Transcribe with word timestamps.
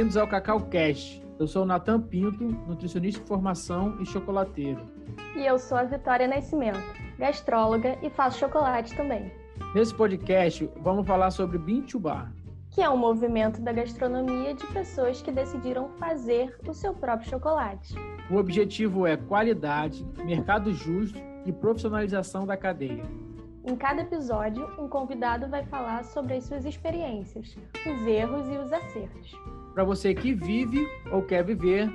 Bem-vindos 0.00 0.16
ao 0.16 0.26
Cacau 0.26 0.62
Cast. 0.62 1.22
Eu 1.38 1.46
sou 1.46 1.62
o 1.62 1.66
Natan 1.66 2.00
Pinto, 2.00 2.42
nutricionista 2.42 3.20
de 3.20 3.26
formação 3.28 4.00
e 4.00 4.06
chocolateiro. 4.06 4.80
E 5.36 5.44
eu 5.44 5.58
sou 5.58 5.76
a 5.76 5.84
Vitória 5.84 6.26
Nascimento, 6.26 6.80
gastróloga 7.18 7.98
e 8.00 8.08
faço 8.08 8.38
chocolate 8.38 8.96
também. 8.96 9.30
Nesse 9.74 9.94
podcast, 9.94 10.70
vamos 10.80 11.06
falar 11.06 11.30
sobre 11.30 11.58
Bean 11.58 11.82
to 11.82 12.00
Bar, 12.00 12.32
que 12.70 12.80
é 12.80 12.88
um 12.88 12.96
movimento 12.96 13.60
da 13.60 13.74
gastronomia 13.74 14.54
de 14.54 14.66
pessoas 14.68 15.20
que 15.20 15.30
decidiram 15.30 15.90
fazer 15.98 16.56
o 16.66 16.72
seu 16.72 16.94
próprio 16.94 17.28
chocolate. 17.28 17.94
O 18.30 18.36
objetivo 18.36 19.06
é 19.06 19.18
qualidade, 19.18 20.02
mercado 20.24 20.72
justo 20.72 21.18
e 21.44 21.52
profissionalização 21.52 22.46
da 22.46 22.56
cadeia. 22.56 23.04
Em 23.62 23.76
cada 23.76 24.00
episódio, 24.00 24.66
um 24.82 24.88
convidado 24.88 25.46
vai 25.46 25.62
falar 25.66 26.02
sobre 26.04 26.36
as 26.36 26.44
suas 26.44 26.64
experiências, 26.64 27.54
os 27.86 28.06
erros 28.06 28.48
e 28.48 28.56
os 28.56 28.72
acertos. 28.72 29.36
Para 29.80 29.86
você 29.86 30.14
que 30.14 30.34
vive 30.34 30.86
ou 31.10 31.22
quer 31.22 31.42
viver 31.42 31.88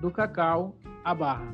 do 0.00 0.08
cacau 0.08 0.76
à 1.04 1.12
barra. 1.12 1.52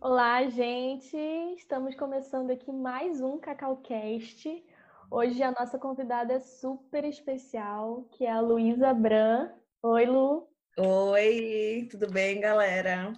Olá, 0.00 0.42
gente! 0.48 1.18
Estamos 1.54 1.94
começando 1.94 2.50
aqui 2.50 2.72
mais 2.72 3.20
um 3.20 3.36
Cacau 3.36 3.76
Cast. 3.82 4.64
Hoje 5.10 5.42
a 5.42 5.52
nossa 5.52 5.78
convidada 5.78 6.32
é 6.32 6.40
super 6.40 7.04
especial, 7.04 8.08
que 8.12 8.24
é 8.24 8.32
a 8.32 8.40
Luísa 8.40 8.94
Bran. 8.94 9.50
Oi, 9.82 10.06
Lu! 10.06 10.48
Oi, 10.78 11.86
tudo 11.90 12.10
bem, 12.10 12.40
galera? 12.40 13.12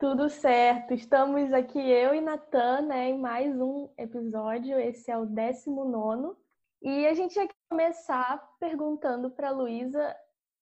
Tudo 0.00 0.28
certo. 0.28 0.94
Estamos 0.94 1.52
aqui 1.52 1.78
eu 1.78 2.12
e 2.12 2.20
Natan, 2.20 2.80
né, 2.80 3.10
em 3.10 3.18
mais 3.20 3.54
um 3.60 3.88
episódio. 3.96 4.76
Esse 4.80 5.12
é 5.12 5.16
o 5.16 5.24
19 5.24 6.36
e 6.82 7.06
a 7.06 7.14
gente 7.14 7.36
ia 7.36 7.48
começar 7.70 8.44
perguntando 8.58 9.30
para 9.30 9.50
Luísa 9.50 10.12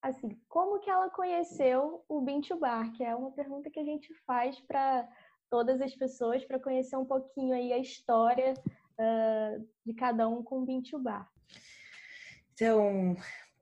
assim, 0.03 0.39
como 0.49 0.81
que 0.81 0.91
ela 0.91 1.11
conheceu 1.11 2.05
o 2.09 2.21
Bintu 2.21 2.59
Bar, 2.59 2.93
que 2.93 3.05
é 3.05 3.15
uma 3.15 3.33
pergunta 3.33 3.71
que 3.71 3.81
a 3.81 3.85
gente 3.85 4.13
faz 4.27 4.59
para 4.61 5.09
todas 5.51 5.81
as 5.81 5.95
pessoas 5.95 6.45
para 6.45 6.59
conhecer 6.59 6.97
um 6.97 7.05
pouquinho 7.05 7.55
aí 7.55 7.73
a 7.73 7.79
história 7.79 8.55
uh, 8.99 9.69
de 9.85 9.95
cada 9.95 10.29
um 10.29 10.43
com 10.43 10.61
o 10.61 10.67
Bintu 10.67 10.99
Bar. 10.99 11.29
Então, 12.53 13.17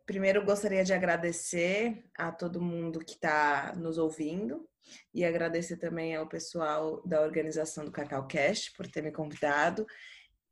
primeiro 0.07 0.45
gostaria 0.45 0.85
de 0.85 0.93
agradecer 0.93 2.05
a 2.17 2.31
todo 2.31 2.63
mundo 2.63 3.01
que 3.01 3.15
está 3.15 3.75
nos 3.77 3.99
ouvindo 3.99 4.69
e 5.13 5.25
agradecer 5.25 5.79
também 5.79 6.15
ao 6.15 6.29
pessoal 6.29 7.03
da 7.07 7.23
organização 7.23 7.85
do 7.85 7.93
Cacau 7.93 8.27
Cast 8.27 8.73
por 8.77 8.87
ter 8.87 9.03
me 9.03 9.11
convidado 9.11 9.87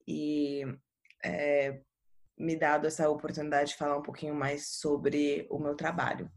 e 0.07 0.65
é, 1.25 1.81
me 2.39 2.57
dado 2.57 2.87
essa 2.87 3.09
oportunidade 3.09 3.71
de 3.71 3.77
falar 3.77 3.97
um 3.97 4.03
pouquinho 4.03 4.35
mais 4.35 4.69
sobre 4.69 5.47
o 5.51 5.59
meu 5.59 5.75
trabalho. 5.75 6.31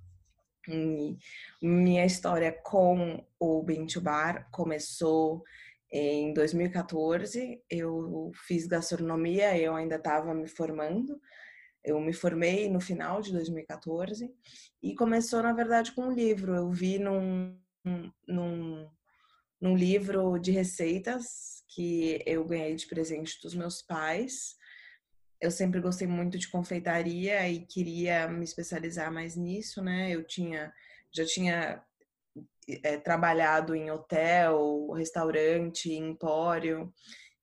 E 0.68 1.18
minha 1.62 2.06
história 2.06 2.52
com 2.52 3.24
o 3.40 3.64
Bintu 3.64 4.02
Bar 4.02 4.48
começou 4.52 5.44
em 5.92 6.34
2014. 6.34 7.62
Eu 7.70 8.32
fiz 8.48 8.66
gastronomia, 8.66 9.58
eu 9.58 9.76
ainda 9.76 9.96
estava 9.96 10.34
me 10.34 10.48
formando. 10.48 11.20
Eu 11.84 12.00
me 12.00 12.14
formei 12.14 12.68
no 12.68 12.82
final 12.82 13.22
de 13.22 13.32
2014 13.32 14.34
e 14.82 14.96
começou, 14.96 15.44
na 15.44 15.54
verdade, 15.54 15.92
com 15.92 16.08
um 16.08 16.12
livro. 16.12 16.56
Eu 16.56 16.72
vi 16.72 16.98
num, 16.98 17.56
num, 18.28 18.90
num 19.62 19.76
livro 19.76 20.40
de 20.40 20.52
receitas 20.52 21.64
que 21.68 22.24
eu 22.26 22.44
ganhei 22.44 22.76
de 22.76 22.88
presente 22.88 23.40
dos 23.42 23.54
meus 23.54 23.84
pais. 23.84 24.56
Eu 25.40 25.52
sempre 25.52 25.82
gostei 25.82 26.08
muito 26.08 26.38
de 26.38 26.48
confeitaria 26.50 27.48
e 27.50 27.66
queria 27.66 28.28
me 28.28 28.44
especializar 28.44 29.12
mais 29.12 29.36
nisso, 29.36 29.82
né? 29.84 30.10
Eu 30.12 30.24
tinha 30.24 30.74
já 31.12 31.26
tinha 31.26 31.84
é, 32.84 32.98
trabalhado 32.98 33.76
em 33.76 33.90
hotel, 33.92 34.92
restaurante, 34.92 35.94
empório, 35.94 36.94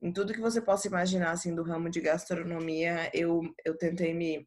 em 0.03 0.13
tudo 0.13 0.33
que 0.33 0.41
você 0.41 0.61
possa 0.61 0.89
imaginar 0.89 1.31
assim 1.31 1.55
do 1.55 1.63
ramo 1.63 1.89
de 1.89 2.01
gastronomia, 2.01 3.11
eu 3.15 3.41
eu 3.65 3.77
tentei 3.79 4.13
me 4.15 4.47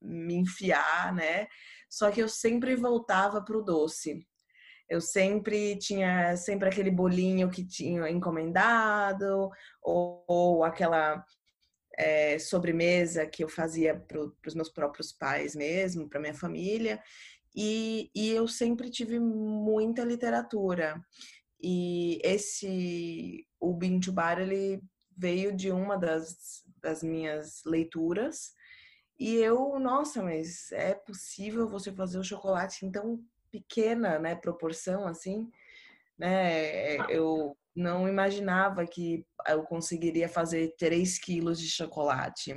me 0.00 0.34
enfiar, 0.34 1.12
né? 1.14 1.48
Só 1.90 2.10
que 2.10 2.20
eu 2.22 2.28
sempre 2.28 2.76
voltava 2.76 3.42
para 3.42 3.56
o 3.56 3.62
doce. 3.62 4.26
Eu 4.88 5.00
sempre 5.00 5.76
tinha 5.78 6.36
sempre 6.36 6.68
aquele 6.68 6.90
bolinho 6.90 7.50
que 7.50 7.64
tinha 7.66 8.08
encomendado, 8.10 9.50
ou, 9.82 10.24
ou 10.26 10.64
aquela 10.64 11.24
é, 11.98 12.38
sobremesa 12.38 13.26
que 13.26 13.42
eu 13.42 13.48
fazia 13.48 13.96
para 13.96 14.20
os 14.46 14.54
meus 14.54 14.68
próprios 14.68 15.12
pais 15.12 15.56
mesmo, 15.56 16.08
para 16.08 16.20
minha 16.20 16.34
família. 16.34 17.02
E, 17.54 18.08
e 18.14 18.30
eu 18.30 18.46
sempre 18.46 18.88
tive 18.88 19.18
muita 19.18 20.04
literatura. 20.04 21.02
E 21.60 22.20
esse, 22.22 23.44
o 23.58 23.74
Bintu 23.74 24.12
Bar, 24.12 24.40
ele 24.40 24.80
veio 25.16 25.54
de 25.54 25.72
uma 25.72 25.96
das, 25.96 26.62
das 26.80 27.02
minhas 27.02 27.62
leituras. 27.66 28.52
E 29.18 29.34
eu, 29.34 29.80
nossa, 29.80 30.22
mas 30.22 30.70
é 30.70 30.94
possível 30.94 31.68
você 31.68 31.90
fazer 31.92 32.18
o 32.18 32.24
chocolate 32.24 32.86
em 32.86 32.92
tão 32.92 33.20
pequena, 33.50 34.20
né, 34.20 34.36
proporção 34.36 35.08
assim, 35.08 35.50
né? 36.16 36.96
Eu 37.10 37.56
não 37.78 38.08
imaginava 38.08 38.86
que 38.86 39.24
eu 39.46 39.62
conseguiria 39.62 40.28
fazer 40.28 40.74
3 40.76 41.18
quilos 41.18 41.60
de 41.60 41.68
chocolate, 41.70 42.54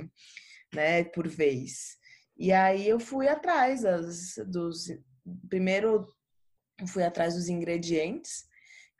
né, 0.74 1.04
por 1.04 1.28
vez. 1.28 1.96
E 2.36 2.52
aí 2.52 2.88
eu 2.88 2.98
fui 2.98 3.28
atrás 3.28 3.82
das, 3.82 4.34
dos. 4.46 4.86
Primeiro, 5.48 6.06
fui 6.88 7.04
atrás 7.04 7.34
dos 7.34 7.48
ingredientes, 7.48 8.44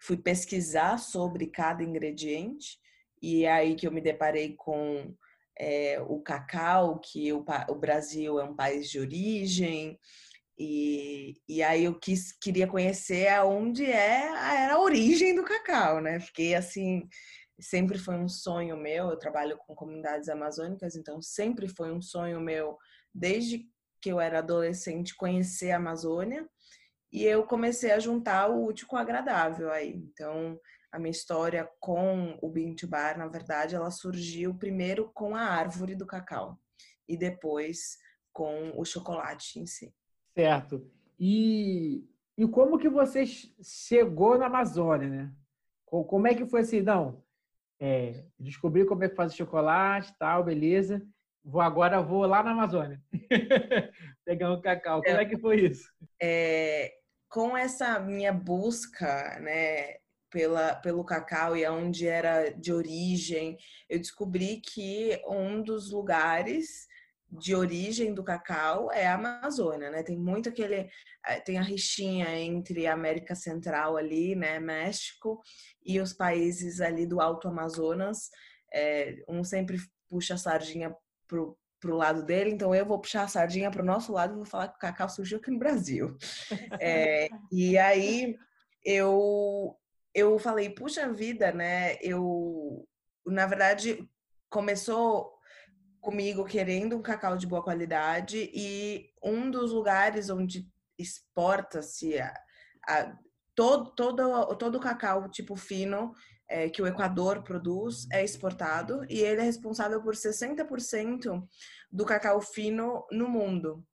fui 0.01 0.17
pesquisar 0.17 0.99
sobre 0.99 1.49
cada 1.49 1.83
ingrediente, 1.83 2.79
e 3.21 3.45
é 3.45 3.53
aí 3.53 3.75
que 3.75 3.87
eu 3.87 3.93
me 3.93 4.01
deparei 4.01 4.55
com 4.55 5.15
é, 5.59 6.01
o 6.07 6.21
cacau, 6.21 7.01
que 7.01 7.33
o, 7.33 7.45
o 7.69 7.75
Brasil 7.75 8.39
é 8.39 8.45
um 8.45 8.55
país 8.55 8.89
de 8.89 9.01
origem, 9.01 9.99
e, 10.59 11.35
e 11.49 11.63
aí 11.63 11.85
eu 11.85 11.99
quis, 11.99 12.33
queria 12.33 12.67
conhecer 12.67 13.29
aonde 13.29 13.85
é, 13.85 14.27
era 14.65 14.75
a 14.75 14.81
origem 14.81 15.35
do 15.35 15.45
cacau, 15.45 16.01
né? 16.01 16.21
Fiquei 16.21 16.55
assim, 16.55 17.09
sempre 17.61 17.99
foi 17.99 18.17
um 18.17 18.29
sonho 18.29 18.77
meu, 18.77 19.11
eu 19.11 19.19
trabalho 19.19 19.57
com 19.59 19.75
comunidades 19.75 20.29
amazônicas, 20.29 20.97
então 20.97 21.21
sempre 21.23 21.69
foi 21.69 21.93
um 21.93 22.03
sonho 22.03 22.41
meu, 22.41 22.77
desde 23.15 23.67
que 24.01 24.11
eu 24.11 24.21
era 24.21 24.41
adolescente, 24.41 25.17
conhecer 25.17 25.71
a 25.71 25.77
Amazônia. 25.77 26.47
E 27.13 27.25
eu 27.25 27.45
comecei 27.47 27.93
a 27.93 27.99
juntar 27.99 28.51
o 28.51 28.65
útil 28.65 28.87
com 28.89 28.97
o 28.97 28.99
agradável 28.99 29.71
aí. 29.71 29.95
Então, 29.95 30.59
a 30.91 30.99
minha 30.99 31.11
história 31.11 31.69
com 31.79 32.39
o 32.43 32.49
Bintu 32.51 32.89
Bar, 32.89 33.17
na 33.17 33.29
verdade, 33.29 33.75
ela 33.75 33.91
surgiu 33.91 34.55
primeiro 34.55 35.11
com 35.15 35.37
a 35.37 35.43
árvore 35.43 35.95
do 35.95 36.07
cacau 36.07 36.59
e 37.09 37.17
depois 37.17 37.97
com 38.33 38.73
o 38.77 38.85
chocolate 38.85 39.61
em 39.61 39.67
si. 39.67 39.95
Certo. 40.35 40.87
E, 41.19 42.05
e 42.37 42.47
como 42.49 42.79
que 42.79 42.89
você 42.89 43.25
chegou 43.27 44.39
na 44.39 44.47
Amazônia, 44.47 45.09
né? 45.09 45.33
Como 45.85 46.27
é 46.27 46.35
que 46.35 46.47
foi 46.47 46.63
assim? 46.63 46.81
Não, 46.81 47.23
é, 47.79 48.25
descobri 48.39 48.87
como 48.87 49.05
é 49.05 49.09
que 49.09 49.17
faz 49.17 49.35
chocolate, 49.35 50.15
tal, 50.19 50.45
beleza. 50.45 51.03
Vou 51.45 51.61
agora 51.61 52.01
vou 52.01 52.25
lá 52.25 52.43
na 52.43 52.53
Amazônia 52.53 53.03
pegar 54.25 54.53
um 54.53 54.61
cacau. 54.61 55.03
Como 55.03 55.17
é, 55.17 55.23
é 55.23 55.27
que 55.27 55.37
foi 55.37 55.63
isso? 55.63 55.91
É, 56.21 56.93
com 57.29 57.57
essa 57.57 57.99
minha 57.99 58.33
busca, 58.33 59.39
né, 59.41 59.97
pela, 60.31 60.77
pelo 60.77 61.05
cacau 61.05 61.57
e 61.57 61.65
aonde 61.65 62.07
era 62.07 62.51
de 62.51 62.73
origem, 62.73 63.59
eu 63.89 63.99
descobri 63.99 64.61
que 64.61 65.21
um 65.27 65.63
dos 65.63 65.91
lugares 65.91 66.87
de 67.33 67.55
origem 67.55 68.13
do 68.13 68.23
cacau 68.23 68.93
é 68.93 69.07
a 69.07 69.15
Amazônia, 69.15 69.91
né? 69.91 70.03
Tem 70.03 70.19
muito 70.19 70.51
aquele 70.51 70.91
eh, 71.27 71.41
tem 71.41 71.57
a 71.57 71.63
rixinha 71.63 72.29
entre 72.39 72.87
a 72.87 72.93
América 72.93 73.35
Central 73.35 73.97
ali, 73.97 74.35
né, 74.37 74.61
México 74.61 75.41
e 75.83 75.99
os 75.99 76.13
países 76.13 76.81
ali 76.81 77.07
do 77.07 77.21
Alto 77.21 77.49
Amazonas. 77.49 78.29
É, 78.73 79.17
um 79.29 79.43
sempre 79.43 79.79
puxa 80.09 80.35
a 80.35 80.39
sardinha 80.39 80.95
pro 81.27 81.57
pro 81.81 81.97
lado 81.97 82.25
dele, 82.25 82.51
então 82.51 82.73
eu 82.73 82.87
vou 82.87 83.01
puxar 83.01 83.25
a 83.25 83.29
sardinha 83.29 83.69
pro 83.69 83.85
nosso 83.85 84.13
lado 84.13 84.35
e 84.35 84.37
vou 84.37 84.45
falar 84.45 84.69
que 84.69 84.77
o 84.77 84.79
cacau 84.79 85.09
surgiu 85.09 85.39
aqui 85.39 85.51
no 85.51 85.59
Brasil. 85.59 86.17
É, 86.79 87.29
e 87.51 87.77
aí 87.77 88.37
eu 88.85 89.77
eu 90.15 90.39
falei, 90.39 90.71
puxa 90.71 91.13
vida, 91.13 91.51
né? 91.51 91.97
Eu 92.01 92.87
na 93.27 93.47
verdade 93.47 94.09
começou 94.49 95.32
comigo 96.03 96.45
querendo 96.45 96.97
um 96.97 97.01
cacau 97.01 97.37
de 97.37 97.47
boa 97.47 97.63
qualidade 97.63 98.51
e 98.53 99.09
um 99.23 99.49
dos 99.49 99.71
lugares 99.71 100.29
onde 100.29 100.69
exporta-se 100.99 102.19
a, 102.19 102.35
a, 102.89 103.17
todo, 103.55 103.95
todo, 103.95 104.57
todo 104.57 104.77
o 104.77 104.81
cacau 104.81 105.31
tipo 105.31 105.55
fino 105.55 106.13
é, 106.49 106.69
que 106.69 106.83
o 106.83 106.87
Equador 106.89 107.45
produz 107.45 108.09
é 108.13 108.23
exportado 108.23 109.07
e 109.09 109.21
ele 109.21 109.41
é 109.41 109.45
responsável 109.45 110.03
por 110.03 110.15
60% 110.15 111.47
do 111.91 112.05
cacau 112.05 112.41
fino 112.41 113.07
no 113.13 113.29
mundo. 113.29 113.87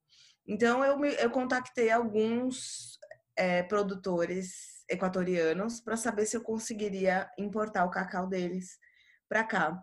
Então 0.46 0.84
eu, 0.84 0.98
me, 0.98 1.14
eu 1.14 1.30
contactei 1.30 1.90
alguns 1.90 2.98
é, 3.36 3.62
produtores 3.62 4.84
equatorianos 4.88 5.80
para 5.80 5.96
saber 5.96 6.26
se 6.26 6.36
eu 6.36 6.42
conseguiria 6.42 7.30
importar 7.38 7.84
o 7.84 7.90
cacau 7.90 8.26
deles 8.26 8.80
para 9.28 9.44
cá. 9.44 9.80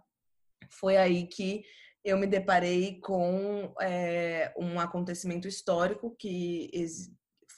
Foi 0.69 0.97
aí 0.97 1.25
que 1.25 1.63
eu 2.03 2.17
me 2.17 2.27
deparei 2.27 2.99
com 2.99 3.73
é, 3.81 4.53
um 4.57 4.79
acontecimento 4.79 5.47
histórico 5.47 6.15
que 6.17 6.69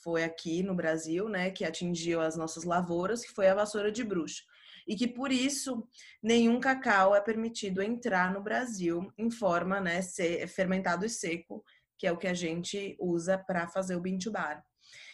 foi 0.04 0.24
aqui 0.24 0.64
no 0.64 0.74
Brasil, 0.74 1.28
né, 1.28 1.52
que 1.52 1.66
atingiu 1.66 2.22
as 2.22 2.36
nossas 2.36 2.64
lavouras, 2.64 3.24
que 3.24 3.34
foi 3.34 3.48
a 3.48 3.56
vassoura 3.56 3.92
de 3.92 4.04
bruxo. 4.04 4.44
E 4.88 4.96
que 4.96 5.08
por 5.08 5.32
isso 5.32 5.88
nenhum 6.22 6.60
cacau 6.60 7.16
é 7.16 7.22
permitido 7.22 7.82
entrar 7.82 8.34
no 8.34 8.42
Brasil 8.42 9.12
em 9.18 9.30
forma, 9.30 9.80
né, 9.80 10.02
fermentado 10.48 11.06
e 11.06 11.10
seco, 11.10 11.64
que 11.98 12.08
é 12.08 12.12
o 12.12 12.18
que 12.18 12.28
a 12.28 12.34
gente 12.34 12.96
usa 13.00 13.38
para 13.38 13.68
fazer 13.68 13.96
o 13.96 14.02
bintubar. 14.02 14.64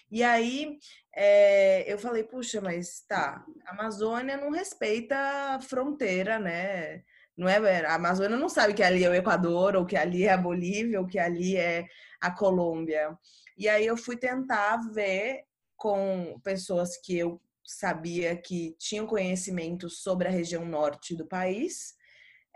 E 0.10 0.24
aí 0.24 0.78
é, 1.14 1.92
eu 1.92 1.98
falei, 1.98 2.24
puxa, 2.24 2.62
mas 2.62 3.02
tá, 3.08 3.44
a 3.66 3.72
Amazônia 3.72 4.38
não 4.38 4.52
respeita 4.52 5.18
a 5.18 5.60
fronteira, 5.60 6.40
né? 6.40 7.04
Não 7.38 7.50
é, 7.50 7.86
a 7.86 7.96
Amazônia 7.96 8.38
não 8.38 8.48
sabe 8.48 8.74
que 8.74 8.84
ali 8.84 9.04
é 9.04 9.10
o 9.10 9.14
Equador, 9.14 9.76
ou 9.76 9.86
que 9.86 9.98
ali 9.98 10.24
é 10.24 10.32
a 10.32 10.38
Bolívia, 10.38 11.00
ou 11.00 11.08
que 11.08 11.20
ali 11.20 11.58
é 11.58 11.86
a 12.22 12.32
Colômbia. 12.32 13.18
E 13.58 13.68
aí 13.68 13.86
eu 13.86 13.98
fui 13.98 14.18
tentar 14.18 14.78
ver 14.94 15.44
com 15.76 16.40
pessoas 16.44 16.98
que 16.98 17.18
eu 17.18 17.42
sabia 17.64 18.36
que 18.36 18.76
tinham 18.80 19.06
conhecimento 19.06 19.90
sobre 19.90 20.28
a 20.28 20.32
região 20.32 20.66
norte 20.66 21.16
do 21.16 21.28
país. 21.28 21.94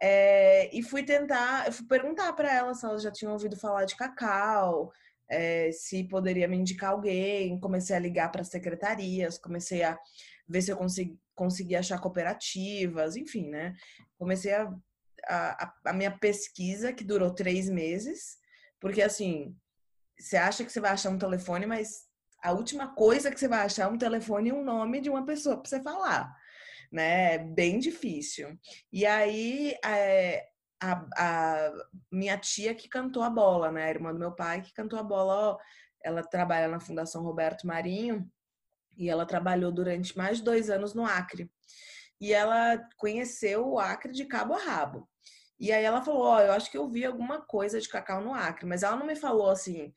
É, 0.02 0.74
e 0.76 0.82
fui 0.82 1.04
tentar, 1.04 1.68
eu 1.68 1.74
fui 1.74 1.86
perguntar 1.86 2.32
para 2.34 2.54
elas 2.54 2.80
se 2.80 2.86
elas 2.86 3.04
já 3.04 3.12
tinham 3.12 3.34
ouvido 3.34 3.58
falar 3.58 3.84
de 3.84 3.98
cacau, 3.98 4.92
é, 5.30 5.72
se 5.74 6.06
poderia 6.06 6.48
me 6.48 6.58
indicar 6.58 6.92
alguém. 6.92 7.60
Comecei 7.60 7.96
a 7.96 8.00
ligar 8.00 8.32
para 8.32 8.44
secretarias, 8.44 9.38
comecei 9.38 9.84
a 9.84 9.98
ver 10.48 10.62
se 10.62 10.72
eu 10.72 10.78
consegui, 10.78 11.18
consegui 11.40 11.74
achar 11.78 12.02
cooperativas, 12.02 13.16
enfim, 13.16 13.48
né? 13.48 13.74
Comecei 14.18 14.54
a, 14.54 14.70
a, 15.26 15.74
a 15.86 15.94
minha 15.94 16.12
pesquisa, 16.12 16.92
que 16.92 17.06
durou 17.06 17.34
três 17.34 17.70
meses, 17.70 18.38
porque 18.78 19.02
assim, 19.02 19.56
você 20.20 20.36
acha 20.36 20.66
que 20.66 20.72
você 20.72 20.82
vai 20.82 20.92
achar 20.92 21.10
um 21.10 21.18
telefone, 21.18 21.66
mas 21.66 22.10
a 22.44 22.52
última 22.52 22.94
coisa 22.94 23.32
que 23.32 23.40
você 23.40 23.48
vai 23.48 23.62
achar 23.62 23.84
é 23.84 23.88
um 23.88 23.98
telefone 23.98 24.50
e 24.50 24.54
um 24.54 24.64
nome 24.64 25.00
de 25.00 25.10
uma 25.10 25.26
pessoa 25.26 25.56
para 25.56 25.70
você 25.70 25.82
falar, 25.82 26.30
né? 26.92 27.36
É 27.36 27.38
bem 27.38 27.80
difícil. 27.80 28.60
E 28.92 29.06
aí 29.06 29.78
é, 29.86 30.46
a, 30.82 31.06
a, 31.16 31.72
minha 32.12 32.38
tia 32.38 32.76
que 32.76 32.90
cantou 32.90 33.24
a 33.24 33.30
bola, 33.30 33.72
né? 33.72 33.86
A 33.86 33.90
irmã 33.90 34.12
do 34.12 34.20
meu 34.20 34.34
pai 34.34 34.62
que 34.62 34.74
cantou 34.74 35.00
a 35.00 35.04
bola. 35.04 35.52
Ó, 35.52 35.58
ela 36.04 36.22
trabalha 36.22 36.68
na 36.68 36.82
Fundação 36.82 37.24
Roberto 37.24 37.66
Marinho 37.66 38.30
e 39.00 39.10
ela 39.10 39.26
trabalhou 39.26 39.72
durante 39.72 40.16
mais 40.18 40.42
dois 40.42 40.70
anos 40.70 40.94
no 40.94 41.06
Acre. 41.06 41.50
E 42.20 42.34
ela 42.34 42.78
conheceu 42.98 43.66
o 43.66 43.80
Acre 43.80 44.12
de 44.12 44.26
cabo 44.26 44.54
a 44.54 44.60
rabo. 44.60 45.10
E 45.58 45.72
aí 45.72 45.84
ela 45.84 46.02
falou: 46.02 46.24
Ó, 46.24 46.38
oh, 46.38 46.42
eu 46.42 46.52
acho 46.52 46.70
que 46.70 46.78
eu 46.78 46.90
vi 46.90 47.06
alguma 47.06 47.42
coisa 47.42 47.80
de 47.80 47.88
cacau 47.88 48.22
no 48.22 48.34
Acre, 48.34 48.66
mas 48.66 48.84
ela 48.84 48.98
não 48.98 49.08
me 49.08 49.16
falou 49.16 49.50
assim 49.50 49.94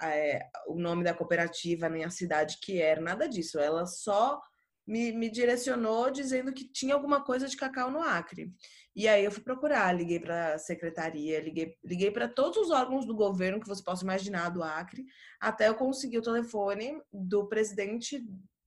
é, 0.00 0.48
o 0.68 0.76
nome 0.76 1.02
da 1.04 1.12
cooperativa, 1.12 1.88
nem 1.88 2.04
a 2.04 2.10
cidade 2.10 2.58
que 2.62 2.80
era, 2.80 3.00
nada 3.00 3.28
disso. 3.28 3.58
Ela 3.58 3.86
só 3.86 4.40
me, 4.86 5.12
me 5.12 5.30
direcionou 5.30 6.10
dizendo 6.10 6.52
que 6.52 6.64
tinha 6.64 6.94
alguma 6.94 7.24
coisa 7.24 7.48
de 7.48 7.56
cacau 7.56 7.90
no 7.90 8.00
Acre. 8.00 8.52
E 8.94 9.08
aí 9.08 9.24
eu 9.24 9.32
fui 9.32 9.42
procurar, 9.42 9.92
liguei 9.92 10.20
para 10.20 10.54
a 10.54 10.58
secretaria, 10.58 11.40
liguei, 11.40 11.76
liguei 11.82 12.10
para 12.10 12.28
todos 12.28 12.58
os 12.58 12.70
órgãos 12.70 13.04
do 13.04 13.14
governo 13.14 13.60
que 13.60 13.66
você 13.66 13.82
possa 13.82 14.04
imaginar 14.04 14.50
do 14.50 14.62
Acre, 14.62 15.04
até 15.40 15.68
eu 15.68 15.74
conseguir 15.74 16.18
o 16.18 16.22
telefone 16.22 17.00
do 17.12 17.48
presidente 17.48 18.24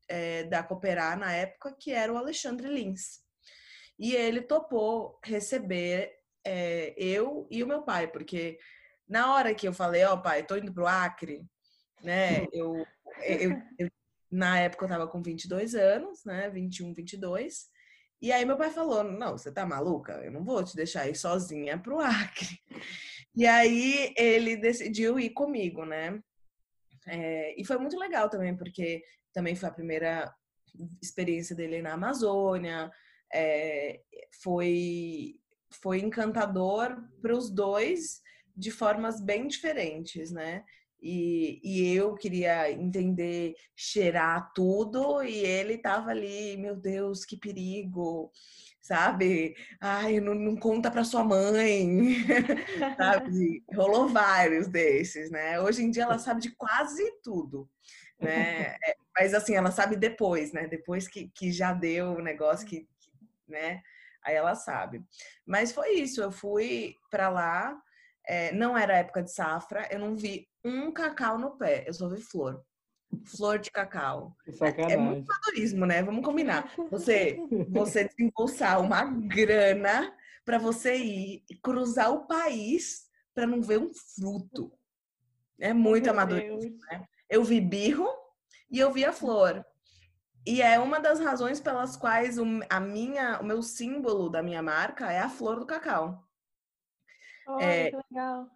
é, 0.08 0.44
da 0.44 0.64
Cooperar 0.64 1.18
na 1.18 1.32
época, 1.32 1.76
que 1.80 1.92
era 1.92 2.12
o 2.12 2.18
Alexandre 2.18 2.68
Lins. 2.68 3.22
E 3.98 4.16
ele 4.16 4.42
topou 4.42 5.20
receber 5.24 6.12
é, 6.46 6.94
eu 6.98 7.48
e 7.50 7.64
o 7.64 7.68
meu 7.68 7.82
pai, 7.84 8.08
porque 8.08 8.60
na 9.08 9.34
hora 9.34 9.56
que 9.56 9.68
eu 9.68 9.74
falei, 9.74 10.04
ó, 10.04 10.14
oh, 10.14 10.22
pai, 10.22 10.44
tô 10.44 10.56
indo 10.58 10.74
pro 10.74 10.86
Acre, 10.86 11.46
né? 12.04 12.46
Eu, 12.52 12.86
eu, 13.24 13.52
eu, 13.80 13.90
na 14.32 14.60
época 14.60 14.86
eu 14.86 14.90
tava 14.90 15.08
com 15.08 15.22
22 15.22 15.76
anos, 15.76 16.24
né? 16.26 16.50
21, 16.50 16.94
22. 16.94 17.68
E 18.22 18.32
aí 18.32 18.46
meu 18.46 18.58
pai 18.58 18.70
falou: 18.70 19.04
Não, 19.04 19.38
você 19.38 19.52
tá 19.52 19.66
maluca? 19.66 20.14
Eu 20.24 20.32
não 20.32 20.44
vou 20.44 20.64
te 20.64 20.76
deixar 20.76 21.08
ir 21.08 21.16
sozinha 21.16 21.78
pro 21.78 22.00
Acre. 22.02 22.60
E 23.36 23.46
aí 23.46 24.14
ele 24.18 24.58
decidiu 24.58 25.20
ir 25.20 25.30
comigo, 25.32 25.86
né? 25.86 26.22
É, 27.08 27.60
e 27.60 27.64
foi 27.64 27.78
muito 27.78 27.98
legal 27.98 28.30
também, 28.30 28.56
porque 28.56 29.04
também 29.32 29.56
foi 29.56 29.70
a 29.70 29.74
primeira 29.74 30.36
experiência 31.02 31.56
dele 31.56 31.82
na 31.82 31.94
Amazônia. 31.94 32.92
É, 33.34 34.02
foi, 34.42 35.36
foi 35.82 36.00
encantador 36.00 36.98
para 37.22 37.36
os 37.36 37.50
dois 37.50 38.22
de 38.56 38.72
formas 38.72 39.22
bem 39.22 39.48
diferentes, 39.48 40.32
né? 40.32 40.66
E, 41.02 41.60
e 41.64 41.94
eu 41.96 42.16
queria 42.16 42.72
entender, 42.72 43.56
cheirar 43.76 44.52
tudo, 44.54 45.22
e 45.24 45.36
ele 45.36 45.78
tava 45.78 46.10
ali, 46.10 46.58
meu 46.58 46.76
Deus, 46.76 47.24
que 47.24 47.38
perigo, 47.38 48.32
sabe? 48.82 49.56
Ai, 49.80 50.20
não, 50.20 50.34
não 50.34 50.56
conta 50.56 50.90
para 50.90 51.04
sua 51.04 51.24
mãe, 51.24 52.16
sabe? 52.98 53.64
Rolou 53.76 54.08
vários 54.08 54.68
desses, 54.68 55.30
né? 55.30 55.60
Hoje 55.60 55.84
em 55.84 55.92
dia 55.92 56.04
ela 56.04 56.18
sabe 56.18 56.42
de 56.42 56.56
quase 56.56 57.04
tudo, 57.22 57.70
né? 58.20 58.76
É, 58.84 58.96
mas 59.18 59.34
assim, 59.34 59.56
ela 59.56 59.72
sabe 59.72 59.96
depois, 59.96 60.54
né? 60.54 60.68
Depois 60.68 61.08
que, 61.08 61.30
que 61.30 61.52
já 61.52 61.74
deu 61.74 62.14
o 62.14 62.22
negócio 62.22 62.68
que, 62.68 62.88
que 63.00 63.12
né? 63.48 63.82
Aí 64.24 64.36
ela 64.36 64.56
sabe. 64.56 65.04
Mas 65.46 65.72
foi 65.72 65.96
isso, 65.96 66.22
eu 66.22 66.32
fui 66.32 66.96
para 67.10 67.30
lá, 67.30 67.78
é, 68.28 68.52
não 68.52 68.78
era 68.78 68.98
época 68.98 69.24
de 69.24 69.32
safra, 69.32 69.88
eu 69.90 70.00
não 70.00 70.16
vi 70.16 70.48
um 70.64 70.92
cacau 70.92 71.38
no 71.38 71.58
pé, 71.58 71.86
eu 71.88 71.94
só 71.94 72.10
vi 72.10 72.22
flor. 72.22 72.62
Flor 73.26 73.58
de 73.58 73.72
cacau. 73.72 74.36
É, 74.62 74.94
é 74.94 74.98
muito 74.98 75.26
madurismo, 75.26 75.86
né? 75.86 76.04
Vamos 76.04 76.26
combinar. 76.26 76.74
Você, 76.92 77.38
você 77.70 78.04
desembolsar 78.04 78.82
uma 78.82 79.06
grana 79.06 80.14
para 80.44 80.58
você 80.58 80.96
ir 80.98 81.46
cruzar 81.64 82.12
o 82.12 82.28
país 82.28 83.08
para 83.34 83.48
não 83.48 83.62
ver 83.62 83.80
um 83.80 83.92
fruto. 83.94 84.74
É 85.58 85.74
muito 85.74 86.10
amadurismo, 86.10 86.78
né? 86.92 87.06
Eu 87.30 87.44
vi 87.44 87.62
birro 87.62 88.08
e 88.70 88.78
eu 88.78 88.92
vi 88.92 89.06
a 89.06 89.14
flor. 89.14 89.66
E 90.46 90.62
é 90.62 90.80
uma 90.80 91.00
das 91.00 91.20
razões 91.20 91.60
pelas 91.60 91.96
quais 91.96 92.38
o, 92.38 92.46
a 92.70 92.80
minha, 92.80 93.40
o 93.40 93.46
meu 93.46 93.62
símbolo 93.62 94.30
da 94.30 94.44
minha 94.44 94.62
marca 94.62 95.12
é 95.12 95.20
a 95.20 95.30
flor 95.30 95.60
do 95.60 95.66
cacau. 95.66 96.27
É, 97.60 97.90
que 97.90 97.98
legal. 98.12 98.50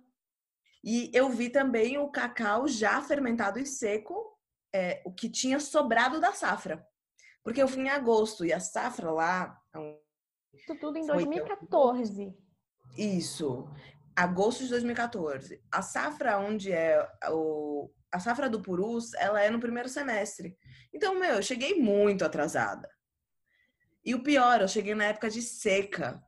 E 0.83 1.11
eu 1.13 1.29
vi 1.29 1.49
também 1.49 1.97
o 1.97 2.09
cacau 2.09 2.67
já 2.67 3.01
fermentado 3.01 3.59
e 3.59 3.65
seco, 3.65 4.37
é, 4.73 5.01
o 5.05 5.13
que 5.13 5.29
tinha 5.29 5.59
sobrado 5.59 6.19
da 6.19 6.33
safra. 6.33 6.85
Porque 7.43 7.61
eu 7.61 7.67
fui 7.67 7.83
em 7.83 7.89
agosto 7.89 8.45
e 8.45 8.53
a 8.53 8.59
safra 8.59 9.11
lá. 9.11 9.59
Isso 10.53 10.75
tudo 10.79 10.97
em 10.97 11.05
2014. 11.05 12.35
Isso. 12.97 13.67
Agosto 14.15 14.63
de 14.63 14.69
2014. 14.69 15.63
A 15.71 15.81
safra 15.81 16.37
onde 16.37 16.71
é 16.71 17.07
o. 17.29 17.89
A 18.11 18.19
safra 18.19 18.49
do 18.49 18.61
Purus, 18.61 19.13
ela 19.13 19.41
é 19.41 19.49
no 19.49 19.59
primeiro 19.59 19.87
semestre. 19.87 20.57
Então, 20.93 21.17
meu, 21.17 21.35
eu 21.35 21.43
cheguei 21.43 21.79
muito 21.79 22.25
atrasada. 22.25 22.89
E 24.03 24.13
o 24.13 24.21
pior, 24.21 24.61
eu 24.61 24.67
cheguei 24.67 24.93
na 24.93 25.05
época 25.05 25.29
de 25.29 25.41
seca. 25.41 26.21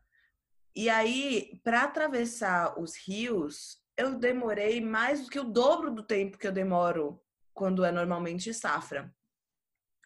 E 0.76 0.90
aí, 0.90 1.60
para 1.64 1.84
atravessar 1.84 2.80
os 2.80 2.96
rios, 2.96 3.78
eu 3.96 4.16
demorei 4.18 4.82
mais 4.82 5.24
do 5.24 5.30
que 5.30 5.40
o 5.40 5.44
dobro 5.44 5.92
do 5.92 6.04
tempo 6.04 6.38
que 6.38 6.48
eu 6.48 6.52
demoro 6.52 7.22
quando 7.54 7.86
é 7.86 7.92
normalmente 7.92 8.54
safra, 8.54 9.14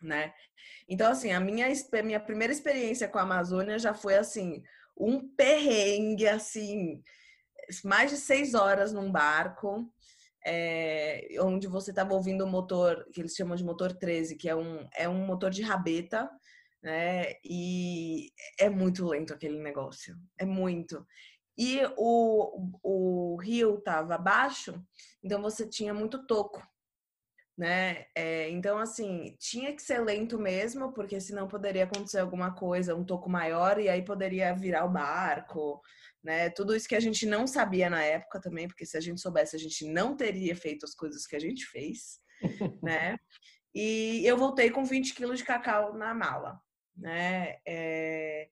né? 0.02 0.34
Então, 0.90 1.10
assim, 1.10 1.32
a 1.32 1.40
minha, 1.40 1.68
minha 2.04 2.20
primeira 2.20 2.52
experiência 2.52 3.08
com 3.08 3.18
a 3.18 3.22
Amazônia 3.22 3.80
já 3.80 3.94
foi, 3.94 4.16
assim, 4.16 4.62
um 4.98 5.26
perrengue, 5.36 6.28
assim, 6.28 7.02
mais 7.84 8.12
de 8.12 8.18
seis 8.18 8.54
horas 8.54 8.92
num 8.92 9.10
barco, 9.10 9.90
é, 10.46 11.28
onde 11.40 11.68
você 11.68 11.92
estava 11.92 12.14
ouvindo 12.14 12.44
o 12.44 12.48
motor, 12.48 13.06
que 13.14 13.22
eles 13.22 13.36
chamam 13.36 13.56
de 13.56 13.64
motor 13.64 13.94
13, 13.94 14.36
que 14.36 14.50
é 14.50 14.56
um, 14.56 14.88
é 14.96 15.08
um 15.08 15.26
motor 15.26 15.50
de 15.50 15.62
rabeta, 15.62 16.30
né? 16.84 17.34
E 17.44 18.32
é 18.60 18.70
muito 18.70 19.06
lento 19.08 19.34
aquele 19.34 19.60
negócio, 19.60 20.16
é 20.38 20.46
muito. 20.46 21.06
E 21.58 21.80
o, 21.98 22.72
o 22.84 23.38
rio 23.38 23.80
estava 23.80 24.18
baixo, 24.18 24.82
então 25.24 25.42
você 25.42 25.68
tinha 25.68 25.94
muito 25.94 26.26
toco. 26.28 26.62
né? 27.58 28.06
É, 28.16 28.50
então, 28.50 28.78
assim, 28.78 29.36
tinha 29.40 29.74
que 29.76 29.82
ser 29.82 30.00
lento 30.02 30.38
mesmo, 30.40 30.94
porque 30.94 31.20
senão 31.20 31.48
poderia 31.48 31.86
acontecer 31.86 32.20
alguma 32.20 32.54
coisa, 32.54 32.96
um 32.96 33.04
toco 33.04 33.30
maior, 33.30 33.80
e 33.80 33.90
aí 33.90 34.04
poderia 34.04 34.54
virar 34.54 34.86
o 34.86 34.92
barco, 34.92 35.82
né? 36.24 36.50
Tudo 36.52 36.76
isso 36.76 36.88
que 36.88 36.96
a 36.96 37.00
gente 37.00 37.26
não 37.26 37.48
sabia 37.48 37.90
na 37.90 38.04
época 38.04 38.40
também, 38.40 38.68
porque 38.68 38.86
se 38.86 38.96
a 38.98 39.02
gente 39.02 39.20
soubesse, 39.22 39.56
a 39.56 39.60
gente 39.60 39.86
não 39.92 40.16
teria 40.16 40.56
feito 40.56 40.86
as 40.86 40.94
coisas 40.94 41.26
que 41.26 41.36
a 41.36 41.40
gente 41.40 41.66
fez, 41.66 42.20
né? 42.84 43.18
E 43.74 44.24
eu 44.26 44.38
voltei 44.38 44.70
com 44.70 44.86
20 44.86 45.14
quilos 45.16 45.40
de 45.40 45.46
cacau 45.46 45.94
na 45.96 46.14
mala, 46.14 46.60
né? 46.98 47.58
É, 47.66 48.50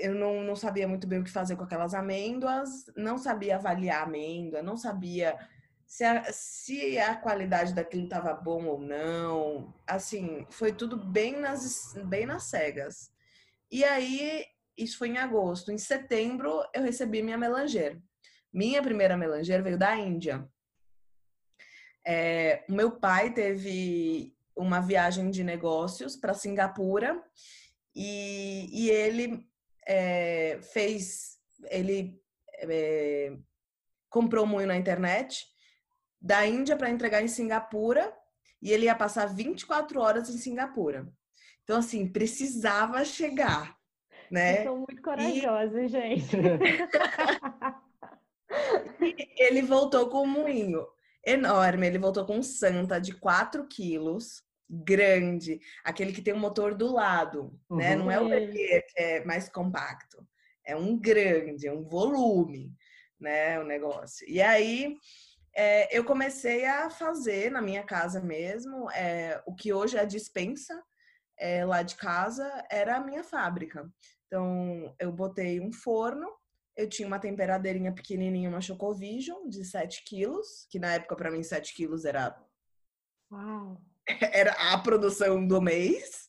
eu 0.00 0.14
não, 0.14 0.42
não 0.42 0.56
sabia 0.56 0.88
muito 0.88 1.06
bem 1.06 1.20
o 1.20 1.24
que 1.24 1.30
fazer 1.30 1.56
com 1.56 1.64
aquelas 1.64 1.94
amêndoas, 1.94 2.86
não 2.96 3.16
sabia 3.18 3.56
avaliar 3.56 4.00
a 4.00 4.04
amêndoa, 4.04 4.62
não 4.62 4.76
sabia 4.76 5.38
se 5.86 6.04
a, 6.04 6.24
se 6.32 6.98
a 6.98 7.14
qualidade 7.16 7.74
daquilo 7.74 8.04
estava 8.04 8.32
bom 8.32 8.64
ou 8.64 8.80
não. 8.80 9.74
Assim, 9.86 10.46
foi 10.50 10.72
tudo 10.72 10.96
bem 10.96 11.38
nas, 11.38 11.94
bem 12.06 12.26
nas 12.26 12.44
cegas. 12.44 13.12
E 13.70 13.84
aí, 13.84 14.44
isso 14.76 14.98
foi 14.98 15.08
em 15.08 15.18
agosto. 15.18 15.70
Em 15.70 15.78
setembro, 15.78 16.64
eu 16.74 16.82
recebi 16.82 17.22
minha 17.22 17.38
melanger. 17.38 18.00
Minha 18.52 18.82
primeira 18.82 19.16
melanger 19.16 19.62
veio 19.62 19.78
da 19.78 19.96
Índia. 19.96 20.48
É, 22.06 22.64
o 22.68 22.72
meu 22.72 22.92
pai 22.92 23.32
teve 23.32 24.34
uma 24.56 24.80
viagem 24.80 25.30
de 25.30 25.42
negócios 25.42 26.16
para 26.16 26.34
Singapura 26.34 27.22
e, 27.94 28.68
e 28.72 28.90
ele 28.90 29.46
é, 29.86 30.60
fez, 30.72 31.38
ele 31.70 32.20
é, 32.58 33.36
comprou 34.08 34.46
moinho 34.46 34.68
na 34.68 34.76
internet 34.76 35.46
da 36.20 36.46
Índia 36.46 36.76
para 36.76 36.90
entregar 36.90 37.22
em 37.22 37.28
Singapura 37.28 38.14
e 38.60 38.70
ele 38.70 38.84
ia 38.84 38.94
passar 38.94 39.26
24 39.26 40.00
horas 40.00 40.28
em 40.28 40.38
Singapura. 40.38 41.12
Então, 41.64 41.78
assim, 41.78 42.06
precisava 42.06 43.04
chegar, 43.04 43.76
né? 44.30 44.60
Eu 44.60 44.64
sou 44.64 44.76
muito 44.76 45.02
corajosa, 45.02 45.82
e... 45.82 45.88
gente. 45.88 46.36
e 49.00 49.42
ele 49.42 49.62
voltou 49.62 50.08
com 50.08 50.22
um 50.22 50.26
moinho 50.26 50.86
enorme. 51.24 51.86
Ele 51.86 51.98
voltou 51.98 52.24
com 52.24 52.38
um 52.38 52.42
Santa 52.42 53.00
de 53.00 53.12
4 53.14 53.66
quilos, 53.66 54.42
grande, 54.68 55.60
aquele 55.84 56.12
que 56.12 56.22
tem 56.22 56.32
um 56.32 56.38
motor 56.38 56.74
do 56.74 56.92
lado, 56.92 57.58
uhum. 57.68 57.76
né? 57.76 57.94
Não 57.94 58.10
é 58.10 58.18
o 58.18 58.28
bebê 58.28 58.82
que 58.88 59.02
é 59.02 59.24
mais 59.24 59.48
compacto, 59.48 60.26
é 60.64 60.74
um 60.74 60.98
grande, 60.98 61.66
é 61.66 61.72
um 61.72 61.84
volume, 61.84 62.72
né? 63.20 63.60
O 63.60 63.64
negócio. 63.64 64.26
E 64.28 64.40
aí 64.40 64.96
é, 65.54 65.96
eu 65.96 66.04
comecei 66.04 66.64
a 66.64 66.88
fazer 66.88 67.50
na 67.50 67.60
minha 67.60 67.82
casa 67.82 68.20
mesmo 68.20 68.90
é, 68.92 69.42
o 69.46 69.54
que 69.54 69.72
hoje 69.72 69.98
é 69.98 70.00
a 70.00 70.06
dispensa 70.06 70.82
é, 71.38 71.64
lá 71.64 71.82
de 71.82 71.96
casa 71.96 72.50
era 72.70 72.96
a 72.96 73.04
minha 73.04 73.22
fábrica. 73.22 73.86
Então 74.26 74.94
eu 74.98 75.12
botei 75.12 75.60
um 75.60 75.70
forno, 75.70 76.26
eu 76.76 76.88
tinha 76.88 77.06
uma 77.06 77.18
temperadeirinha 77.18 77.92
pequenininha, 77.92 78.48
uma 78.48 78.60
Chocovision 78.60 79.48
de 79.48 79.64
7 79.64 80.04
quilos, 80.04 80.66
que 80.70 80.78
na 80.78 80.94
época 80.94 81.16
para 81.16 81.30
mim 81.30 81.42
7 81.42 81.74
quilos 81.74 82.04
era 82.04 82.36
Uau 83.30 83.80
era 84.32 84.52
a 84.72 84.78
produção 84.78 85.46
do 85.46 85.60
mês. 85.60 86.28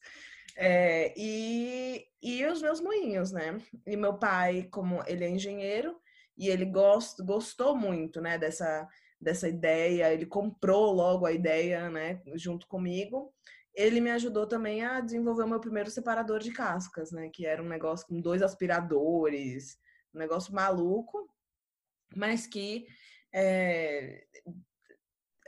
É, 0.55 1.13
e, 1.17 2.05
e 2.21 2.45
os 2.45 2.61
meus 2.61 2.79
moinhos, 2.79 3.31
né? 3.31 3.57
E 3.87 3.97
meu 3.97 4.13
pai, 4.17 4.67
como 4.71 5.03
ele 5.07 5.25
é 5.25 5.29
engenheiro, 5.29 5.99
e 6.37 6.47
ele 6.47 6.65
gost, 6.65 7.21
gostou 7.23 7.75
muito, 7.75 8.19
né, 8.21 8.37
dessa, 8.37 8.87
dessa 9.19 9.47
ideia, 9.47 10.11
ele 10.11 10.25
comprou 10.25 10.91
logo 10.91 11.25
a 11.25 11.31
ideia, 11.31 11.89
né, 11.89 12.21
junto 12.35 12.67
comigo. 12.67 13.33
Ele 13.75 13.99
me 13.99 14.11
ajudou 14.11 14.47
também 14.47 14.83
a 14.83 14.99
desenvolver 14.99 15.43
o 15.43 15.47
meu 15.47 15.59
primeiro 15.59 15.89
separador 15.89 16.39
de 16.39 16.51
cascas, 16.51 17.11
né, 17.11 17.29
que 17.29 17.45
era 17.45 17.61
um 17.61 17.67
negócio 17.67 18.07
com 18.07 18.21
dois 18.21 18.41
aspiradores, 18.41 19.77
um 20.13 20.19
negócio 20.19 20.53
maluco, 20.53 21.29
mas 22.15 22.45
que 22.45 22.85
é, 23.33 24.23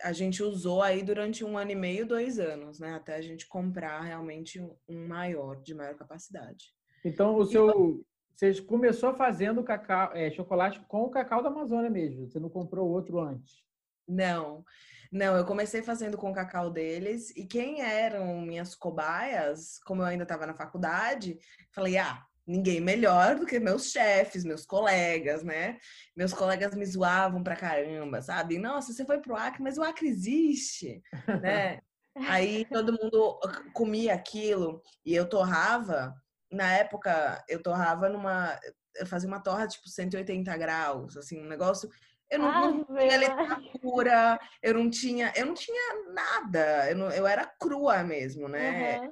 a 0.04 0.12
gente 0.12 0.44
usou 0.44 0.82
aí 0.82 1.04
durante 1.04 1.44
um 1.44 1.58
ano 1.58 1.72
e 1.72 1.76
meio, 1.76 2.06
dois 2.06 2.40
anos, 2.40 2.80
né? 2.80 2.94
Até 2.94 3.16
a 3.16 3.22
gente 3.22 3.48
comprar 3.48 4.02
realmente 4.02 4.60
um 4.88 5.08
maior, 5.08 5.62
de 5.62 5.74
maior 5.74 5.96
capacidade. 5.96 6.74
Então, 7.04 7.36
o 7.36 7.46
seu. 7.46 8.06
Você 8.36 8.62
começou 8.64 9.14
fazendo 9.14 9.64
cacau, 9.64 10.12
é, 10.14 10.30
chocolate 10.30 10.82
com 10.90 11.04
o 11.04 11.10
cacau 11.10 11.42
da 11.42 11.48
Amazônia 11.48 11.90
mesmo. 11.90 12.28
Você 12.28 12.38
não 12.38 12.50
comprou 12.50 12.90
outro 12.90 13.20
antes? 13.20 13.64
Não, 14.06 14.66
não. 15.10 15.38
Eu 15.38 15.46
comecei 15.46 15.82
fazendo 15.82 16.18
com 16.18 16.32
o 16.32 16.34
cacau 16.34 16.70
deles. 16.70 17.30
E 17.38 17.46
quem 17.46 17.82
eram 17.82 18.42
minhas 18.42 18.76
cobaias, 18.76 19.80
como 19.86 20.02
eu 20.02 20.06
ainda 20.06 20.24
estava 20.24 20.46
na 20.46 20.54
faculdade, 20.54 21.40
falei: 21.72 21.98
ah, 21.98 22.26
ninguém 22.48 22.80
melhor 22.80 23.36
do 23.36 23.46
que 23.46 23.60
meus 23.60 23.92
chefes, 23.92 24.44
meus 24.44 24.66
colegas, 24.66 25.44
né? 25.44 25.78
Meus 26.16 26.34
colegas 26.34 26.76
me 26.76 26.86
zoavam 26.86 27.44
pra 27.44 27.56
caramba, 27.56 28.22
sabe? 28.22 28.60
Nossa, 28.60 28.94
você 28.94 29.04
foi 29.06 29.20
pro 29.20 29.36
Acre, 29.36 29.64
mas 29.64 29.78
o 29.78 29.84
Acre 29.84 30.08
existe, 30.08 31.02
né? 31.42 31.80
Aí 32.40 32.66
todo 32.66 32.94
mundo 32.94 33.40
comia 33.74 34.14
aquilo 34.14 34.82
e 35.06 35.14
eu 35.14 35.28
torrava. 35.28 36.14
Na 36.52 36.72
época, 36.72 37.44
eu 37.50 37.62
torrava 37.62 38.08
numa. 38.08 38.58
Eu 38.96 39.06
fazia 39.06 39.28
uma 39.28 39.42
torra 39.42 39.68
tipo 39.68 39.90
180 39.90 40.56
graus, 40.56 41.18
assim, 41.18 41.42
um 41.42 41.48
negócio. 41.48 41.90
Eu 42.32 42.40
não, 42.40 42.48
ah, 42.48 42.72
não 42.72 42.86
tinha 42.86 43.18
literatura, 43.18 44.40
eu 44.64 44.74
não 44.74 44.90
tinha, 44.90 45.34
eu 45.36 45.46
não 45.46 45.54
tinha 45.54 46.12
nada, 46.12 46.90
eu, 46.90 46.96
não, 46.96 47.12
eu 47.12 47.28
era 47.28 47.46
crua 47.46 48.04
mesmo, 48.04 48.48
né? 48.48 49.00
Uhum. 49.00 49.12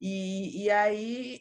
E, 0.00 0.64
e 0.64 0.70
aí, 0.70 1.40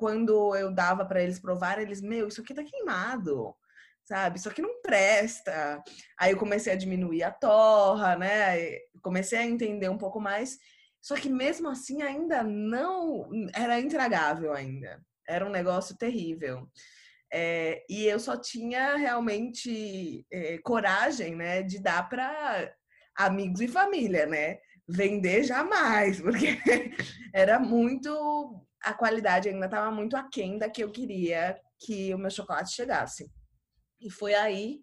quando 0.00 0.56
eu 0.56 0.72
dava 0.72 1.04
para 1.04 1.22
eles 1.22 1.38
provar, 1.38 1.78
eles, 1.78 2.00
meu, 2.00 2.26
isso 2.26 2.40
aqui 2.40 2.54
tá 2.54 2.64
queimado, 2.64 3.54
sabe? 4.02 4.38
Isso 4.38 4.48
aqui 4.48 4.62
não 4.62 4.80
presta. 4.80 5.84
Aí 6.18 6.32
eu 6.32 6.38
comecei 6.38 6.72
a 6.72 6.76
diminuir 6.76 7.22
a 7.22 7.30
torra, 7.30 8.16
né? 8.16 8.78
Comecei 9.02 9.38
a 9.38 9.44
entender 9.44 9.90
um 9.90 9.98
pouco 9.98 10.18
mais. 10.18 10.56
Só 11.02 11.16
que 11.16 11.28
mesmo 11.28 11.68
assim 11.68 12.00
ainda 12.00 12.42
não 12.42 13.28
era 13.54 13.78
intragável 13.78 14.54
ainda. 14.54 14.98
Era 15.28 15.46
um 15.46 15.50
negócio 15.50 15.94
terrível. 15.98 16.66
É, 17.30 17.84
e 17.86 18.06
eu 18.06 18.18
só 18.18 18.38
tinha 18.38 18.96
realmente 18.96 20.24
é, 20.32 20.56
coragem, 20.64 21.36
né, 21.36 21.62
de 21.62 21.78
dar 21.78 22.08
para 22.08 22.74
amigos 23.14 23.60
e 23.60 23.68
família, 23.68 24.24
né? 24.24 24.58
Vender 24.88 25.44
jamais, 25.44 26.20
porque 26.22 26.58
era 27.34 27.60
muito 27.60 28.66
a 28.82 28.94
qualidade 28.94 29.48
ainda 29.48 29.66
estava 29.66 29.90
muito 29.90 30.16
aquém 30.16 30.58
da 30.58 30.68
que 30.70 30.82
eu 30.82 30.90
queria 30.90 31.60
que 31.78 32.14
o 32.14 32.18
meu 32.18 32.30
chocolate 32.30 32.74
chegasse. 32.74 33.30
E 34.00 34.10
foi 34.10 34.34
aí 34.34 34.80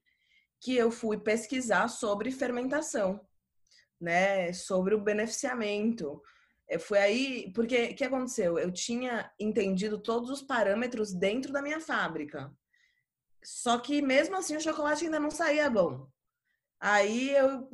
que 0.60 0.76
eu 0.76 0.92
fui 0.92 1.18
pesquisar 1.18 1.88
sobre 1.88 2.32
fermentação, 2.32 3.20
né? 4.00 4.52
Sobre 4.54 4.96
o 4.96 5.02
beneficiamento. 5.02 6.22
É, 6.68 6.78
foi 6.78 6.98
aí, 6.98 7.52
porque 7.54 7.86
o 7.92 7.96
que 7.96 8.04
aconteceu? 8.04 8.60
Eu 8.60 8.72
tinha 8.72 9.32
entendido 9.40 9.98
todos 10.02 10.30
os 10.30 10.42
parâmetros 10.42 11.14
dentro 11.14 11.52
da 11.52 11.62
minha 11.62 11.80
fábrica. 11.80 12.52
Só 13.44 13.80
que 13.80 14.02
mesmo 14.02 14.36
assim 14.36 14.56
o 14.56 14.62
chocolate 14.62 15.06
ainda 15.06 15.20
não 15.20 15.32
saía 15.32 15.70
bom. 15.70 16.08
Aí 16.80 17.32
eu, 17.32 17.70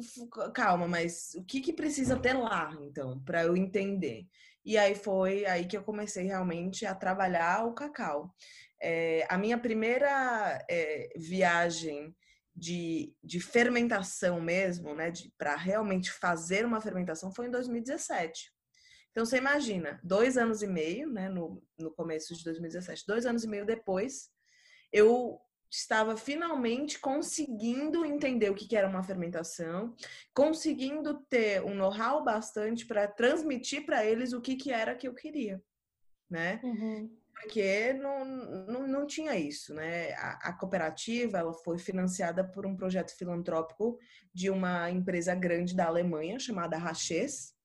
calma, 0.54 0.88
mas 0.88 1.34
o 1.36 1.44
que, 1.44 1.60
que 1.60 1.74
precisa 1.74 2.18
ter 2.18 2.34
lá, 2.34 2.72
então, 2.82 3.20
para 3.26 3.44
eu 3.44 3.58
entender? 3.58 4.28
E 4.66 4.78
aí 4.78 4.96
foi 4.96 5.46
aí 5.46 5.66
que 5.66 5.76
eu 5.76 5.84
comecei 5.84 6.26
realmente 6.26 6.86
a 6.86 6.96
trabalhar 6.96 7.66
o 7.66 7.74
cacau. 7.74 8.34
É, 8.82 9.26
a 9.30 9.38
minha 9.38 9.58
primeira 9.58 10.66
é, 10.70 11.10
viagem 11.16 12.16
de, 12.56 13.16
de 13.24 13.40
fermentação 13.40 14.40
mesmo, 14.40 14.94
né, 14.94 15.12
para 15.38 15.56
realmente 15.56 16.12
fazer 16.12 16.66
uma 16.66 16.82
fermentação, 16.82 17.34
foi 17.34 17.48
em 17.48 17.52
2017. 17.52 18.52
Então 19.12 19.26
você 19.26 19.38
imagina, 19.38 20.00
dois 20.04 20.38
anos 20.38 20.62
e 20.62 20.68
meio, 20.68 21.10
né, 21.10 21.30
no, 21.30 21.64
no 21.78 21.92
começo 21.92 22.36
de 22.36 22.44
2017, 22.44 23.04
dois 23.08 23.26
anos 23.26 23.44
e 23.44 23.48
meio 23.48 23.66
depois, 23.66 24.30
eu 24.92 25.40
estava 25.74 26.16
finalmente 26.16 27.00
conseguindo 27.00 28.06
entender 28.06 28.52
o 28.52 28.54
que 28.54 28.76
era 28.76 28.88
uma 28.88 29.02
fermentação, 29.02 29.96
conseguindo 30.32 31.16
ter 31.28 31.64
um 31.64 31.74
know-how 31.74 32.24
bastante 32.24 32.86
para 32.86 33.08
transmitir 33.08 33.84
para 33.84 34.06
eles 34.06 34.34
o 34.34 34.42
que, 34.42 34.72
era 34.72 34.96
que 34.96 35.08
eu 35.08 35.16
queria, 35.16 35.60
né? 36.30 36.62
Uhum. 36.64 37.18
Porque 37.34 37.92
não, 37.94 38.24
não, 38.24 38.88
não 38.88 39.08
tinha 39.08 39.36
isso, 39.36 39.74
né? 39.74 40.14
A, 40.14 40.50
a, 40.50 40.54
cooperativa 40.54 41.40
ela 41.40 41.54
foi 41.54 41.80
financiada 41.80 42.44
por 42.44 42.68
um 42.68 42.76
projeto 42.76 43.18
filantrópico 43.18 43.98
de 44.32 44.52
uma 44.52 44.92
empresa 44.92 45.34
grande 45.34 45.76
da 45.76 45.88
Alemanha 45.88 46.38
chamada 46.38 46.78
Raches. 46.78 47.56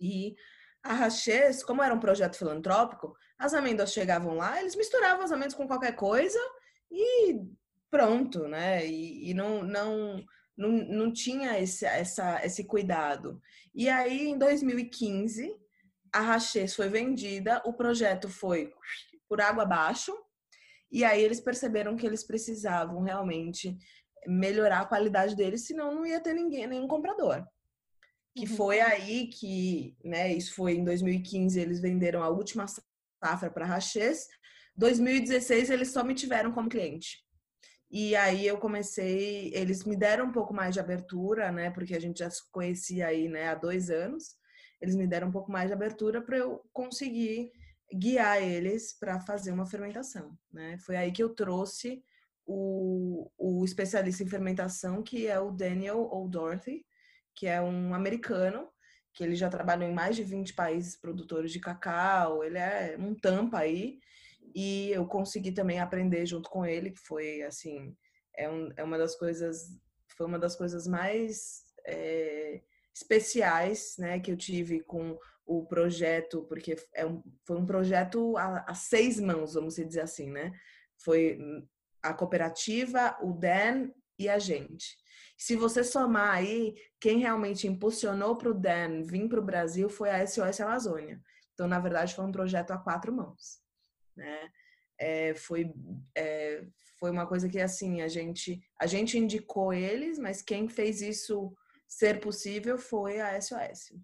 E 0.00 0.36
a 0.84 0.94
Raches, 0.94 1.64
como 1.64 1.82
era 1.82 1.92
um 1.92 1.98
projeto 1.98 2.38
filantrópico, 2.38 3.16
as 3.36 3.52
amêndoas 3.54 3.92
chegavam 3.92 4.36
lá, 4.36 4.60
eles 4.60 4.76
misturavam 4.76 5.24
as 5.24 5.32
amêndoas 5.32 5.54
com 5.54 5.66
qualquer 5.66 5.96
coisa 5.96 6.38
e 6.90 7.40
pronto, 7.90 8.46
né? 8.48 8.86
E, 8.86 9.30
e 9.30 9.34
não, 9.34 9.62
não, 9.62 10.24
não, 10.56 10.70
não 10.70 11.12
tinha 11.12 11.58
esse, 11.60 11.84
essa, 11.84 12.44
esse 12.44 12.64
cuidado. 12.64 13.40
E 13.74 13.88
aí, 13.88 14.28
em 14.28 14.38
2015, 14.38 15.54
a 16.12 16.20
Rachês 16.20 16.74
foi 16.74 16.88
vendida, 16.88 17.62
o 17.64 17.72
projeto 17.72 18.28
foi 18.28 18.72
por 19.28 19.40
água 19.40 19.62
abaixo, 19.62 20.16
e 20.90 21.04
aí 21.04 21.22
eles 21.22 21.40
perceberam 21.40 21.96
que 21.96 22.06
eles 22.06 22.24
precisavam 22.24 23.02
realmente 23.02 23.76
melhorar 24.26 24.80
a 24.80 24.86
qualidade 24.86 25.36
deles, 25.36 25.66
senão 25.66 25.94
não 25.94 26.06
ia 26.06 26.20
ter 26.20 26.32
ninguém, 26.32 26.66
nenhum 26.66 26.88
comprador. 26.88 27.46
Que 28.34 28.46
uhum. 28.48 28.56
foi 28.56 28.80
aí 28.80 29.28
que, 29.28 29.96
né, 30.04 30.32
isso 30.32 30.54
foi 30.54 30.74
em 30.74 30.84
2015, 30.84 31.60
eles 31.60 31.80
venderam 31.80 32.22
a 32.22 32.28
última 32.28 32.66
safra 33.22 33.50
para 33.50 33.66
Rachês. 33.66 34.26
2016 34.78 35.70
eles 35.70 35.90
só 35.90 36.02
me 36.04 36.14
tiveram 36.14 36.52
como 36.52 36.68
cliente. 36.68 37.18
E 37.90 38.14
aí 38.14 38.46
eu 38.46 38.58
comecei, 38.58 39.50
eles 39.54 39.84
me 39.84 39.96
deram 39.96 40.26
um 40.26 40.32
pouco 40.32 40.54
mais 40.54 40.74
de 40.74 40.80
abertura, 40.80 41.50
né, 41.50 41.70
porque 41.70 41.94
a 41.94 42.00
gente 42.00 42.18
já 42.18 42.30
se 42.30 42.42
conhecia 42.50 43.08
aí, 43.08 43.28
né, 43.28 43.48
há 43.48 43.54
dois 43.54 43.90
anos. 43.90 44.36
Eles 44.80 44.94
me 44.94 45.06
deram 45.06 45.28
um 45.28 45.32
pouco 45.32 45.50
mais 45.50 45.68
de 45.68 45.72
abertura 45.72 46.22
para 46.22 46.38
eu 46.38 46.62
conseguir 46.72 47.50
guiar 47.92 48.40
eles 48.40 48.96
para 48.98 49.18
fazer 49.20 49.50
uma 49.50 49.66
fermentação, 49.66 50.38
né? 50.52 50.78
Foi 50.78 50.94
aí 50.94 51.10
que 51.10 51.22
eu 51.22 51.30
trouxe 51.34 52.04
o, 52.46 53.30
o 53.36 53.64
especialista 53.64 54.22
em 54.22 54.28
fermentação, 54.28 55.02
que 55.02 55.26
é 55.26 55.40
o 55.40 55.50
Daniel 55.50 56.08
O'Dorothy, 56.12 56.84
que 57.34 57.46
é 57.46 57.60
um 57.60 57.94
americano, 57.94 58.68
que 59.14 59.24
ele 59.24 59.34
já 59.34 59.48
trabalhou 59.48 59.88
em 59.88 59.94
mais 59.94 60.14
de 60.14 60.22
20 60.22 60.54
países 60.54 60.96
produtores 60.96 61.50
de 61.50 61.58
cacau, 61.58 62.44
ele 62.44 62.58
é 62.58 62.96
um 62.98 63.14
tampa 63.14 63.58
aí, 63.58 63.98
e 64.54 64.90
eu 64.90 65.06
consegui 65.06 65.52
também 65.52 65.80
aprender 65.80 66.24
junto 66.26 66.48
com 66.50 66.64
ele, 66.64 66.90
que 66.90 67.00
foi, 67.00 67.42
assim, 67.42 67.94
é, 68.36 68.48
um, 68.48 68.70
é 68.76 68.82
uma 68.82 68.98
das 68.98 69.16
coisas, 69.16 69.68
foi 70.16 70.26
uma 70.26 70.38
das 70.38 70.56
coisas 70.56 70.86
mais 70.86 71.62
é, 71.86 72.62
especiais, 72.94 73.94
né, 73.98 74.18
que 74.20 74.30
eu 74.30 74.36
tive 74.36 74.80
com 74.80 75.18
o 75.46 75.64
projeto, 75.64 76.42
porque 76.44 76.76
é 76.94 77.06
um, 77.06 77.22
foi 77.46 77.56
um 77.56 77.64
projeto 77.64 78.36
a, 78.36 78.64
a, 78.68 78.74
seis 78.74 79.18
mãos, 79.18 79.54
vamos 79.54 79.76
dizer 79.76 80.02
assim, 80.02 80.30
né? 80.30 80.52
Foi 81.02 81.38
a 82.02 82.12
cooperativa, 82.12 83.16
o 83.22 83.32
Dan 83.32 83.90
e 84.18 84.28
a 84.28 84.38
gente. 84.38 84.96
Se 85.38 85.56
você 85.56 85.82
somar 85.82 86.34
aí, 86.34 86.74
quem 87.00 87.20
realmente 87.20 87.66
impulsionou 87.66 88.36
para 88.36 88.50
o 88.50 88.54
Dan 88.54 89.02
vir 89.04 89.26
para 89.28 89.40
o 89.40 89.44
Brasil 89.44 89.88
foi 89.88 90.10
a 90.10 90.26
SOS 90.26 90.60
Amazônia. 90.60 91.18
Então, 91.54 91.66
na 91.66 91.80
verdade, 91.80 92.14
foi 92.14 92.24
um 92.24 92.32
projeto 92.32 92.72
a 92.72 92.78
quatro 92.78 93.12
mãos, 93.12 93.58
né? 94.18 94.50
É, 95.00 95.34
foi, 95.34 95.72
é, 96.16 96.62
foi 96.98 97.10
uma 97.10 97.26
coisa 97.26 97.48
que, 97.48 97.60
assim, 97.60 98.02
a 98.02 98.08
gente, 98.08 98.60
a 98.80 98.86
gente 98.86 99.16
indicou 99.16 99.72
eles, 99.72 100.18
mas 100.18 100.42
quem 100.42 100.68
fez 100.68 101.00
isso 101.00 101.54
ser 101.86 102.20
possível 102.20 102.76
foi 102.76 103.20
a 103.20 103.40
SOS. 103.40 103.94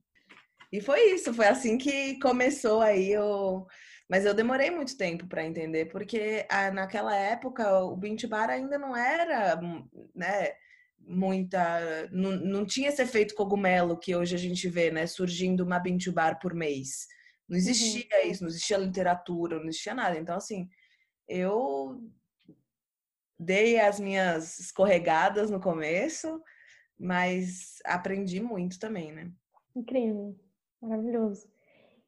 E 0.73 0.81
foi 0.81 1.13
isso, 1.13 1.35
foi 1.35 1.47
assim 1.47 1.77
que 1.77 2.19
começou 2.19 2.81
aí 2.81 3.17
o... 3.19 3.67
Mas 4.09 4.25
eu 4.25 4.35
demorei 4.35 4.71
muito 4.71 4.97
tempo 4.97 5.27
para 5.27 5.45
entender, 5.45 5.87
porque 5.87 6.47
ah, 6.51 6.71
naquela 6.71 7.17
época 7.17 7.81
o 7.81 7.97
Bint 7.97 8.27
Bar 8.27 8.51
ainda 8.51 8.79
não 8.79 8.97
era, 8.97 9.59
né, 10.15 10.53
muita. 11.07 12.09
Não, 12.11 12.33
não 12.33 12.67
tinha 12.67 12.89
esse 12.89 13.03
efeito 13.03 13.35
cogumelo 13.35 13.99
que 13.99 14.15
hoje 14.15 14.35
a 14.35 14.39
gente 14.39 14.69
vê, 14.69 14.91
né? 14.91 15.07
Surgindo 15.07 15.65
uma 15.65 15.79
Bintu 15.79 16.13
Bar 16.13 16.39
por 16.41 16.55
mês. 16.55 17.07
Não 17.49 17.57
existia 17.57 18.07
uhum. 18.23 18.31
isso, 18.31 18.43
não 18.43 18.49
existia 18.49 18.77
literatura, 18.79 19.59
não 19.59 19.67
existia 19.67 19.95
nada. 19.95 20.19
Então, 20.19 20.37
assim, 20.37 20.69
eu 21.29 22.03
dei 23.39 23.79
as 23.79 24.01
minhas 24.01 24.59
escorregadas 24.59 25.51
no 25.51 25.61
começo, 25.61 26.43
mas 26.99 27.79
aprendi 27.85 28.41
muito 28.41 28.79
também, 28.79 29.13
né? 29.13 29.31
Incrível, 29.75 30.37
maravilhoso. 30.81 31.47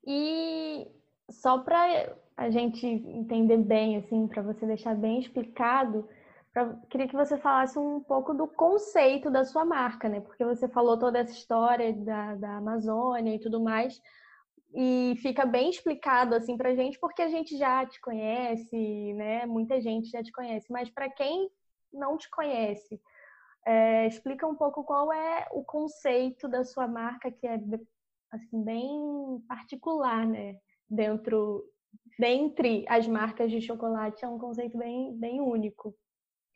E 0.07 0.87
só 1.31 1.59
para 1.59 2.16
a 2.37 2.50
gente 2.50 2.87
entender 2.87 3.59
bem, 3.59 3.97
assim, 3.97 4.26
para 4.28 4.43
você 4.43 4.66
deixar 4.66 4.95
bem 4.95 5.21
explicado, 5.21 6.09
Pra, 6.57 6.75
queria 6.88 7.07
que 7.07 7.14
você 7.14 7.37
falasse 7.37 7.78
um 7.78 8.00
pouco 8.00 8.33
do 8.33 8.47
conceito 8.47 9.31
da 9.31 9.45
sua 9.45 9.62
marca, 9.62 10.09
né? 10.09 10.23
Porque 10.23 10.43
você 10.43 10.66
falou 10.66 10.99
toda 10.99 11.19
essa 11.19 11.33
história 11.33 11.93
da, 11.93 12.35
da 12.35 12.57
Amazônia 12.57 13.35
e 13.35 13.38
tudo 13.38 13.62
mais, 13.62 14.00
e 14.78 15.17
fica 15.23 15.47
bem 15.47 15.71
explicado 15.71 16.34
assim 16.34 16.54
pra 16.54 16.75
gente, 16.75 16.99
porque 16.99 17.23
a 17.23 17.28
gente 17.28 17.56
já 17.56 17.86
te 17.86 17.99
conhece, 17.99 19.15
né? 19.15 19.47
Muita 19.47 19.80
gente 19.80 20.10
já 20.10 20.23
te 20.23 20.30
conhece, 20.30 20.71
mas 20.71 20.91
para 20.91 21.08
quem 21.08 21.50
não 21.91 22.19
te 22.19 22.28
conhece, 22.28 23.00
é, 23.65 24.06
explica 24.06 24.47
um 24.47 24.54
pouco 24.54 24.84
qual 24.84 25.10
é 25.10 25.49
o 25.50 25.65
conceito 25.65 26.47
da 26.47 26.62
sua 26.62 26.86
marca, 26.86 27.32
que 27.32 27.47
é 27.47 27.58
assim, 28.30 28.62
bem 28.62 29.43
particular, 29.49 30.26
né? 30.26 30.58
Dentro, 30.86 31.65
dentre 32.19 32.84
as 32.86 33.08
marcas 33.08 33.50
de 33.50 33.62
chocolate, 33.62 34.26
é 34.26 34.28
um 34.28 34.39
conceito 34.39 34.76
bem, 34.76 35.17
bem 35.17 35.41
único. 35.41 35.97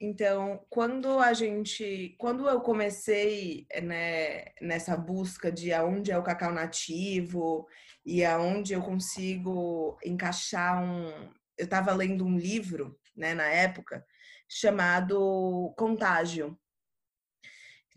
Então, 0.01 0.65
quando 0.71 1.19
a 1.19 1.35
gente, 1.35 2.17
quando 2.19 2.49
eu 2.49 2.63
comecei 2.63 3.67
né, 3.83 4.47
nessa 4.59 4.97
busca 4.97 5.53
de 5.53 5.75
aonde 5.75 6.11
é 6.11 6.17
o 6.17 6.23
cacau 6.23 6.53
nativo 6.53 7.67
e 8.05 8.25
aonde 8.25 8.73
eu 8.73 8.81
consigo 8.81 9.99
encaixar 10.03 10.83
um, 10.83 11.31
eu 11.59 11.65
estava 11.65 11.93
lendo 11.93 12.25
um 12.25 12.39
livro, 12.39 12.99
né, 13.15 13.35
na 13.35 13.47
época, 13.51 14.03
chamado 14.49 15.75
Contágio. 15.77 16.59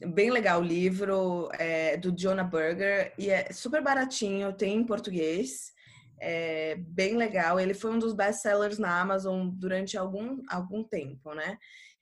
Bem 0.05 0.29
legal 0.29 0.59
o 0.59 0.65
livro, 0.65 1.49
é 1.53 1.95
do 1.95 2.11
Jonah 2.11 2.43
Berger 2.43 3.13
e 3.17 3.29
é 3.29 3.53
super 3.53 3.81
baratinho, 3.81 4.51
tem 4.51 4.75
em 4.75 4.85
português. 4.85 5.71
É 6.19 6.75
bem 6.75 7.15
legal. 7.15 7.59
Ele 7.59 7.73
foi 7.73 7.91
um 7.91 7.99
dos 7.99 8.13
best-sellers 8.13 8.77
na 8.77 8.99
Amazon 8.99 9.49
durante 9.49 9.97
algum, 9.97 10.41
algum 10.49 10.83
tempo, 10.83 11.33
né? 11.33 11.57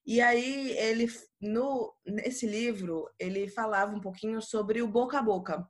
E 0.05 0.19
aí 0.19 0.71
ele 0.77 1.07
no 1.39 1.93
nesse 2.05 2.45
livro 2.47 3.07
ele 3.19 3.47
falava 3.47 3.95
um 3.95 4.01
pouquinho 4.01 4.41
sobre 4.41 4.81
o 4.81 4.87
boca 4.87 5.19
a 5.19 5.21
boca, 5.21 5.67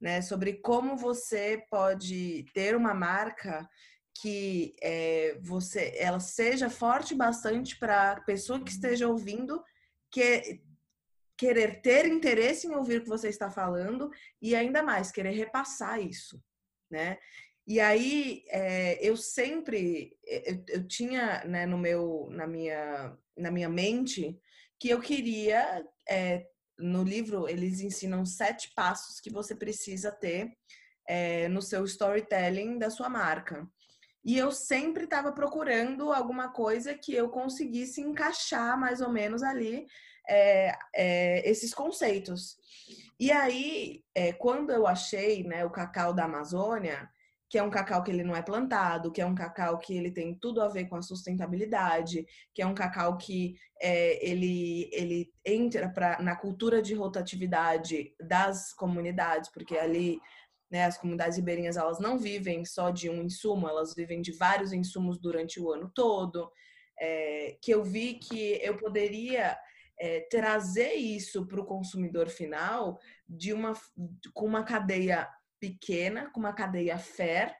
né? 0.00 0.22
Sobre 0.22 0.54
como 0.54 0.96
você 0.96 1.62
pode 1.70 2.44
ter 2.54 2.74
uma 2.74 2.94
marca 2.94 3.68
que 4.20 4.74
é, 4.82 5.38
você 5.42 5.94
ela 5.96 6.20
seja 6.20 6.68
forte 6.68 7.14
bastante 7.14 7.78
para 7.78 8.12
a 8.12 8.20
pessoa 8.22 8.62
que 8.62 8.70
esteja 8.70 9.08
ouvindo 9.08 9.62
que 10.10 10.60
querer 11.36 11.80
ter 11.80 12.06
interesse 12.06 12.66
em 12.66 12.74
ouvir 12.74 12.98
o 12.98 13.02
que 13.02 13.08
você 13.08 13.28
está 13.28 13.50
falando 13.50 14.10
e 14.42 14.54
ainda 14.54 14.82
mais 14.82 15.10
querer 15.10 15.30
repassar 15.30 15.98
isso, 15.98 16.42
né? 16.90 17.18
E 17.70 17.78
aí 17.78 18.42
é, 18.48 18.98
eu 19.00 19.16
sempre 19.16 20.18
eu, 20.26 20.64
eu 20.70 20.88
tinha 20.88 21.44
né, 21.44 21.66
no 21.66 21.78
meu 21.78 22.26
na 22.32 22.44
minha 22.44 23.16
na 23.38 23.48
minha 23.48 23.68
mente 23.68 24.36
que 24.76 24.88
eu 24.88 25.00
queria. 25.00 25.86
É, 26.08 26.48
no 26.76 27.04
livro, 27.04 27.48
eles 27.48 27.80
ensinam 27.80 28.26
sete 28.26 28.72
passos 28.74 29.20
que 29.20 29.30
você 29.30 29.54
precisa 29.54 30.10
ter 30.10 30.50
é, 31.06 31.46
no 31.46 31.62
seu 31.62 31.84
storytelling 31.84 32.76
da 32.76 32.90
sua 32.90 33.08
marca. 33.08 33.64
E 34.24 34.36
eu 34.36 34.50
sempre 34.50 35.04
estava 35.04 35.30
procurando 35.30 36.12
alguma 36.12 36.48
coisa 36.48 36.92
que 36.94 37.14
eu 37.14 37.28
conseguisse 37.28 38.00
encaixar 38.00 38.76
mais 38.80 39.00
ou 39.00 39.10
menos 39.10 39.44
ali 39.44 39.86
esses 41.44 41.72
conceitos. 41.72 42.56
E 43.18 43.30
aí, 43.30 44.02
quando 44.38 44.70
eu 44.70 44.86
achei 44.86 45.44
né, 45.44 45.64
o 45.64 45.70
cacau 45.70 46.12
da 46.12 46.24
Amazônia, 46.24 47.10
que 47.50 47.58
é 47.58 47.62
um 47.64 47.68
cacau 47.68 48.00
que 48.04 48.12
ele 48.12 48.22
não 48.22 48.36
é 48.36 48.40
plantado, 48.40 49.10
que 49.10 49.20
é 49.20 49.26
um 49.26 49.34
cacau 49.34 49.76
que 49.76 49.92
ele 49.92 50.12
tem 50.12 50.36
tudo 50.36 50.62
a 50.62 50.68
ver 50.68 50.84
com 50.84 50.94
a 50.94 51.02
sustentabilidade, 51.02 52.24
que 52.54 52.62
é 52.62 52.66
um 52.66 52.74
cacau 52.74 53.16
que 53.18 53.56
é, 53.82 54.24
ele, 54.24 54.88
ele 54.92 55.32
entra 55.44 55.88
pra, 55.88 56.22
na 56.22 56.36
cultura 56.36 56.80
de 56.80 56.94
rotatividade 56.94 58.14
das 58.20 58.72
comunidades, 58.72 59.50
porque 59.50 59.76
ali 59.76 60.20
né, 60.70 60.84
as 60.84 60.96
comunidades 60.96 61.38
ribeirinhas 61.38 61.76
elas 61.76 61.98
não 61.98 62.16
vivem 62.16 62.64
só 62.64 62.90
de 62.90 63.10
um 63.10 63.20
insumo, 63.20 63.68
elas 63.68 63.96
vivem 63.96 64.22
de 64.22 64.30
vários 64.30 64.72
insumos 64.72 65.18
durante 65.18 65.58
o 65.58 65.72
ano 65.72 65.90
todo. 65.92 66.52
É, 67.02 67.56
que 67.60 67.72
eu 67.72 67.82
vi 67.82 68.14
que 68.14 68.60
eu 68.62 68.76
poderia 68.76 69.58
é, 69.98 70.20
trazer 70.30 70.94
isso 70.94 71.46
para 71.46 71.60
o 71.60 71.66
consumidor 71.66 72.28
final 72.28 73.00
de 73.28 73.52
uma, 73.52 73.72
com 74.34 74.46
uma 74.46 74.62
cadeia 74.62 75.28
pequena, 75.60 76.30
com 76.30 76.40
uma 76.40 76.52
cadeia 76.52 76.98
fair, 76.98 77.54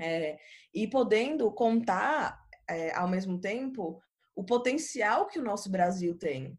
é, 0.00 0.38
e 0.74 0.88
podendo 0.88 1.52
contar 1.52 2.40
é, 2.68 2.94
ao 2.94 3.06
mesmo 3.06 3.38
tempo 3.38 4.00
o 4.34 4.44
potencial 4.44 5.26
que 5.26 5.38
o 5.38 5.44
nosso 5.44 5.70
Brasil 5.70 6.16
tem. 6.18 6.58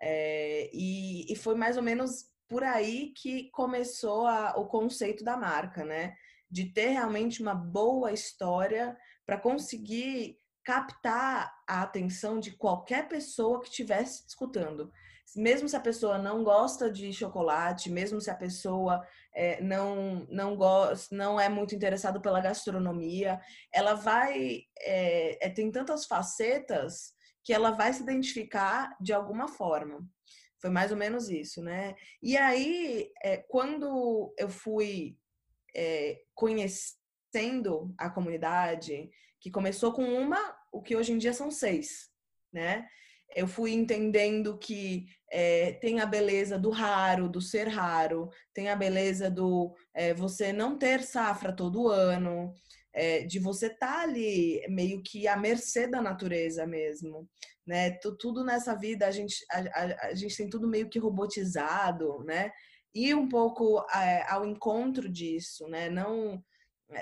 É, 0.00 0.68
e, 0.72 1.32
e, 1.32 1.36
foi 1.36 1.54
mais 1.54 1.76
ou 1.76 1.82
menos 1.82 2.26
por 2.48 2.64
aí 2.64 3.12
que 3.16 3.48
começou 3.50 4.26
a, 4.26 4.58
o 4.58 4.66
conceito 4.66 5.24
da 5.24 5.36
marca, 5.36 5.84
né? 5.84 6.14
De 6.50 6.66
ter 6.66 6.88
realmente 6.88 7.40
uma 7.40 7.54
boa 7.54 8.12
história 8.12 8.96
para 9.24 9.38
conseguir 9.38 10.38
captar 10.64 11.52
a 11.66 11.82
atenção 11.82 12.38
de 12.38 12.50
qualquer 12.52 13.08
pessoa 13.08 13.60
que 13.60 13.68
estivesse 13.68 14.26
escutando. 14.26 14.92
Mesmo 15.34 15.68
se 15.68 15.76
a 15.76 15.80
pessoa 15.80 16.18
não 16.18 16.44
gosta 16.44 16.90
de 16.90 17.12
chocolate, 17.12 17.90
mesmo 17.90 18.20
se 18.20 18.30
a 18.30 18.34
pessoa 18.34 19.06
é, 19.34 19.62
não 19.62 20.26
não 20.28 20.56
gosta, 20.56 21.14
não 21.14 21.40
é 21.40 21.48
muito 21.48 21.74
interessada 21.74 22.20
pela 22.20 22.40
gastronomia, 22.40 23.40
ela 23.72 23.94
vai 23.94 24.64
é, 24.80 25.46
é, 25.46 25.48
tem 25.48 25.70
tantas 25.70 26.04
facetas 26.04 27.14
que 27.42 27.52
ela 27.52 27.70
vai 27.70 27.92
se 27.92 28.02
identificar 28.02 28.94
de 29.00 29.12
alguma 29.12 29.48
forma. 29.48 30.06
Foi 30.60 30.70
mais 30.70 30.92
ou 30.92 30.96
menos 30.96 31.28
isso, 31.28 31.62
né? 31.62 31.94
E 32.22 32.36
aí, 32.36 33.10
é, 33.22 33.38
quando 33.38 34.32
eu 34.38 34.48
fui 34.48 35.16
conhecendo 36.34 37.94
a 37.96 38.10
comunidade, 38.10 39.10
que 39.40 39.50
começou 39.50 39.92
com 39.92 40.04
uma, 40.04 40.56
o 40.70 40.80
que 40.80 40.94
hoje 40.94 41.12
em 41.12 41.18
dia 41.18 41.32
são 41.32 41.50
seis, 41.50 42.10
né? 42.52 42.86
Eu 43.34 43.46
fui 43.46 43.72
entendendo 43.72 44.58
que 44.58 45.06
é, 45.30 45.72
tem 45.74 46.00
a 46.00 46.06
beleza 46.06 46.58
do 46.58 46.70
raro, 46.70 47.28
do 47.28 47.40
ser 47.40 47.68
raro, 47.68 48.28
tem 48.52 48.68
a 48.68 48.76
beleza 48.76 49.30
do 49.30 49.74
é, 49.94 50.12
você 50.12 50.52
não 50.52 50.78
ter 50.78 51.02
safra 51.02 51.54
todo 51.54 51.88
ano, 51.88 52.52
é, 52.92 53.24
de 53.24 53.38
você 53.38 53.66
estar 53.66 53.86
tá 53.86 54.02
ali 54.02 54.62
meio 54.68 55.02
que 55.02 55.26
à 55.26 55.36
mercê 55.36 55.86
da 55.86 56.02
natureza 56.02 56.66
mesmo, 56.66 57.28
né? 57.66 57.90
Tudo 58.18 58.44
nessa 58.44 58.74
vida 58.74 59.06
a 59.06 59.10
gente 59.10 59.36
a, 59.50 59.58
a, 59.58 60.08
a 60.08 60.14
gente 60.14 60.36
tem 60.36 60.50
tudo 60.50 60.68
meio 60.68 60.88
que 60.88 60.98
robotizado, 60.98 62.22
né? 62.24 62.52
E 62.94 63.14
um 63.14 63.28
pouco 63.28 63.84
é, 63.94 64.30
ao 64.30 64.44
encontro 64.44 65.08
disso, 65.08 65.66
né? 65.68 65.88
Não 65.88 66.42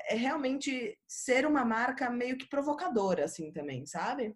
é 0.09 0.15
realmente 0.15 0.97
ser 1.07 1.47
uma 1.47 1.65
marca 1.65 2.09
meio 2.11 2.39
que 2.39 2.49
provocadora, 2.49 3.25
assim, 3.25 3.53
também, 3.53 3.85
sabe? 3.87 4.35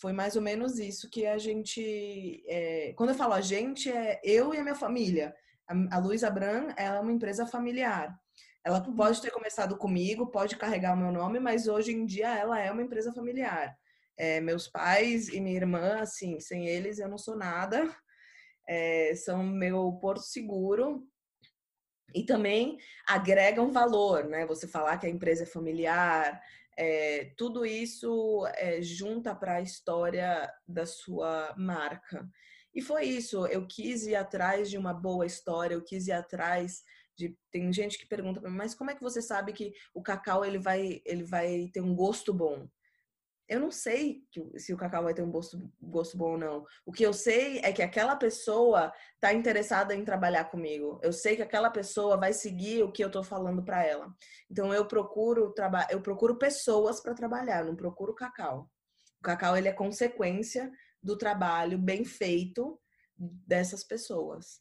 Foi 0.00 0.12
mais 0.12 0.36
ou 0.36 0.42
menos 0.42 0.78
isso 0.78 1.10
que 1.10 1.26
a 1.26 1.38
gente. 1.38 2.44
É... 2.46 2.92
Quando 2.96 3.10
eu 3.10 3.16
falo 3.16 3.34
a 3.34 3.40
gente, 3.40 3.90
é 3.90 4.20
eu 4.22 4.54
e 4.54 4.58
a 4.58 4.62
minha 4.62 4.74
família. 4.74 5.34
A, 5.66 5.96
a 5.96 5.98
Luísa 5.98 6.30
Bran, 6.30 6.68
ela 6.76 6.96
é 6.96 7.00
uma 7.00 7.12
empresa 7.12 7.46
familiar. 7.46 8.16
Ela 8.64 8.86
uhum. 8.86 8.94
pode 8.94 9.20
ter 9.20 9.30
começado 9.30 9.76
comigo, 9.76 10.30
pode 10.30 10.56
carregar 10.56 10.94
o 10.94 10.96
meu 10.96 11.10
nome, 11.10 11.40
mas 11.40 11.66
hoje 11.66 11.92
em 11.92 12.04
dia 12.04 12.36
ela 12.36 12.60
é 12.60 12.70
uma 12.70 12.82
empresa 12.82 13.12
familiar. 13.12 13.76
É, 14.16 14.40
meus 14.40 14.68
pais 14.68 15.28
e 15.28 15.40
minha 15.40 15.56
irmã, 15.56 16.00
assim, 16.00 16.40
sem 16.40 16.66
eles 16.66 16.98
eu 16.98 17.08
não 17.08 17.18
sou 17.18 17.36
nada. 17.36 17.88
É, 18.68 19.14
são 19.16 19.42
meu 19.42 19.92
porto 20.00 20.22
seguro 20.22 21.08
e 22.14 22.24
também 22.24 22.78
agregam 23.06 23.72
valor, 23.72 24.24
né? 24.24 24.46
Você 24.46 24.66
falar 24.66 24.98
que 24.98 25.06
a 25.06 25.10
empresa 25.10 25.44
é 25.44 25.46
familiar, 25.46 26.40
é, 26.78 27.32
tudo 27.36 27.66
isso 27.66 28.46
é, 28.54 28.80
junta 28.80 29.34
para 29.34 29.56
a 29.56 29.60
história 29.60 30.48
da 30.66 30.86
sua 30.86 31.52
marca. 31.58 32.30
E 32.72 32.80
foi 32.80 33.04
isso, 33.04 33.44
eu 33.46 33.66
quis 33.66 34.06
ir 34.06 34.14
atrás 34.14 34.70
de 34.70 34.78
uma 34.78 34.94
boa 34.94 35.26
história, 35.26 35.74
eu 35.74 35.82
quis 35.82 36.06
ir 36.06 36.12
atrás 36.12 36.84
de, 37.16 37.36
tem 37.50 37.72
gente 37.72 37.98
que 37.98 38.06
pergunta 38.06 38.40
para 38.40 38.48
mim, 38.48 38.56
mas 38.56 38.76
como 38.76 38.92
é 38.92 38.94
que 38.94 39.02
você 39.02 39.20
sabe 39.20 39.52
que 39.52 39.72
o 39.92 40.00
cacau 40.00 40.44
ele 40.44 40.58
vai, 40.58 41.02
ele 41.04 41.24
vai 41.24 41.68
ter 41.72 41.80
um 41.80 41.96
gosto 41.96 42.32
bom? 42.32 42.68
Eu 43.48 43.60
não 43.60 43.70
sei 43.70 44.22
se 44.56 44.74
o 44.74 44.76
cacau 44.76 45.04
vai 45.04 45.14
ter 45.14 45.22
um 45.22 45.30
gosto, 45.30 45.72
gosto 45.80 46.18
bom 46.18 46.32
ou 46.32 46.38
não. 46.38 46.66
O 46.84 46.92
que 46.92 47.04
eu 47.04 47.14
sei 47.14 47.60
é 47.60 47.72
que 47.72 47.82
aquela 47.82 48.14
pessoa 48.14 48.92
está 49.14 49.32
interessada 49.32 49.94
em 49.94 50.04
trabalhar 50.04 50.44
comigo. 50.44 51.00
Eu 51.02 51.12
sei 51.12 51.34
que 51.34 51.42
aquela 51.42 51.70
pessoa 51.70 52.18
vai 52.18 52.34
seguir 52.34 52.82
o 52.82 52.92
que 52.92 53.02
eu 53.02 53.06
estou 53.06 53.24
falando 53.24 53.64
para 53.64 53.82
ela. 53.82 54.14
Então 54.50 54.72
eu 54.74 54.86
procuro 54.86 55.54
eu 55.88 56.02
procuro 56.02 56.36
pessoas 56.36 57.00
para 57.00 57.14
trabalhar, 57.14 57.64
não 57.64 57.74
procuro 57.74 58.14
cacau. 58.14 58.70
O 59.18 59.22
cacau 59.22 59.56
ele 59.56 59.68
é 59.68 59.72
consequência 59.72 60.70
do 61.02 61.16
trabalho 61.16 61.78
bem 61.78 62.04
feito 62.04 62.78
dessas 63.16 63.82
pessoas. 63.82 64.60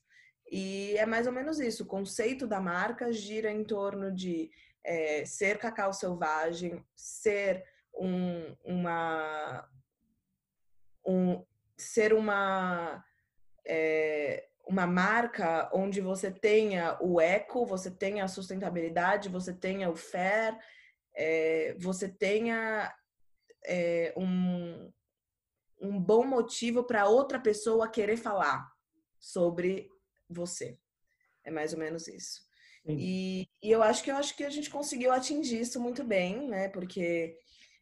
E 0.49 0.95
é 0.97 1.05
mais 1.05 1.27
ou 1.27 1.33
menos 1.33 1.59
isso. 1.59 1.83
O 1.83 1.87
conceito 1.87 2.47
da 2.47 2.59
marca 2.59 3.11
gira 3.11 3.51
em 3.51 3.65
torno 3.65 4.13
de 4.13 4.49
é, 4.83 5.25
ser 5.25 5.57
cacau 5.57 5.91
selvagem, 5.91 6.81
ser 6.95 7.65
um, 7.99 8.55
uma. 8.63 9.69
Um, 11.05 11.43
ser 11.77 12.13
uma. 12.13 13.03
É, 13.65 14.47
uma 14.67 14.85
marca 14.85 15.69
onde 15.73 16.01
você 16.01 16.29
tenha 16.29 16.97
o 17.01 17.21
eco, 17.21 17.65
você 17.65 17.89
tenha 17.89 18.25
a 18.25 18.27
sustentabilidade, 18.27 19.29
você 19.29 19.53
tenha 19.53 19.89
o 19.89 19.95
fair, 19.95 20.57
é, 21.15 21.73
você 21.79 22.09
tenha 22.09 22.93
é, 23.65 24.13
um, 24.17 24.91
um 25.81 25.99
bom 25.99 26.25
motivo 26.25 26.83
para 26.83 27.07
outra 27.07 27.39
pessoa 27.39 27.89
querer 27.89 28.17
falar 28.17 28.69
sobre 29.19 29.89
você. 30.29 30.77
É 31.43 31.51
mais 31.51 31.71
ou 31.71 31.79
menos 31.79 32.07
isso. 32.07 32.45
E, 32.89 33.49
e, 33.61 33.69
eu 33.69 33.83
acho 33.83 34.01
que 34.01 34.09
eu 34.09 34.15
acho 34.15 34.35
que 34.35 34.45
a 34.45 34.49
gente 34.49 34.69
conseguiu 34.69 35.11
atingir 35.11 35.59
isso 35.59 35.79
muito 35.79 36.05
bem, 36.05 36.47
né? 36.47 36.69
Porque 36.69 37.37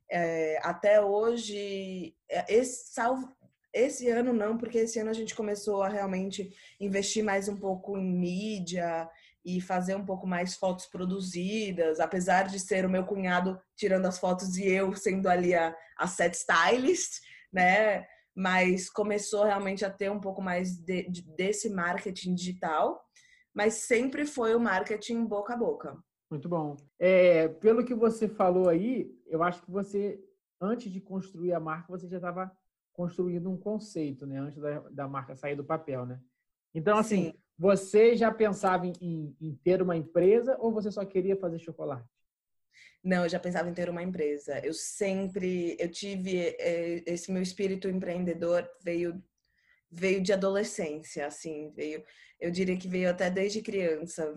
é, 0.09 0.59
até 0.63 1.01
hoje, 1.01 2.15
é, 2.29 2.53
esse, 2.53 2.93
salvo, 2.93 3.35
esse 3.73 4.09
ano 4.09 4.33
não, 4.33 4.57
porque 4.57 4.79
esse 4.79 4.99
ano 4.99 5.09
a 5.09 5.13
gente 5.13 5.35
começou 5.35 5.83
a 5.83 5.89
realmente 5.89 6.49
investir 6.79 7.23
mais 7.23 7.47
um 7.47 7.57
pouco 7.57 7.97
em 7.97 8.05
mídia 8.05 9.09
e 9.43 9.61
fazer 9.61 9.95
um 9.95 10.05
pouco 10.05 10.25
mais 10.25 10.55
fotos 10.55 10.87
produzidas, 10.87 11.99
apesar 11.99 12.47
de 12.47 12.59
ser 12.59 12.85
o 12.85 12.89
meu 12.89 13.05
cunhado 13.05 13.59
tirando 13.75 14.05
as 14.07 14.17
fotos 14.17 14.57
e 14.57 14.67
eu 14.67 14.95
sendo 14.95 15.27
ali 15.27 15.53
a, 15.53 15.75
a 15.97 16.07
set 16.07 16.33
stylist, 16.33 17.19
né? 17.53 18.05
mas 18.35 18.89
começou 18.89 19.45
realmente 19.45 19.85
a 19.85 19.89
ter 19.89 20.11
um 20.11 20.19
pouco 20.19 20.41
mais 20.41 20.75
de, 20.75 21.09
de, 21.09 21.21
desse 21.21 21.69
marketing 21.69 22.35
digital, 22.35 23.01
mas 23.53 23.75
sempre 23.75 24.25
foi 24.25 24.53
o 24.53 24.59
marketing 24.59 25.25
boca 25.25 25.53
a 25.53 25.57
boca. 25.57 25.97
Muito 26.29 26.49
bom. 26.49 26.75
É, 26.99 27.47
pelo 27.47 27.85
que 27.85 27.93
você 27.93 28.27
falou 28.27 28.67
aí, 28.67 29.11
eu 29.27 29.43
acho 29.43 29.61
que 29.61 29.71
você, 29.71 30.19
antes 30.59 30.91
de 30.91 30.99
construir 30.99 31.53
a 31.53 31.59
marca, 31.59 31.88
você 31.89 32.07
já 32.07 32.17
estava 32.17 32.51
construindo 32.93 33.51
um 33.51 33.57
conceito, 33.57 34.25
né? 34.25 34.39
Antes 34.39 34.59
da, 34.59 34.79
da 34.89 35.07
marca 35.07 35.35
sair 35.35 35.55
do 35.55 35.63
papel, 35.63 36.05
né? 36.05 36.19
Então, 36.73 36.97
assim, 36.97 37.25
Sim. 37.25 37.33
você 37.57 38.15
já 38.15 38.31
pensava 38.31 38.88
em, 38.88 39.35
em 39.39 39.55
ter 39.63 39.81
uma 39.81 39.95
empresa 39.95 40.57
ou 40.59 40.71
você 40.71 40.91
só 40.91 41.05
queria 41.05 41.38
fazer 41.38 41.59
chocolate? 41.59 42.07
Não, 43.03 43.23
eu 43.23 43.29
já 43.29 43.39
pensava 43.39 43.69
em 43.69 43.73
ter 43.73 43.89
uma 43.89 44.01
empresa. 44.01 44.59
Eu 44.65 44.73
sempre, 44.73 45.77
eu 45.79 45.89
tive 45.89 46.55
é, 46.59 47.03
esse 47.05 47.31
meu 47.31 47.41
espírito 47.41 47.88
empreendedor 47.88 48.67
veio 48.83 49.23
veio 49.91 50.21
de 50.21 50.33
adolescência, 50.33 51.25
assim, 51.25 51.71
veio. 51.71 52.03
Eu 52.39 52.51
diria 52.51 52.77
que 52.77 52.88
veio 52.88 53.09
até 53.09 53.29
desde 53.29 53.61
criança. 53.61 54.33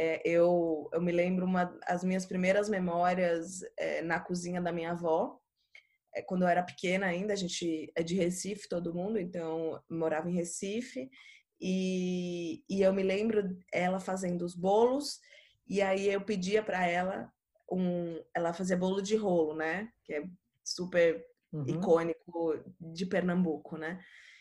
É, 0.00 0.22
eu, 0.24 0.88
eu 0.92 1.02
me 1.02 1.10
lembro 1.10 1.44
uma 1.44 1.76
as 1.84 2.04
minhas 2.04 2.24
primeiras 2.24 2.68
memórias 2.68 3.62
é, 3.76 4.00
na 4.00 4.20
cozinha 4.20 4.62
da 4.62 4.70
minha 4.70 4.92
avó. 4.92 5.40
É, 6.14 6.22
quando 6.22 6.42
eu 6.42 6.48
era 6.48 6.62
pequena 6.62 7.06
ainda, 7.06 7.32
a 7.32 7.36
gente 7.36 7.90
é 7.96 8.02
de 8.04 8.14
Recife, 8.14 8.68
todo 8.68 8.94
mundo, 8.94 9.18
então 9.18 9.82
morava 9.90 10.30
em 10.30 10.34
Recife. 10.34 11.10
E, 11.60 12.62
e 12.70 12.80
eu 12.80 12.92
me 12.92 13.02
lembro 13.02 13.58
ela 13.72 13.98
fazendo 13.98 14.42
os 14.42 14.54
bolos, 14.54 15.18
e 15.68 15.82
aí 15.82 16.08
eu 16.08 16.20
pedia 16.20 16.62
para 16.62 16.86
ela 16.86 17.28
um, 17.68 18.22
ela 18.32 18.52
fazia 18.52 18.76
bolo 18.76 19.02
de 19.02 19.16
rolo, 19.16 19.56
né? 19.56 19.88
Que 20.04 20.14
é 20.14 20.22
super 20.64 21.26
uhum. 21.52 21.66
icônico 21.66 22.64
de 22.80 23.04
Pernambuco, 23.04 23.76
né? 23.76 24.00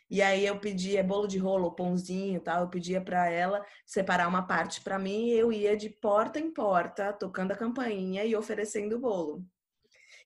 E 0.10 0.22
aí 0.22 0.46
eu 0.46 0.60
pedia 0.60 1.04
bolo 1.04 1.28
de 1.28 1.38
rolo, 1.38 1.72
pãozinho, 1.76 2.39
tal. 2.41 2.62
Eu 2.63 2.70
pedia 2.70 3.02
para 3.02 3.30
ela 3.30 3.65
separar 3.86 4.28
uma 4.28 4.46
parte 4.48 4.82
para 4.82 4.98
mim 5.00 5.28
e 5.28 5.34
eu 5.34 5.52
ia 5.52 5.76
de 5.76 5.89
porta 5.89 6.39
em 6.39 6.52
porta 6.54 7.13
tocando 7.13 7.52
a 7.52 7.58
campainha 7.58 8.24
e 8.26 8.36
oferecendo 8.36 8.96
o 8.98 9.00
bolo. 9.00 9.46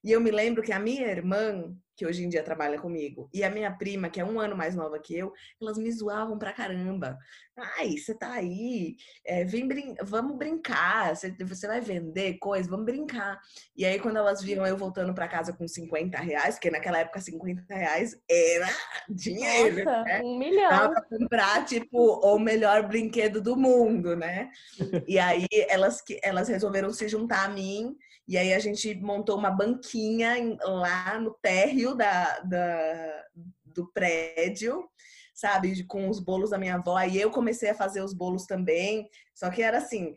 E 0.04 0.10
eu 0.10 0.20
me 0.20 0.30
lembro 0.30 0.62
que 0.62 0.72
a 0.72 0.80
minha 0.80 1.06
irmã, 1.06 1.72
que 1.94 2.04
hoje 2.04 2.24
em 2.24 2.28
dia 2.28 2.42
trabalha 2.42 2.80
comigo, 2.80 3.30
e 3.32 3.44
a 3.44 3.50
minha 3.50 3.70
prima, 3.70 4.10
que 4.10 4.20
é 4.20 4.24
um 4.24 4.40
ano 4.40 4.56
mais 4.56 4.74
nova 4.74 4.98
que 4.98 5.16
eu, 5.16 5.32
elas 5.60 5.78
me 5.78 5.92
zoavam 5.92 6.36
pra 6.36 6.52
caramba. 6.52 7.16
Ai, 7.56 7.96
você 7.96 8.12
tá 8.12 8.32
aí, 8.32 8.96
é, 9.24 9.44
vem 9.44 9.68
brin 9.68 9.94
vamos 10.02 10.36
brincar, 10.36 11.14
você, 11.14 11.30
vai 11.68 11.80
vender 11.80 12.38
coisa, 12.38 12.68
vamos 12.68 12.86
brincar. 12.86 13.38
E 13.76 13.84
aí, 13.84 14.00
quando 14.00 14.16
elas 14.16 14.42
viam 14.42 14.66
eu 14.66 14.76
voltando 14.76 15.14
pra 15.14 15.28
casa 15.28 15.52
com 15.52 15.68
50 15.68 16.18
reais, 16.18 16.56
porque 16.56 16.70
naquela 16.70 16.98
época 16.98 17.20
50 17.20 17.62
reais 17.72 18.16
era 18.28 18.66
dinheiro, 19.08 19.84
Nossa, 19.84 20.02
né? 20.02 20.20
um 20.24 20.36
milhão. 20.36 20.68
Dava 20.70 20.94
pra 20.94 21.02
comprar, 21.02 21.64
tipo, 21.64 21.98
o 22.26 22.38
melhor 22.40 22.88
brinquedo 22.88 23.40
do 23.40 23.56
mundo, 23.56 24.16
né? 24.16 24.50
E 25.06 25.18
aí, 25.18 25.46
elas, 25.68 26.02
elas 26.22 26.48
resolveram 26.48 26.92
se 26.92 27.06
juntar 27.06 27.44
a 27.44 27.48
mim 27.48 27.96
e 28.26 28.38
aí 28.38 28.52
a 28.52 28.58
gente 28.58 28.94
montou 29.00 29.36
uma 29.36 29.50
banquinha 29.50 30.34
lá 30.62 31.18
no 31.18 31.32
térreo 31.42 31.94
da, 31.94 32.38
da, 32.40 33.24
do 33.64 33.90
prédio, 33.92 34.88
sabe? 35.34 35.84
Com 35.84 36.08
os 36.08 36.20
bolos 36.20 36.50
da 36.50 36.58
minha 36.58 36.76
avó. 36.76 36.96
Aí 36.96 37.20
eu 37.20 37.30
comecei 37.30 37.70
a 37.70 37.74
fazer 37.74 38.00
os 38.02 38.14
bolos 38.14 38.46
também. 38.46 39.08
Só 39.34 39.50
que 39.50 39.62
era 39.62 39.78
assim, 39.78 40.14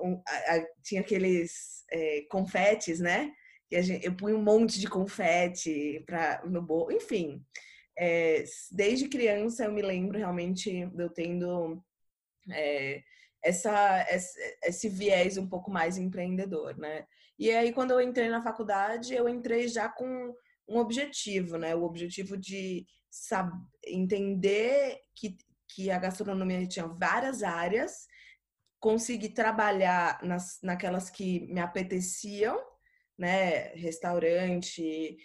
um, 0.00 0.20
a, 0.26 0.56
a, 0.56 0.66
tinha 0.82 1.02
aqueles 1.02 1.84
é, 1.90 2.22
confetes, 2.30 3.00
né? 3.00 3.32
E 3.70 3.82
gente, 3.82 4.04
eu 4.04 4.14
punha 4.14 4.36
um 4.36 4.42
monte 4.42 4.80
de 4.80 4.88
confete 4.88 6.02
pra, 6.06 6.42
no 6.44 6.62
bolo. 6.62 6.92
Enfim, 6.92 7.44
é, 7.96 8.44
desde 8.70 9.08
criança 9.08 9.64
eu 9.64 9.72
me 9.72 9.82
lembro 9.82 10.18
realmente 10.18 10.86
de 10.86 11.02
eu 11.02 11.10
tendo 11.10 11.82
é, 12.50 13.02
essa, 13.42 14.06
esse 14.62 14.88
viés 14.88 15.36
um 15.36 15.48
pouco 15.48 15.70
mais 15.70 15.98
empreendedor, 15.98 16.76
né? 16.78 17.06
E 17.42 17.50
aí, 17.50 17.72
quando 17.72 17.90
eu 17.90 18.00
entrei 18.00 18.28
na 18.28 18.40
faculdade, 18.40 19.12
eu 19.12 19.28
entrei 19.28 19.66
já 19.66 19.88
com 19.88 20.32
um 20.68 20.78
objetivo, 20.78 21.58
né? 21.58 21.74
O 21.74 21.82
objetivo 21.82 22.36
de 22.36 22.86
saber, 23.10 23.58
entender 23.84 25.00
que, 25.12 25.36
que 25.68 25.90
a 25.90 25.98
gastronomia 25.98 26.64
tinha 26.68 26.86
várias 26.86 27.42
áreas, 27.42 28.06
conseguir 28.78 29.30
trabalhar 29.30 30.22
nas, 30.22 30.60
naquelas 30.62 31.10
que 31.10 31.40
me 31.52 31.58
apeteciam, 31.58 32.56
né? 33.18 33.74
Restaurante, 33.74 35.16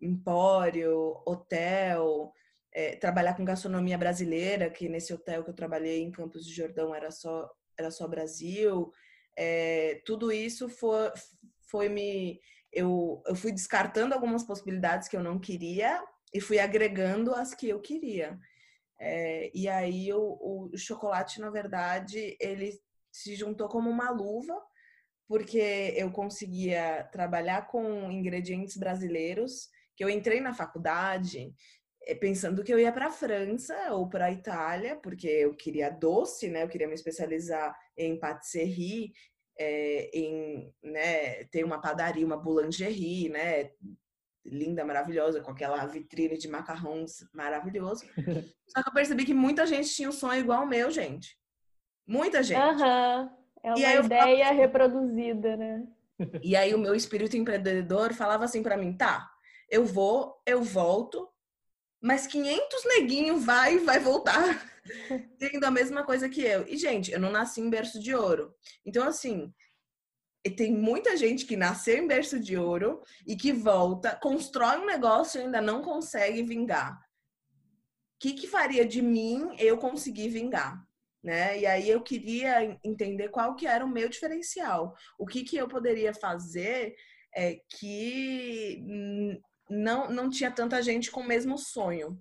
empório, 0.00 1.22
hotel, 1.26 2.32
é, 2.72 2.96
trabalhar 2.96 3.36
com 3.36 3.44
gastronomia 3.44 3.98
brasileira, 3.98 4.70
que 4.70 4.88
nesse 4.88 5.12
hotel 5.12 5.44
que 5.44 5.50
eu 5.50 5.54
trabalhei 5.54 6.00
em 6.00 6.10
Campos 6.10 6.46
de 6.46 6.54
Jordão 6.54 6.94
era 6.94 7.10
só, 7.10 7.46
era 7.78 7.90
só 7.90 8.08
Brasil. 8.08 8.90
É, 9.36 10.02
tudo 10.04 10.32
isso 10.32 10.68
foi, 10.68 11.10
foi 11.68 11.88
me. 11.88 12.40
Eu, 12.72 13.22
eu 13.26 13.34
fui 13.34 13.52
descartando 13.52 14.14
algumas 14.14 14.44
possibilidades 14.44 15.08
que 15.08 15.16
eu 15.16 15.22
não 15.22 15.38
queria 15.38 16.02
e 16.32 16.40
fui 16.40 16.58
agregando 16.58 17.34
as 17.34 17.54
que 17.54 17.68
eu 17.68 17.80
queria. 17.80 18.38
É, 19.00 19.50
e 19.54 19.66
aí 19.68 20.12
o, 20.12 20.70
o 20.72 20.76
chocolate, 20.76 21.40
na 21.40 21.50
verdade, 21.50 22.36
ele 22.38 22.78
se 23.10 23.34
juntou 23.34 23.68
como 23.68 23.88
uma 23.88 24.10
luva, 24.10 24.54
porque 25.26 25.94
eu 25.96 26.10
conseguia 26.10 27.08
trabalhar 27.12 27.66
com 27.66 28.10
ingredientes 28.10 28.76
brasileiros, 28.76 29.68
que 29.96 30.04
eu 30.04 30.10
entrei 30.10 30.40
na 30.40 30.52
faculdade 30.52 31.54
eh, 32.06 32.14
pensando 32.14 32.64
que 32.64 32.72
eu 32.72 32.78
ia 32.78 32.92
para 32.92 33.06
a 33.06 33.12
França 33.12 33.76
ou 33.92 34.08
para 34.08 34.26
a 34.26 34.32
Itália, 34.32 34.96
porque 34.96 35.28
eu 35.28 35.54
queria 35.54 35.90
doce, 35.90 36.48
né? 36.48 36.62
Eu 36.62 36.68
queria 36.68 36.88
me 36.88 36.94
especializar 36.94 37.76
em 38.06 38.18
patisserie, 38.18 39.12
é, 39.58 40.10
em 40.14 40.72
né, 40.82 41.44
ter 41.44 41.64
uma 41.64 41.80
padaria, 41.80 42.24
uma 42.24 42.36
boulangerie, 42.36 43.28
né? 43.28 43.70
Linda, 44.44 44.84
maravilhosa, 44.84 45.42
com 45.42 45.50
aquela 45.50 45.84
vitrine 45.84 46.38
de 46.38 46.48
macarrões 46.48 47.24
maravilhoso. 47.32 48.06
Só 48.68 48.82
que 48.82 48.88
eu 48.88 48.94
percebi 48.94 49.24
que 49.24 49.34
muita 49.34 49.66
gente 49.66 49.90
tinha 49.90 50.08
um 50.08 50.12
sonho 50.12 50.40
igual 50.40 50.60
ao 50.60 50.66
meu, 50.66 50.90
gente. 50.90 51.36
Muita 52.06 52.42
gente. 52.42 52.58
Uhum. 52.58 53.30
É 53.62 53.68
uma 53.68 53.78
ideia 53.78 54.46
falava... 54.46 54.52
reproduzida, 54.52 55.56
né? 55.56 55.86
E 56.42 56.54
aí 56.54 56.74
o 56.74 56.78
meu 56.78 56.94
espírito 56.94 57.36
empreendedor 57.36 58.12
falava 58.12 58.44
assim 58.44 58.62
para 58.62 58.76
mim, 58.76 58.94
tá, 58.94 59.30
eu 59.70 59.86
vou, 59.86 60.38
eu 60.44 60.62
volto, 60.62 61.26
mas 61.98 62.26
500 62.26 62.84
neguinho 62.84 63.38
vai 63.38 63.78
vai 63.78 63.98
voltar 63.98 64.69
tendo 65.38 65.64
a 65.64 65.70
mesma 65.70 66.04
coisa 66.04 66.28
que 66.28 66.42
eu. 66.42 66.66
E, 66.66 66.76
gente, 66.76 67.12
eu 67.12 67.20
não 67.20 67.30
nasci 67.30 67.60
em 67.60 67.70
berço 67.70 68.00
de 68.00 68.14
ouro. 68.14 68.54
Então, 68.84 69.06
assim, 69.06 69.52
tem 70.56 70.72
muita 70.72 71.16
gente 71.16 71.44
que 71.44 71.56
nasceu 71.56 71.98
em 71.98 72.06
berço 72.06 72.40
de 72.40 72.56
ouro 72.56 73.02
e 73.26 73.36
que 73.36 73.52
volta, 73.52 74.16
constrói 74.16 74.78
um 74.78 74.86
negócio 74.86 75.40
e 75.40 75.44
ainda 75.44 75.60
não 75.60 75.82
consegue 75.82 76.42
vingar. 76.42 76.94
O 76.94 76.98
que, 78.20 78.32
que 78.32 78.46
faria 78.46 78.84
de 78.86 79.02
mim 79.02 79.54
eu 79.58 79.76
conseguir 79.78 80.28
vingar? 80.28 80.82
Né? 81.22 81.60
E 81.60 81.66
aí 81.66 81.88
eu 81.88 82.02
queria 82.02 82.78
entender 82.82 83.28
qual 83.28 83.54
que 83.54 83.66
era 83.66 83.84
o 83.84 83.88
meu 83.88 84.08
diferencial. 84.08 84.94
O 85.18 85.26
que, 85.26 85.44
que 85.44 85.56
eu 85.56 85.68
poderia 85.68 86.14
fazer 86.14 86.94
é, 87.34 87.60
que 87.68 88.82
não, 89.68 90.10
não 90.10 90.30
tinha 90.30 90.50
tanta 90.50 90.82
gente 90.82 91.10
com 91.10 91.20
o 91.20 91.26
mesmo 91.26 91.56
sonho. 91.56 92.20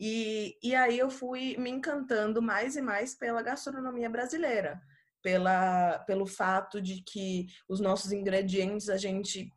E, 0.00 0.58
e 0.62 0.74
aí 0.74 0.98
eu 0.98 1.10
fui 1.10 1.58
me 1.58 1.68
encantando 1.68 2.40
mais 2.40 2.74
e 2.74 2.80
mais 2.80 3.14
pela 3.14 3.42
gastronomia 3.42 4.08
brasileira, 4.08 4.80
pela, 5.22 5.98
pelo 6.06 6.26
fato 6.26 6.80
de 6.80 7.02
que 7.02 7.48
os 7.68 7.80
nossos 7.80 8.10
ingredientes 8.10 8.88
a 8.88 8.96
gente 8.96 9.52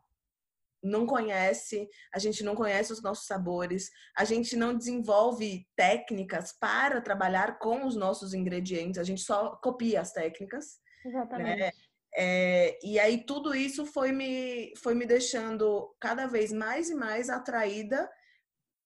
não 0.83 1.05
conhece, 1.05 1.87
a 2.13 2.19
gente 2.19 2.43
não 2.43 2.55
conhece 2.55 2.91
os 2.91 3.01
nossos 3.01 3.25
sabores, 3.25 3.89
a 4.17 4.25
gente 4.25 4.57
não 4.57 4.75
desenvolve 4.75 5.65
técnicas 5.77 6.51
para 6.59 6.99
trabalhar 6.99 7.57
com 7.57 7.85
os 7.85 7.95
nossos 7.95 8.33
ingredientes, 8.33 8.99
a 8.99 9.03
gente 9.03 9.21
só 9.21 9.55
copia 9.63 10.01
as 10.01 10.11
técnicas. 10.11 10.77
Né? 11.05 11.09
Exatamente. 11.09 11.59
Né? 11.59 11.71
É, 12.15 12.79
e 12.83 12.99
aí 12.99 13.25
tudo 13.25 13.55
isso 13.55 13.85
foi 13.85 14.11
me, 14.11 14.73
foi 14.75 14.93
me 14.93 15.05
deixando 15.05 15.95
cada 16.01 16.27
vez 16.27 16.51
mais 16.51 16.89
e 16.89 16.95
mais 16.95 17.29
atraída 17.29 18.11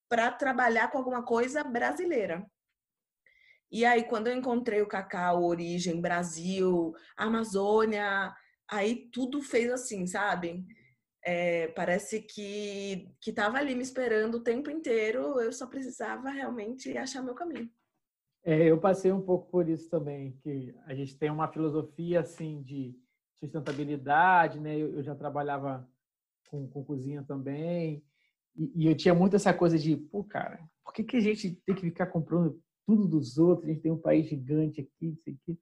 para 0.10 0.32
trabalhar 0.32 0.90
com 0.90 0.98
alguma 0.98 1.24
coisa 1.24 1.64
brasileira. 1.64 2.46
E 3.72 3.84
aí, 3.84 4.04
quando 4.04 4.28
eu 4.28 4.36
encontrei 4.36 4.82
o 4.82 4.88
cacau 4.88 5.44
Origem 5.44 6.00
Brasil, 6.00 6.94
Amazônia, 7.18 8.34
aí 8.70 9.10
tudo 9.12 9.42
fez 9.42 9.70
assim, 9.72 10.08
sabe? 10.08 10.66
É, 11.24 11.68
parece 11.70 12.22
que 12.22 13.14
que 13.20 13.32
estava 13.32 13.58
ali 13.58 13.76
me 13.76 13.82
esperando 13.82 14.36
o 14.36 14.44
tempo 14.44 14.70
inteiro. 14.72 15.42
Eu 15.42 15.52
só 15.52 15.68
precisava 15.68 16.30
realmente 16.30 16.98
achar 16.98 17.22
meu 17.22 17.36
caminho. 17.36 17.70
É, 18.46 18.64
eu 18.64 18.80
passei 18.80 19.12
um 19.12 19.22
pouco 19.22 19.52
por 19.52 19.68
isso 19.68 19.90
também, 19.90 20.38
que 20.38 20.74
a 20.86 20.96
gente 20.96 21.18
tem 21.18 21.30
uma 21.30 21.52
filosofia 21.52 22.22
assim 22.22 22.62
de 22.62 22.98
sustentabilidade, 23.36 24.62
né? 24.62 24.78
Eu, 24.78 24.96
eu 24.96 25.04
já 25.04 25.14
trabalhava 25.14 25.86
com, 26.50 26.66
com 26.70 26.86
cozinha 26.86 27.22
também 27.24 28.07
e, 28.58 28.84
e, 28.84 28.88
eu 28.88 28.96
tinha 28.96 29.14
muito 29.14 29.36
essa 29.36 29.54
coisa 29.54 29.78
de, 29.78 29.96
pô, 29.96 30.24
cara, 30.24 30.60
por 30.84 30.94
que, 30.94 31.04
que 31.04 31.18
a 31.18 31.22
gente 31.22 31.52
tem 31.66 31.76
que 31.76 31.82
ficar 31.82 32.08
comprando 32.08 32.60
tudo 32.86 33.08
dos 33.08 33.38
outros? 33.38 33.70
A 33.70 33.72
gente 33.72 33.82
tem 33.82 33.92
um 33.92 34.02
país 34.02 34.28
gigante 34.28 34.82
aqui, 34.82 35.14
isso 35.14 35.30
aqui. 35.30 35.60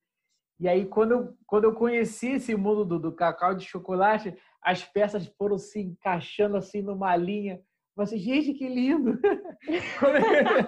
E 0.60 0.67
aí, 0.67 0.86
quando 0.86 1.12
eu, 1.12 1.38
quando 1.45 1.65
eu 1.65 1.73
conheci 1.73 2.34
esse 2.34 2.55
mundo 2.55 2.86
do, 2.86 2.97
do 2.97 3.12
cacau 3.12 3.53
de 3.53 3.65
chocolate, 3.65 4.36
as 4.62 4.84
peças 4.84 5.27
foram 5.38 5.58
se 5.58 5.79
encaixando 5.81 6.55
assim 6.55 6.81
numa 6.81 7.15
linha. 7.15 7.62
Mas, 7.95 8.10
gente, 8.12 8.53
que 8.53 8.67
lindo! 8.67 9.19
Como 9.99 10.15
é, 10.17 10.63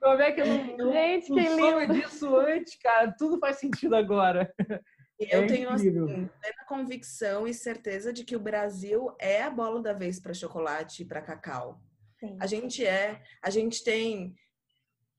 como 0.00 0.22
é 0.22 0.32
que 0.32 0.40
eu 0.40 0.46
não, 0.46 0.92
gente, 0.92 1.30
não, 1.30 1.36
não 1.36 1.58
soube 1.58 1.86
disso 1.94 2.36
antes, 2.36 2.76
cara? 2.76 3.14
Tudo 3.16 3.38
faz 3.38 3.56
sentido 3.56 3.94
agora. 3.96 4.52
Eu 5.18 5.42
é 5.42 5.46
tenho 5.46 5.70
assim, 5.70 5.92
plena 5.92 6.64
convicção 6.66 7.46
e 7.46 7.54
certeza 7.54 8.12
de 8.12 8.24
que 8.24 8.34
o 8.34 8.40
Brasil 8.40 9.14
é 9.18 9.42
a 9.42 9.50
bola 9.50 9.80
da 9.80 9.92
vez 9.92 10.18
para 10.18 10.34
chocolate 10.34 11.02
e 11.02 11.06
para 11.06 11.22
cacau. 11.22 11.80
Sim. 12.18 12.36
A 12.40 12.46
gente 12.46 12.84
é, 12.84 13.22
a 13.42 13.50
gente 13.50 13.84
tem, 13.84 14.34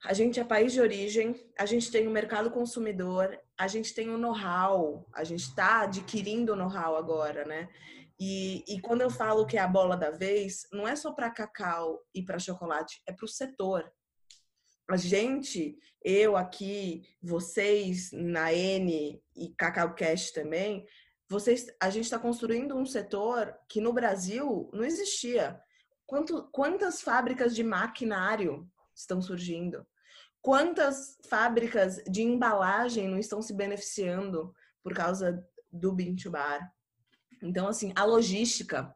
a 0.03 0.13
gente 0.13 0.39
é 0.39 0.43
país 0.43 0.73
de 0.73 0.81
origem, 0.81 1.35
a 1.57 1.65
gente 1.65 1.89
tem 1.91 2.07
o 2.07 2.09
um 2.09 2.13
mercado 2.13 2.51
consumidor, 2.51 3.39
a 3.57 3.67
gente 3.67 3.93
tem 3.93 4.09
o 4.09 4.15
um 4.15 4.17
know-how, 4.17 5.07
a 5.13 5.23
gente 5.23 5.43
está 5.43 5.81
adquirindo 5.81 6.53
o 6.53 6.55
know-how 6.55 6.97
agora, 6.97 7.45
né? 7.45 7.69
E, 8.19 8.63
e 8.67 8.81
quando 8.81 9.01
eu 9.01 9.09
falo 9.09 9.45
que 9.45 9.57
é 9.57 9.61
a 9.61 9.67
bola 9.67 9.95
da 9.95 10.09
vez, 10.09 10.67
não 10.71 10.87
é 10.87 10.95
só 10.95 11.11
para 11.11 11.29
cacau 11.29 12.01
e 12.13 12.23
para 12.23 12.39
chocolate, 12.39 13.01
é 13.05 13.11
para 13.11 13.25
o 13.25 13.29
setor 13.29 13.91
a 14.87 14.97
gente, 14.97 15.77
eu 16.03 16.37
aqui, 16.37 17.03
vocês 17.21 18.11
na 18.11 18.53
N 18.53 19.21
e 19.35 19.49
Cacau 19.57 19.95
Cash 19.95 20.31
também, 20.31 20.85
vocês, 21.27 21.65
a 21.81 21.89
gente 21.89 22.05
está 22.05 22.19
construindo 22.19 22.77
um 22.77 22.85
setor 22.85 23.55
que 23.67 23.81
no 23.81 23.91
Brasil 23.91 24.69
não 24.71 24.83
existia. 24.83 25.59
Quanto, 26.05 26.47
quantas 26.51 27.01
fábricas 27.01 27.55
de 27.55 27.63
maquinário 27.63 28.69
estão 28.93 29.21
surgindo? 29.21 29.85
Quantas 30.39 31.17
fábricas 31.27 31.95
de 32.07 32.21
embalagem 32.21 33.07
não 33.07 33.17
estão 33.17 33.41
se 33.41 33.53
beneficiando 33.53 34.53
por 34.83 34.93
causa 34.93 35.43
do 35.71 35.91
Bean 35.91 36.15
to 36.15 36.29
Bar? 36.29 36.71
Então, 37.41 37.67
assim, 37.67 37.91
a 37.95 38.05
logística, 38.05 38.95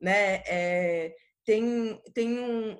né? 0.00 0.42
É, 0.46 1.16
tem, 1.44 2.00
tem 2.14 2.38
um, 2.38 2.78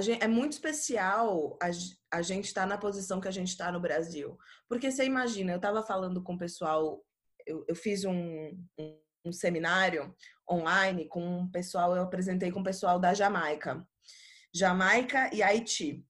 gente, 0.00 0.22
é 0.22 0.28
muito 0.28 0.52
especial 0.52 1.58
a, 1.62 1.68
a 2.16 2.22
gente 2.22 2.46
estar 2.46 2.62
tá 2.62 2.66
na 2.66 2.78
posição 2.78 3.20
que 3.20 3.28
a 3.28 3.32
gente 3.32 3.48
está 3.48 3.70
no 3.70 3.80
Brasil. 3.80 4.38
Porque 4.68 4.90
você 4.90 5.04
imagina, 5.04 5.52
eu 5.52 5.56
estava 5.56 5.82
falando 5.82 6.22
com 6.22 6.34
o 6.34 6.38
pessoal, 6.38 7.04
eu, 7.46 7.64
eu 7.68 7.74
fiz 7.74 8.04
um, 8.04 8.56
um, 8.78 8.98
um, 9.26 9.32
seminário 9.32 10.14
online 10.50 11.06
com 11.08 11.40
um 11.40 11.50
pessoal, 11.50 11.94
eu 11.94 12.02
apresentei 12.02 12.50
com 12.50 12.60
o 12.60 12.64
pessoal 12.64 12.98
da 12.98 13.12
Jamaica. 13.12 13.86
Jamaica 14.54 15.30
e 15.34 15.42
Haiti. 15.42 16.04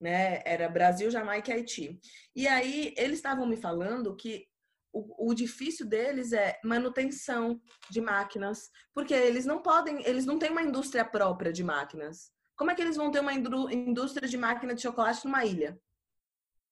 Né? 0.00 0.42
Era 0.44 0.68
Brasil, 0.68 1.10
Jamaica 1.10 1.50
e 1.50 1.54
Haiti. 1.54 2.00
E 2.34 2.48
aí 2.48 2.94
eles 2.96 3.18
estavam 3.18 3.46
me 3.46 3.56
falando 3.56 4.16
que 4.16 4.46
o, 4.92 5.30
o, 5.30 5.34
difícil 5.34 5.86
deles 5.86 6.32
é 6.32 6.58
manutenção 6.64 7.60
de 7.88 8.00
máquinas, 8.00 8.70
porque 8.92 9.14
eles 9.14 9.46
não 9.46 9.62
podem, 9.62 10.02
eles 10.04 10.26
não 10.26 10.38
têm 10.38 10.50
uma 10.50 10.62
indústria 10.62 11.04
própria 11.04 11.52
de 11.52 11.62
máquinas. 11.62 12.32
Como 12.60 12.70
é 12.70 12.74
que 12.74 12.82
eles 12.82 12.98
vão 12.98 13.10
ter 13.10 13.20
uma 13.20 13.32
indústria 13.32 14.28
de 14.28 14.36
máquina 14.36 14.74
de 14.74 14.82
chocolate 14.82 15.24
numa 15.24 15.46
ilha? 15.46 15.80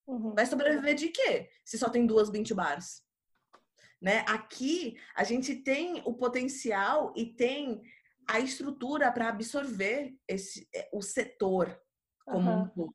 Uhum. 0.07 0.35
Vai 0.35 0.44
sobreviver 0.44 0.94
de 0.94 1.09
quê? 1.09 1.48
Se 1.64 1.79
só 1.79 1.88
tem 1.88 2.07
duas 2.07 2.29
Bint 2.29 2.53
bars. 2.53 3.03
Né? 3.98 4.22
Aqui 4.29 4.98
a 5.16 5.24
gente 5.24 5.57
tem 5.57 6.03
o 6.05 6.12
potencial 6.12 7.14
e 7.16 7.24
tem 7.24 7.81
a 8.29 8.38
estrutura 8.38 9.11
para 9.11 9.31
absorver 9.31 10.14
esse, 10.29 10.68
é, 10.74 10.90
o 10.92 11.01
setor 11.01 11.81
como 12.27 12.51
uhum. 12.51 12.62
um 12.64 12.68
todo. 12.68 12.94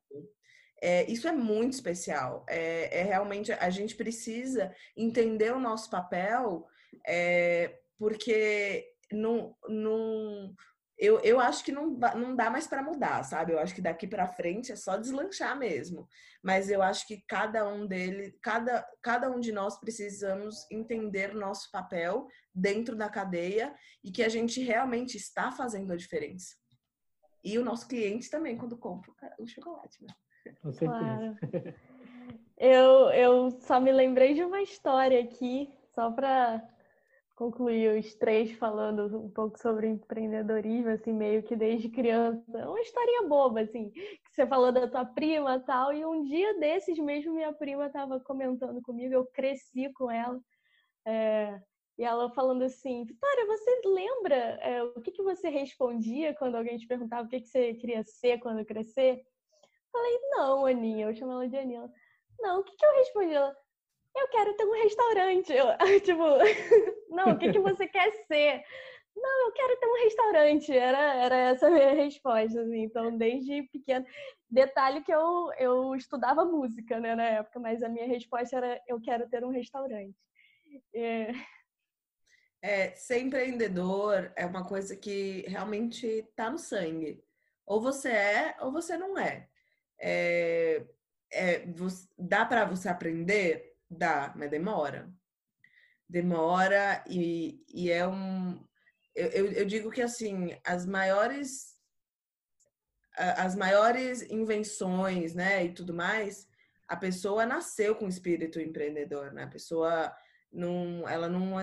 É, 0.80 1.10
isso 1.10 1.26
é 1.26 1.32
muito 1.32 1.72
especial. 1.72 2.46
É, 2.48 3.00
é, 3.00 3.02
realmente 3.02 3.50
a 3.50 3.70
gente 3.70 3.96
precisa 3.96 4.72
entender 4.96 5.52
o 5.52 5.58
nosso 5.58 5.90
papel, 5.90 6.64
é, 7.04 7.76
porque 7.98 8.88
não, 9.10 9.56
não, 9.68 10.54
eu, 10.96 11.18
eu 11.20 11.40
acho 11.40 11.64
que 11.64 11.72
não, 11.72 11.90
não 11.90 12.36
dá 12.36 12.48
mais 12.50 12.66
para 12.66 12.82
mudar, 12.82 13.22
sabe? 13.24 13.52
Eu 13.52 13.58
acho 13.58 13.74
que 13.74 13.82
daqui 13.82 14.06
para 14.06 14.28
frente 14.28 14.70
é 14.70 14.76
só 14.76 14.96
deslanchar 14.96 15.58
mesmo. 15.58 16.08
Mas 16.42 16.70
eu 16.70 16.82
acho 16.82 17.06
que 17.06 17.22
cada 17.26 17.66
um 17.68 17.86
dele, 17.86 18.38
cada, 18.40 18.86
cada 19.02 19.30
um 19.30 19.40
de 19.40 19.50
nós 19.50 19.78
precisamos 19.78 20.66
entender 20.70 21.34
nosso 21.34 21.70
papel 21.70 22.28
dentro 22.54 22.94
da 22.94 23.08
cadeia 23.08 23.74
e 24.02 24.10
que 24.10 24.22
a 24.22 24.28
gente 24.28 24.62
realmente 24.62 25.16
está 25.16 25.50
fazendo 25.50 25.92
a 25.92 25.96
diferença. 25.96 26.54
E 27.42 27.58
o 27.58 27.64
nosso 27.64 27.88
cliente 27.88 28.30
também, 28.30 28.56
quando 28.56 28.76
compra 28.76 29.12
o 29.38 29.46
chocolate, 29.46 30.02
né? 30.02 30.14
Com 30.62 30.72
certeza. 30.72 31.00
Claro. 31.00 31.74
Eu, 32.56 33.10
eu 33.10 33.50
só 33.62 33.80
me 33.80 33.90
lembrei 33.90 34.32
de 34.32 34.44
uma 34.44 34.62
história 34.62 35.20
aqui, 35.20 35.74
só 35.92 36.10
para 36.10 36.62
concluir 37.34 37.98
os 37.98 38.14
três 38.14 38.52
falando 38.52 39.04
um 39.18 39.30
pouco 39.30 39.58
sobre 39.58 39.88
empreendedorismo, 39.88 40.90
assim, 40.90 41.12
meio 41.12 41.42
que 41.42 41.56
desde 41.56 41.88
criança. 41.88 42.42
Uma 42.48 42.80
historinha 42.80 43.28
boba, 43.28 43.62
assim, 43.62 43.90
que 43.90 44.18
você 44.30 44.46
falou 44.46 44.70
da 44.72 44.88
tua 44.88 45.04
prima 45.04 45.58
tal, 45.60 45.92
e 45.92 46.04
um 46.04 46.22
dia 46.22 46.58
desses 46.58 46.98
mesmo 46.98 47.34
minha 47.34 47.52
prima 47.52 47.86
estava 47.86 48.20
comentando 48.20 48.80
comigo, 48.82 49.14
eu 49.14 49.26
cresci 49.26 49.92
com 49.94 50.10
ela, 50.10 50.40
é, 51.06 51.60
e 51.98 52.04
ela 52.04 52.30
falando 52.30 52.62
assim, 52.62 53.04
Vitória, 53.04 53.46
você 53.46 53.80
lembra 53.84 54.34
é, 54.34 54.82
o 54.82 55.00
que, 55.00 55.12
que 55.12 55.22
você 55.22 55.48
respondia 55.48 56.34
quando 56.34 56.56
alguém 56.56 56.76
te 56.76 56.86
perguntava 56.86 57.26
o 57.26 57.28
que, 57.28 57.40
que 57.40 57.48
você 57.48 57.74
queria 57.74 58.02
ser 58.04 58.38
quando 58.38 58.64
crescer? 58.64 59.22
Falei, 59.92 60.18
não, 60.30 60.66
Aninha, 60.66 61.06
eu 61.06 61.14
chamo 61.14 61.32
ela 61.32 61.48
de 61.48 61.56
Aninha. 61.56 61.88
Não, 62.40 62.60
o 62.60 62.64
que, 62.64 62.76
que 62.76 62.84
eu 62.84 62.94
respondi? 62.96 63.32
Ela, 63.32 63.56
eu 64.16 64.28
quero 64.28 64.54
ter 64.54 64.64
um 64.64 64.82
restaurante. 64.82 65.52
Eu, 65.52 65.66
tipo, 66.02 66.22
não, 67.08 67.32
o 67.32 67.38
que, 67.38 67.52
que 67.52 67.58
você 67.58 67.86
quer 67.86 68.10
ser? 68.26 68.64
Não, 69.16 69.46
eu 69.46 69.52
quero 69.52 69.76
ter 69.78 69.86
um 69.86 70.04
restaurante. 70.04 70.76
Era, 70.76 71.14
era 71.14 71.36
essa 71.36 71.66
a 71.66 71.70
minha 71.70 71.94
resposta. 71.94 72.60
Assim. 72.60 72.82
Então, 72.82 73.16
desde 73.16 73.62
pequena. 73.64 74.06
Detalhe 74.50 75.02
que 75.02 75.12
eu, 75.12 75.50
eu 75.58 75.94
estudava 75.94 76.44
música 76.44 77.00
né, 77.00 77.14
na 77.14 77.24
época, 77.24 77.58
mas 77.58 77.82
a 77.82 77.88
minha 77.88 78.06
resposta 78.06 78.56
era: 78.56 78.80
eu 78.86 79.00
quero 79.00 79.28
ter 79.28 79.44
um 79.44 79.50
restaurante. 79.50 80.16
É... 80.94 81.32
É, 82.62 82.94
ser 82.94 83.18
empreendedor 83.18 84.32
é 84.34 84.46
uma 84.46 84.66
coisa 84.66 84.96
que 84.96 85.44
realmente 85.46 86.06
está 86.06 86.48
no 86.48 86.58
sangue. 86.58 87.22
Ou 87.66 87.80
você 87.80 88.08
é, 88.08 88.56
ou 88.60 88.72
você 88.72 88.96
não 88.96 89.18
é. 89.18 89.48
é, 90.00 90.82
é 91.30 91.62
dá 92.16 92.46
para 92.46 92.64
você 92.64 92.88
aprender? 92.88 93.73
Dá, 93.90 94.32
mas 94.36 94.50
demora. 94.50 95.12
Demora 96.08 97.02
e, 97.08 97.64
e 97.68 97.90
é 97.90 98.06
um. 98.06 98.62
Eu, 99.14 99.28
eu, 99.28 99.52
eu 99.52 99.64
digo 99.64 99.90
que 99.90 100.02
assim, 100.02 100.56
as 100.64 100.84
maiores 100.86 101.74
as 103.16 103.54
maiores 103.54 104.22
invenções, 104.22 105.34
né, 105.34 105.64
e 105.64 105.72
tudo 105.72 105.94
mais, 105.94 106.48
a 106.88 106.96
pessoa 106.96 107.46
nasceu 107.46 107.94
com 107.94 108.08
espírito 108.08 108.60
empreendedor, 108.60 109.32
né? 109.32 109.44
A 109.44 109.48
pessoa 109.48 110.14
não, 110.52 111.08
ela 111.08 111.28
não 111.28 111.54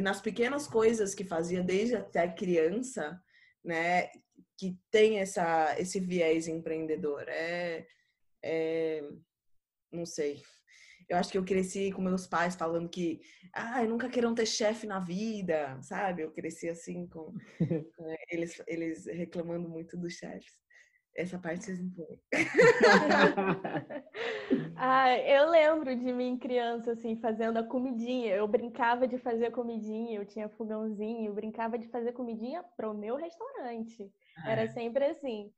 nas 0.00 0.20
pequenas 0.20 0.66
coisas 0.66 1.14
que 1.14 1.24
fazia 1.24 1.62
desde 1.62 1.96
até 1.96 2.28
criança, 2.28 3.20
né, 3.64 4.08
que 4.56 4.78
tem 4.90 5.18
essa 5.18 5.74
esse 5.78 6.00
viés 6.00 6.46
empreendedor. 6.48 7.24
É, 7.28 7.86
é 8.42 9.02
não 9.90 10.06
sei. 10.06 10.42
Eu 11.08 11.16
acho 11.16 11.30
que 11.30 11.38
eu 11.38 11.44
cresci 11.44 11.92
com 11.92 12.02
meus 12.02 12.26
pais 12.26 12.56
falando 12.56 12.88
que, 12.88 13.20
ah, 13.52 13.82
eu 13.82 13.88
nunca 13.88 14.08
queiram 14.08 14.34
ter 14.34 14.46
chefe 14.46 14.86
na 14.86 14.98
vida, 14.98 15.78
sabe? 15.82 16.22
Eu 16.22 16.32
cresci 16.32 16.68
assim 16.68 17.06
com 17.06 17.32
né, 18.00 18.16
eles, 18.30 18.60
eles 18.66 19.06
reclamando 19.06 19.68
muito 19.68 19.96
dos 19.96 20.14
chefes. 20.14 20.52
Essa 21.16 21.38
parte 21.38 21.64
vocês 21.64 21.80
entendem. 21.80 22.20
ah, 24.76 25.16
eu 25.16 25.48
lembro 25.48 25.96
de 25.96 26.12
mim 26.12 26.36
criança, 26.36 26.92
assim, 26.92 27.16
fazendo 27.16 27.58
a 27.58 27.62
comidinha. 27.62 28.34
Eu 28.34 28.46
brincava 28.46 29.08
de 29.08 29.16
fazer 29.16 29.50
comidinha, 29.50 30.18
eu 30.18 30.26
tinha 30.26 30.46
fogãozinho, 30.50 31.30
eu 31.30 31.34
brincava 31.34 31.78
de 31.78 31.88
fazer 31.88 32.12
comidinha 32.12 32.62
pro 32.76 32.92
meu 32.92 33.16
restaurante. 33.16 34.12
Ah, 34.36 34.50
Era 34.50 34.64
é. 34.64 34.68
sempre 34.68 35.06
assim. 35.06 35.50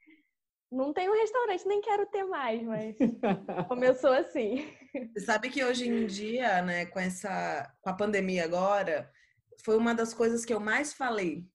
Não 0.71 0.93
tenho 0.93 1.15
restaurante, 1.15 1.67
nem 1.67 1.81
quero 1.81 2.07
ter 2.07 2.25
mais, 2.25 2.63
mas 2.63 2.97
começou 3.69 4.13
assim. 4.13 4.71
Você 5.15 5.21
sabe 5.25 5.49
que 5.49 5.65
hoje 5.65 5.89
em 5.89 6.07
dia, 6.07 6.61
né, 6.63 6.87
com 6.87 7.01
essa 7.01 7.75
com 7.81 7.89
a 7.89 7.95
pandemia 7.95 8.45
agora, 8.45 9.11
foi 9.65 9.77
uma 9.77 9.95
das 9.95 10.13
coisas 10.13 10.45
que 10.45 10.53
eu 10.53 10.61
mais 10.61 10.93
falei, 10.93 11.47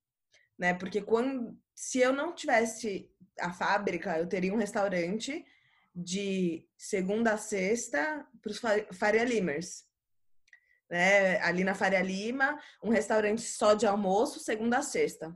né? 0.58 0.74
Porque 0.74 1.02
quando 1.02 1.56
se 1.76 2.00
eu 2.00 2.12
não 2.12 2.34
tivesse 2.34 3.10
a 3.40 3.52
fábrica, 3.52 4.18
eu 4.18 4.28
teria 4.28 4.54
um 4.54 4.58
restaurante 4.58 5.46
de 5.96 6.68
segunda 6.78 7.34
a 7.34 7.38
sexta 7.38 8.26
para 8.42 8.52
os 8.52 8.62
Faria 8.98 9.24
Limers. 9.24 9.84
Né? 10.90 11.40
Ali 11.42 11.64
na 11.64 11.76
Faria 11.76 12.02
Lima, 12.02 12.60
um 12.84 12.90
restaurante 12.90 13.42
só 13.42 13.74
de 13.74 13.86
almoço, 13.86 14.40
segunda 14.40 14.80
a 14.80 14.82
sexta. 14.82 15.36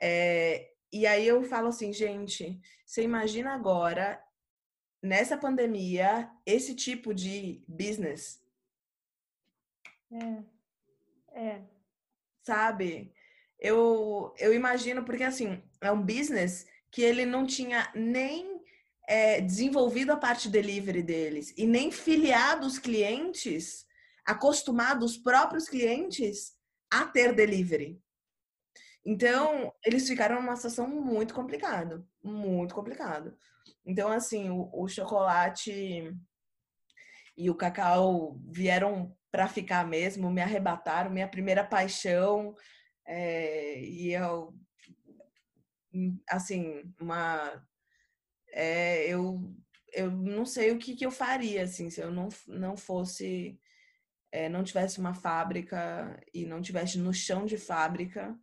É, 0.00 0.71
e 0.92 1.06
aí 1.06 1.26
eu 1.26 1.42
falo 1.44 1.68
assim, 1.68 1.92
gente, 1.92 2.60
você 2.84 3.02
imagina 3.02 3.54
agora 3.54 4.22
nessa 5.02 5.36
pandemia, 5.36 6.30
esse 6.46 6.74
tipo 6.74 7.12
de 7.14 7.64
business. 7.66 8.40
É. 10.12 10.44
É. 11.34 11.62
Sabe? 12.44 13.12
Eu, 13.58 14.34
eu 14.38 14.52
imagino, 14.52 15.04
porque 15.04 15.24
assim, 15.24 15.62
é 15.80 15.90
um 15.90 16.02
business 16.02 16.66
que 16.90 17.02
ele 17.02 17.24
não 17.24 17.46
tinha 17.46 17.90
nem 17.94 18.62
é, 19.08 19.40
desenvolvido 19.40 20.12
a 20.12 20.16
parte 20.16 20.48
delivery 20.48 21.02
deles 21.02 21.54
e 21.56 21.66
nem 21.66 21.90
filiado 21.90 22.66
os 22.66 22.78
clientes, 22.78 23.86
acostumado 24.24 25.04
os 25.04 25.16
próprios 25.16 25.68
clientes 25.68 26.54
a 26.90 27.06
ter 27.06 27.34
delivery. 27.34 28.00
Então, 29.04 29.72
eles 29.84 30.08
ficaram 30.08 30.36
numa 30.36 30.56
situação 30.56 30.86
muito 30.88 31.34
complicada, 31.34 32.04
muito 32.22 32.74
complicado. 32.74 33.36
Então, 33.84 34.10
assim, 34.12 34.50
o, 34.50 34.70
o 34.72 34.88
chocolate 34.88 36.14
e 37.36 37.50
o 37.50 37.54
cacau 37.54 38.38
vieram 38.48 39.16
para 39.30 39.48
ficar 39.48 39.86
mesmo, 39.86 40.30
me 40.30 40.42
arrebataram, 40.42 41.10
minha 41.10 41.28
primeira 41.28 41.64
paixão. 41.64 42.54
É, 43.04 43.80
e 43.80 44.12
eu, 44.12 44.54
assim, 46.28 46.82
uma. 47.00 47.66
É, 48.52 49.06
eu, 49.08 49.54
eu 49.92 50.10
não 50.10 50.44
sei 50.44 50.70
o 50.72 50.78
que, 50.78 50.94
que 50.94 51.06
eu 51.06 51.10
faria, 51.10 51.62
assim, 51.64 51.90
se 51.90 52.00
eu 52.00 52.10
não, 52.10 52.28
não 52.46 52.76
fosse. 52.76 53.58
É, 54.30 54.48
não 54.48 54.64
tivesse 54.64 54.98
uma 54.98 55.14
fábrica 55.14 56.18
e 56.32 56.46
não 56.46 56.62
tivesse 56.62 56.98
no 56.98 57.12
chão 57.12 57.44
de 57.44 57.58
fábrica, 57.58 58.38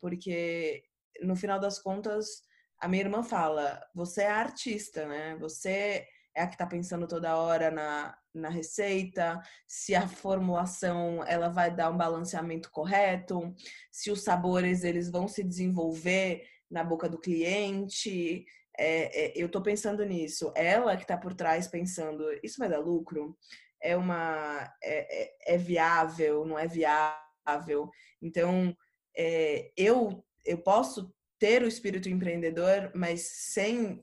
porque 0.00 0.82
no 1.22 1.36
final 1.36 1.60
das 1.60 1.78
contas 1.78 2.42
a 2.80 2.88
minha 2.88 3.02
irmã 3.02 3.22
fala: 3.22 3.80
você 3.94 4.22
é 4.22 4.30
artista, 4.30 5.06
né? 5.06 5.36
Você 5.36 6.06
é 6.34 6.42
a 6.42 6.46
que 6.46 6.54
está 6.54 6.66
pensando 6.66 7.06
toda 7.06 7.36
hora 7.36 7.70
na, 7.70 8.16
na 8.34 8.48
receita, 8.48 9.40
se 9.66 9.94
a 9.94 10.08
formulação 10.08 11.24
ela 11.26 11.48
vai 11.48 11.74
dar 11.74 11.90
um 11.90 11.96
balanceamento 11.96 12.70
correto, 12.70 13.54
se 13.90 14.10
os 14.10 14.22
sabores 14.22 14.84
eles 14.84 15.10
vão 15.10 15.28
se 15.28 15.42
desenvolver 15.42 16.46
na 16.70 16.82
boca 16.82 17.08
do 17.08 17.20
cliente. 17.20 18.44
É, 18.78 19.26
é, 19.26 19.32
eu 19.36 19.46
estou 19.46 19.62
pensando 19.62 20.04
nisso. 20.04 20.52
Ela 20.56 20.96
que 20.96 21.02
está 21.02 21.16
por 21.16 21.34
trás 21.34 21.68
pensando, 21.68 22.24
isso 22.42 22.58
vai 22.58 22.68
dar 22.68 22.78
lucro? 22.78 23.36
É 23.82 23.96
uma 23.96 24.72
é, 24.82 25.24
é, 25.24 25.54
é 25.54 25.58
viável? 25.58 26.46
Não 26.46 26.58
é 26.58 26.66
viável? 26.66 27.90
Então 28.22 28.74
é, 29.16 29.72
eu 29.76 30.24
eu 30.44 30.58
posso 30.58 31.12
ter 31.38 31.62
o 31.62 31.66
espírito 31.66 32.08
empreendedor, 32.08 32.90
mas 32.94 33.22
sem 33.22 34.02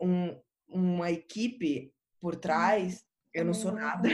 um, 0.00 0.38
uma 0.68 1.10
equipe 1.10 1.92
por 2.20 2.34
uhum. 2.34 2.40
trás, 2.40 3.06
eu 3.32 3.44
não 3.44 3.54
sou 3.54 3.72
nada. 3.72 4.08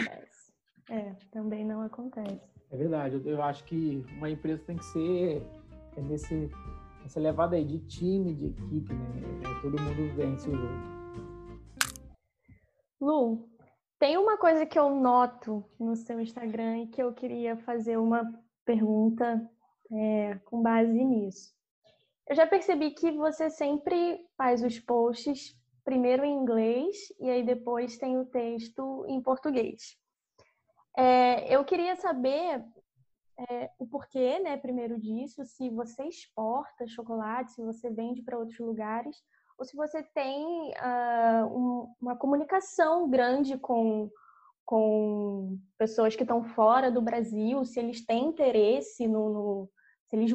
É, 0.90 1.14
também 1.30 1.64
não 1.64 1.80
acontece. 1.80 2.40
É 2.70 2.76
verdade. 2.76 3.20
Eu, 3.24 3.42
acho 3.42 3.64
que 3.64 4.04
uma 4.16 4.28
empresa 4.28 4.62
tem 4.66 4.76
que 4.76 4.84
ser 4.86 5.42
é 5.96 6.00
nesse, 6.02 6.50
essa 7.04 7.20
levada 7.20 7.56
aí 7.56 7.64
de 7.64 7.78
time, 7.86 8.34
de 8.34 8.46
equipe, 8.46 8.92
né? 8.92 9.22
É, 9.42 9.62
todo 9.62 9.80
mundo 9.80 10.14
vence 10.14 10.48
o 10.48 10.56
jogo. 10.56 10.94
Lu, 13.00 13.48
tem 13.98 14.16
uma 14.16 14.36
coisa 14.36 14.66
que 14.66 14.78
eu 14.78 14.90
noto 14.90 15.64
no 15.78 15.96
seu 15.96 16.20
Instagram 16.20 16.82
e 16.82 16.86
que 16.88 17.02
eu 17.02 17.12
queria 17.12 17.56
fazer 17.56 17.96
uma 17.96 18.30
pergunta 18.64 19.48
é, 19.92 20.38
com 20.44 20.62
base 20.62 20.92
nisso. 21.04 21.52
Eu 22.28 22.34
já 22.34 22.46
percebi 22.46 22.90
que 22.92 23.12
você 23.12 23.50
sempre 23.50 24.26
faz 24.36 24.62
os 24.62 24.78
posts 24.80 25.58
primeiro 25.84 26.24
em 26.24 26.34
inglês 26.34 26.96
e 27.20 27.28
aí 27.28 27.44
depois 27.44 27.98
tem 27.98 28.18
o 28.18 28.24
texto 28.24 29.04
em 29.06 29.20
português. 29.20 29.98
É, 30.96 31.54
eu 31.54 31.64
queria 31.64 31.96
saber 31.96 32.64
é, 33.50 33.70
o 33.78 33.86
porquê, 33.86 34.38
né, 34.38 34.56
primeiro 34.56 34.98
disso, 34.98 35.44
se 35.44 35.68
você 35.70 36.04
exporta 36.04 36.86
chocolate, 36.86 37.52
se 37.52 37.62
você 37.62 37.90
vende 37.90 38.22
para 38.22 38.38
outros 38.38 38.58
lugares, 38.58 39.16
ou 39.58 39.64
se 39.64 39.76
você 39.76 40.02
tem 40.02 40.72
uh, 40.72 41.46
um, 41.46 41.94
uma 42.00 42.16
comunicação 42.16 43.08
grande 43.08 43.56
com, 43.58 44.10
com 44.64 45.58
pessoas 45.78 46.16
que 46.16 46.22
estão 46.22 46.42
fora 46.42 46.90
do 46.90 47.02
Brasil, 47.02 47.64
se 47.64 47.78
eles 47.78 48.04
têm 48.04 48.28
interesse 48.28 49.06
no, 49.06 49.28
no 49.28 49.70
se 50.06 50.16
eles 50.16 50.32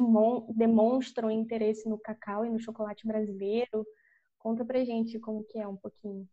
demonstram 0.54 1.30
interesse 1.30 1.88
no 1.88 1.98
cacau 1.98 2.44
e 2.44 2.50
no 2.50 2.58
chocolate 2.58 3.06
brasileiro. 3.06 3.86
Conta 4.38 4.64
pra 4.64 4.84
gente 4.84 5.18
como 5.18 5.44
que 5.44 5.58
é 5.58 5.66
um 5.66 5.76
pouquinho. 5.76 6.28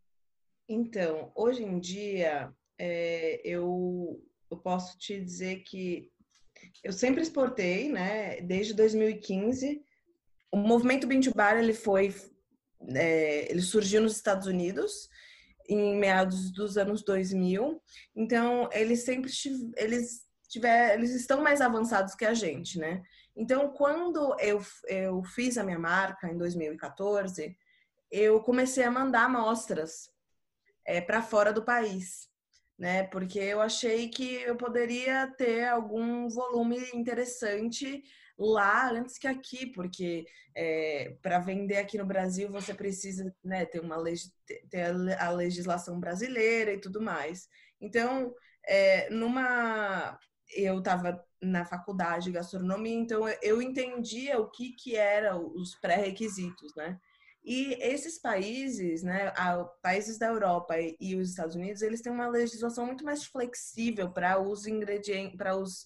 Então, 0.67 1.31
hoje 1.35 1.63
em 1.63 1.79
dia, 1.79 2.51
é, 2.77 3.41
eu, 3.43 4.21
eu 4.49 4.57
posso 4.57 4.97
te 4.97 5.21
dizer 5.21 5.63
que 5.63 6.11
eu 6.83 6.91
sempre 6.91 7.21
exportei, 7.21 7.89
né? 7.89 8.41
Desde 8.41 8.73
2015. 8.73 9.83
O 10.51 10.57
movimento 10.57 11.07
Bean 11.07 11.21
to 11.21 11.33
Bar, 11.33 11.57
ele 11.57 11.73
foi... 11.73 12.13
É, 12.95 13.51
ele 13.51 13.61
surgiu 13.61 14.01
nos 14.01 14.15
Estados 14.15 14.47
Unidos 14.47 15.09
em 15.67 15.97
meados 15.97 16.51
dos 16.51 16.77
anos 16.77 17.03
2000. 17.03 17.81
Então, 18.15 18.69
eles 18.71 19.03
sempre 19.03 19.31
eles 19.75 20.25
tiver, 20.47 20.93
eles 20.93 21.13
estão 21.13 21.41
mais 21.41 21.61
avançados 21.61 22.15
que 22.15 22.25
a 22.25 22.33
gente, 22.33 22.79
né? 22.79 23.03
Então, 23.35 23.69
quando 23.69 24.35
eu, 24.39 24.61
eu 24.87 25.23
fiz 25.23 25.57
a 25.57 25.63
minha 25.63 25.77
marca 25.77 26.27
em 26.27 26.37
2014, 26.37 27.55
eu 28.09 28.41
comecei 28.41 28.83
a 28.83 28.91
mandar 28.91 29.25
amostras 29.25 30.09
é, 30.85 31.01
para 31.01 31.21
fora 31.21 31.51
do 31.51 31.63
país, 31.63 32.29
né? 32.79 33.03
Porque 33.03 33.39
eu 33.39 33.61
achei 33.61 34.07
que 34.09 34.35
eu 34.35 34.55
poderia 34.55 35.27
ter 35.37 35.67
algum 35.67 36.29
volume 36.29 36.79
interessante 36.93 38.03
lá 38.37 38.91
antes 38.91 39.17
que 39.17 39.27
aqui, 39.27 39.65
porque 39.67 40.25
é, 40.55 41.15
para 41.21 41.39
vender 41.39 41.77
aqui 41.77 41.97
no 41.97 42.05
Brasil 42.05 42.51
você 42.51 42.73
precisa 42.73 43.33
né, 43.43 43.65
ter 43.65 43.79
uma 43.79 43.97
ter 44.69 44.83
a 45.19 45.29
legislação 45.31 45.99
brasileira 45.99 46.73
e 46.73 46.79
tudo 46.79 47.01
mais. 47.01 47.47
Então, 47.81 48.33
é, 48.65 49.09
numa 49.09 50.17
eu 50.55 50.79
estava 50.79 51.23
na 51.41 51.65
faculdade 51.65 52.25
de 52.25 52.31
gastronomia, 52.31 52.95
então 52.95 53.27
eu 53.41 53.61
entendia 53.61 54.39
o 54.39 54.49
que 54.49 54.71
que 54.73 54.95
eram 54.95 55.51
os 55.55 55.75
pré-requisitos, 55.75 56.73
né? 56.75 56.97
E 57.43 57.77
esses 57.81 58.19
países, 58.19 59.03
né, 59.03 59.31
países 59.81 60.17
da 60.17 60.27
Europa 60.27 60.75
e 60.99 61.15
os 61.15 61.29
Estados 61.29 61.55
Unidos, 61.55 61.81
eles 61.81 62.01
têm 62.01 62.11
uma 62.11 62.27
legislação 62.27 62.85
muito 62.85 63.05
mais 63.05 63.23
flexível 63.23 64.11
para 64.11 64.37
os 64.37 64.67
ingredientes, 64.67 65.37
para 65.37 65.55
os, 65.55 65.85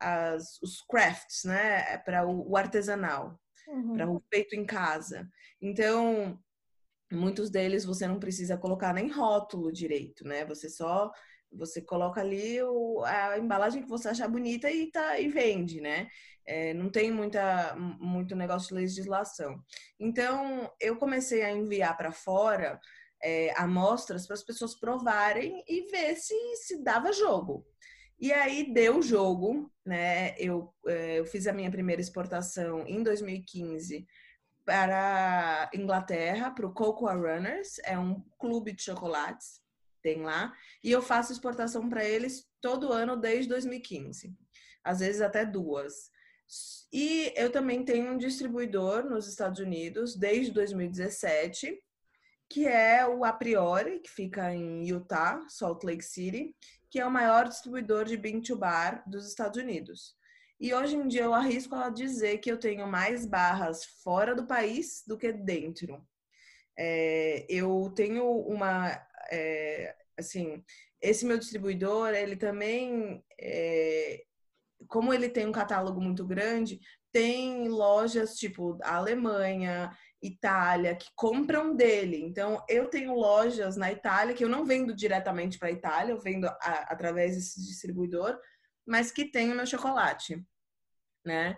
as, 0.00 0.60
os 0.62 0.80
crafts, 0.82 1.44
né, 1.44 1.98
para 1.98 2.26
o, 2.26 2.50
o 2.50 2.56
artesanal, 2.56 3.38
uhum. 3.68 3.94
para 3.94 4.10
o 4.10 4.22
feito 4.32 4.54
em 4.54 4.64
casa. 4.64 5.28
Então, 5.60 6.38
muitos 7.10 7.50
deles 7.50 7.84
você 7.84 8.06
não 8.06 8.18
precisa 8.18 8.56
colocar 8.56 8.92
nem 8.92 9.08
rótulo 9.08 9.72
direito, 9.72 10.26
né? 10.26 10.44
Você 10.44 10.68
só 10.68 11.10
você 11.50 11.80
coloca 11.80 12.20
ali 12.20 12.62
o, 12.62 13.02
a 13.04 13.38
embalagem 13.38 13.82
que 13.82 13.88
você 13.88 14.08
achar 14.08 14.28
bonita 14.28 14.70
e, 14.70 14.90
tá, 14.90 15.18
e 15.18 15.28
vende, 15.28 15.80
né? 15.80 16.08
É, 16.46 16.72
não 16.74 16.90
tem 16.90 17.10
muita, 17.10 17.74
muito 17.76 18.36
negócio 18.36 18.68
de 18.68 18.74
legislação. 18.74 19.58
Então, 19.98 20.70
eu 20.80 20.96
comecei 20.96 21.42
a 21.42 21.50
enviar 21.50 21.96
para 21.96 22.12
fora 22.12 22.80
é, 23.22 23.52
amostras 23.56 24.26
para 24.26 24.34
as 24.34 24.44
pessoas 24.44 24.78
provarem 24.78 25.62
e 25.68 25.90
ver 25.90 26.16
se, 26.16 26.34
se 26.56 26.82
dava 26.82 27.12
jogo. 27.12 27.66
E 28.18 28.32
aí 28.32 28.72
deu 28.72 29.00
jogo, 29.00 29.72
né? 29.84 30.34
Eu, 30.38 30.74
é, 30.86 31.20
eu 31.20 31.24
fiz 31.24 31.46
a 31.46 31.52
minha 31.52 31.70
primeira 31.70 32.00
exportação 32.00 32.86
em 32.86 33.02
2015 33.02 34.06
para 34.64 35.70
Inglaterra, 35.72 36.50
para 36.50 36.66
o 36.66 36.74
Cocoa 36.74 37.14
Runners, 37.14 37.78
é 37.84 37.98
um 37.98 38.20
clube 38.38 38.72
de 38.72 38.82
chocolates 38.82 39.62
tem 40.02 40.22
lá, 40.22 40.54
e 40.82 40.90
eu 40.90 41.02
faço 41.02 41.32
exportação 41.32 41.88
para 41.88 42.04
eles 42.04 42.46
todo 42.60 42.92
ano 42.92 43.16
desde 43.16 43.48
2015, 43.48 44.34
às 44.82 45.00
vezes 45.00 45.20
até 45.20 45.44
duas. 45.44 46.10
E 46.92 47.32
eu 47.36 47.52
também 47.52 47.84
tenho 47.84 48.12
um 48.12 48.16
distribuidor 48.16 49.04
nos 49.04 49.28
Estados 49.28 49.60
Unidos 49.60 50.16
desde 50.16 50.52
2017, 50.52 51.78
que 52.48 52.66
é 52.66 53.06
o 53.06 53.24
A 53.24 53.32
Priori, 53.32 54.00
que 54.00 54.10
fica 54.10 54.54
em 54.54 54.88
Utah, 54.88 55.44
Salt 55.48 55.84
Lake 55.84 56.04
City, 56.04 56.56
que 56.90 56.98
é 57.00 57.06
o 57.06 57.10
maior 57.10 57.48
distribuidor 57.48 58.04
de 58.04 58.16
bean 58.16 58.40
to 58.40 58.56
bar 58.56 59.02
dos 59.06 59.26
Estados 59.26 59.60
Unidos. 59.60 60.16
E 60.60 60.74
hoje 60.74 60.96
em 60.96 61.06
dia 61.06 61.22
eu 61.22 61.34
arrisco 61.34 61.74
a 61.74 61.88
dizer 61.88 62.38
que 62.38 62.50
eu 62.50 62.58
tenho 62.58 62.86
mais 62.86 63.24
barras 63.24 63.84
fora 64.02 64.34
do 64.34 64.46
país 64.46 65.04
do 65.06 65.16
que 65.16 65.32
dentro. 65.32 66.04
É, 66.76 67.46
eu 67.48 67.92
tenho 67.94 68.24
uma 68.42 68.90
é, 69.30 69.94
assim, 70.16 70.62
esse 71.00 71.24
meu 71.24 71.38
distribuidor, 71.38 72.08
ele 72.14 72.36
também, 72.36 73.22
é, 73.40 74.24
como 74.88 75.12
ele 75.12 75.28
tem 75.28 75.46
um 75.46 75.52
catálogo 75.52 76.00
muito 76.00 76.26
grande, 76.26 76.80
tem 77.12 77.68
lojas 77.68 78.36
tipo 78.36 78.78
Alemanha, 78.82 79.96
Itália, 80.22 80.96
que 80.96 81.08
compram 81.14 81.74
dele. 81.74 82.22
Então, 82.24 82.62
eu 82.68 82.88
tenho 82.88 83.14
lojas 83.14 83.76
na 83.76 83.92
Itália 83.92 84.34
que 84.34 84.44
eu 84.44 84.48
não 84.48 84.64
vendo 84.64 84.94
diretamente 84.94 85.58
para 85.58 85.68
a 85.68 85.72
Itália, 85.72 86.12
eu 86.12 86.20
vendo 86.20 86.46
a, 86.46 86.86
através 86.90 87.36
desse 87.36 87.64
distribuidor, 87.64 88.38
mas 88.86 89.10
que 89.10 89.24
tem 89.24 89.52
o 89.52 89.54
meu 89.54 89.66
chocolate, 89.66 90.44
né? 91.24 91.56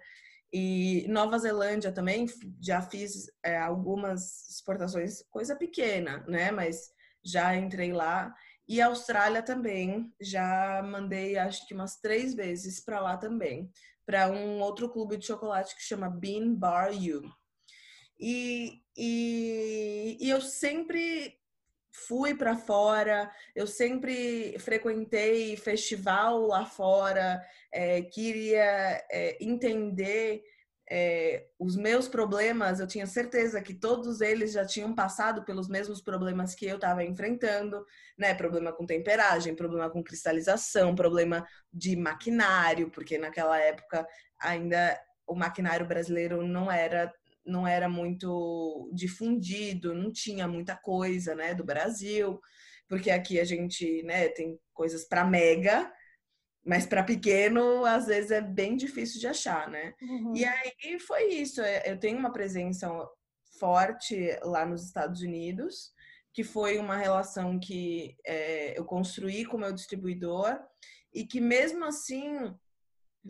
E 0.53 1.07
Nova 1.09 1.39
Zelândia 1.39 1.93
também 1.93 2.27
já 2.61 2.83
fiz 2.83 3.31
é, 3.43 3.57
algumas 3.57 4.49
exportações, 4.49 5.23
coisa 5.31 5.55
pequena, 5.55 6.25
né? 6.27 6.51
Mas 6.51 6.91
já 7.25 7.55
entrei 7.55 7.93
lá. 7.93 8.35
E 8.69 8.81
Austrália 8.81 9.43
também, 9.43 10.13
já 10.21 10.83
mandei 10.83 11.39
acho 11.39 11.67
que 11.67 11.75
umas 11.75 11.97
três 11.97 12.35
vezes 12.35 12.81
para 12.81 13.01
lá 13.01 13.17
também, 13.17 13.71
para 14.05 14.31
um 14.31 14.61
outro 14.61 14.89
clube 14.89 15.17
de 15.17 15.27
chocolate 15.27 15.75
que 15.75 15.83
chama 15.83 16.11
Bean 16.11 16.55
Bar 16.55 16.91
U. 16.91 17.40
E, 18.21 18.83
e, 18.97 20.19
e 20.21 20.29
eu 20.31 20.41
sempre 20.41 21.41
fui 22.07 22.35
para 22.35 22.57
fora, 22.57 23.31
eu 23.55 23.67
sempre 23.67 24.59
frequentei 24.59 25.57
festival 25.57 26.47
lá 26.47 26.65
fora, 26.67 27.43
é, 27.73 28.03
queria 28.03 29.03
é, 29.11 29.37
entender 29.41 30.43
é, 30.93 31.47
os 31.59 31.77
meus 31.77 32.09
problemas, 32.09 32.81
eu 32.81 32.87
tinha 32.87 33.07
certeza 33.07 33.63
que 33.63 33.73
todos 33.73 34.21
eles 34.21 34.53
já 34.53 34.67
tinham 34.67 34.93
passado 34.93 35.45
pelos 35.45 35.69
mesmos 35.69 36.03
problemas 36.03 36.55
que 36.55 36.67
eu 36.67 36.75
estava 36.75 37.05
enfrentando, 37.05 37.87
né? 38.19 38.35
Problema 38.35 38.73
com 38.73 38.85
temperagem, 38.85 39.55
problema 39.55 39.89
com 39.89 40.03
cristalização, 40.03 40.95
problema 40.97 41.47
de 41.73 41.95
maquinário, 41.95 42.91
porque 42.91 43.19
naquela 43.19 43.57
época 43.59 44.05
ainda 44.41 45.01
o 45.27 45.35
maquinário 45.37 45.87
brasileiro 45.87 46.43
não 46.43 46.71
era 46.71 47.13
não 47.45 47.67
era 47.67 47.89
muito 47.89 48.91
difundido, 48.93 49.95
não 49.95 50.13
tinha 50.13 50.47
muita 50.47 50.77
coisa, 50.77 51.35
né, 51.35 51.55
do 51.55 51.65
Brasil, 51.65 52.41
porque 52.89 53.11
aqui 53.11 53.41
a 53.41 53.45
gente, 53.45 54.03
né, 54.03 54.29
tem 54.29 54.59
coisas 54.73 55.07
para 55.07 55.25
mega, 55.25 55.91
mas 56.65 56.87
para 56.87 57.03
pequeno, 57.03 57.85
às 57.85 58.07
vezes 58.07 58.31
é 58.31 58.41
bem 58.41 58.77
difícil 58.77 59.19
de 59.19 59.27
achar, 59.27 59.69
né? 59.71 59.95
Uhum. 60.03 60.37
E 60.37 60.45
aí 60.45 61.01
foi 61.01 61.29
isso. 61.29 61.61
É, 61.63 61.91
eu 61.91 61.99
tenho 61.99 62.19
uma 62.19 62.33
presença 62.33 62.89
forte 63.59 64.39
lá 64.43 64.67
nos 64.67 64.85
Estados 64.85 65.23
Unidos, 65.23 65.93
que 66.33 66.45
foi 66.45 66.79
uma 66.79 66.97
relação 66.97 67.59
que 67.59 68.17
é, 68.27 68.79
eu 68.79 68.85
construí 68.85 69.45
com 69.45 69.57
o 69.57 69.61
meu 69.61 69.73
distribuidor 69.73 70.59
e 71.13 71.27
que 71.27 71.41
mesmo 71.41 71.85
assim 71.85 72.55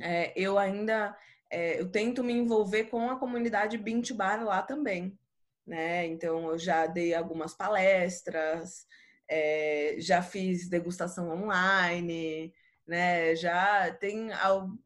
é, 0.00 0.32
eu 0.36 0.58
ainda 0.58 1.16
é, 1.50 1.80
eu 1.80 1.90
tento 1.90 2.22
me 2.22 2.32
envolver 2.32 2.84
com 2.84 3.10
a 3.10 3.18
comunidade 3.18 3.76
Bean 3.76 4.02
Bar 4.14 4.44
lá 4.44 4.62
também, 4.62 5.18
né? 5.66 6.06
Então 6.06 6.50
eu 6.50 6.58
já 6.58 6.86
dei 6.86 7.12
algumas 7.14 7.54
palestras, 7.54 8.86
é, 9.28 9.96
já 9.98 10.22
fiz 10.22 10.68
degustação 10.68 11.30
online, 11.30 12.52
né? 12.86 13.34
Já 13.34 13.92
tem 13.94 14.30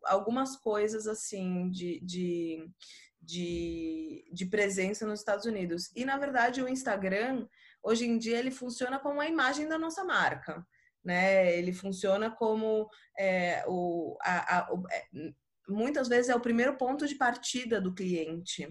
algumas 0.05 0.57
coisas 0.57 1.07
assim 1.07 1.71
de, 1.71 2.01
de, 2.01 2.71
de, 3.21 4.25
de, 4.33 4.47
presença 4.47 5.07
nos 5.07 5.21
Estados 5.21 5.45
Unidos. 5.45 5.91
E 5.95 6.05
na 6.05 6.17
verdade 6.17 6.63
o 6.63 6.69
Instagram 6.69 7.47
hoje 7.83 8.07
em 8.07 8.17
dia 8.19 8.39
ele 8.39 8.51
funciona 8.51 8.99
como 8.99 9.21
a 9.21 9.29
imagem 9.29 9.69
da 9.69 9.79
nossa 9.79 10.03
marca. 10.05 10.67
Né? 11.05 11.55
Ele 11.59 11.71
funciona 11.71 12.31
como 12.31 12.89
é, 13.19 13.63
o, 13.67 14.17
a, 14.23 14.59
a, 14.59 14.73
o, 14.73 14.83
é, 14.91 15.05
muitas 15.69 16.09
vezes 16.09 16.29
é 16.29 16.35
o 16.35 16.41
primeiro 16.41 16.77
ponto 16.77 17.07
de 17.07 17.15
partida 17.15 17.81
do 17.81 17.95
cliente, 17.95 18.69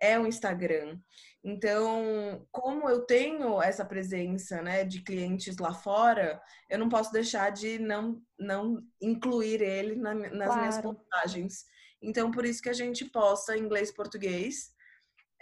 é 0.00 0.18
o 0.18 0.26
Instagram. 0.26 0.98
Então, 1.44 2.46
como 2.52 2.88
eu 2.88 3.00
tenho 3.04 3.60
essa 3.60 3.84
presença 3.84 4.62
né, 4.62 4.84
de 4.84 5.02
clientes 5.02 5.56
lá 5.58 5.74
fora, 5.74 6.40
eu 6.70 6.78
não 6.78 6.88
posso 6.88 7.12
deixar 7.12 7.50
de 7.50 7.78
não, 7.78 8.22
não 8.38 8.80
incluir 9.00 9.60
ele 9.60 9.96
na, 9.96 10.14
nas 10.14 10.30
claro. 10.30 10.60
minhas 10.60 10.80
postagens. 10.80 11.64
Então, 12.00 12.30
por 12.30 12.44
isso 12.44 12.62
que 12.62 12.68
a 12.68 12.74
gente 12.74 13.04
posta 13.04 13.56
inglês 13.56 13.90
e 13.90 13.94
português. 13.94 14.72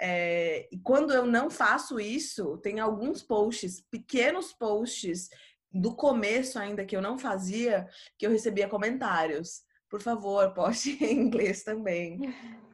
É, 0.00 0.66
e 0.72 0.78
quando 0.78 1.12
eu 1.12 1.26
não 1.26 1.50
faço 1.50 2.00
isso, 2.00 2.56
tem 2.58 2.80
alguns 2.80 3.22
posts, 3.22 3.82
pequenos 3.90 4.52
posts 4.54 5.28
do 5.72 5.94
começo 5.94 6.58
ainda 6.58 6.84
que 6.84 6.96
eu 6.96 7.02
não 7.02 7.18
fazia, 7.18 7.86
que 8.18 8.26
eu 8.26 8.30
recebia 8.30 8.68
comentários. 8.68 9.62
Por 9.90 10.00
favor, 10.00 10.54
poste 10.54 10.96
em 11.04 11.18
inglês 11.22 11.64
também. 11.64 12.20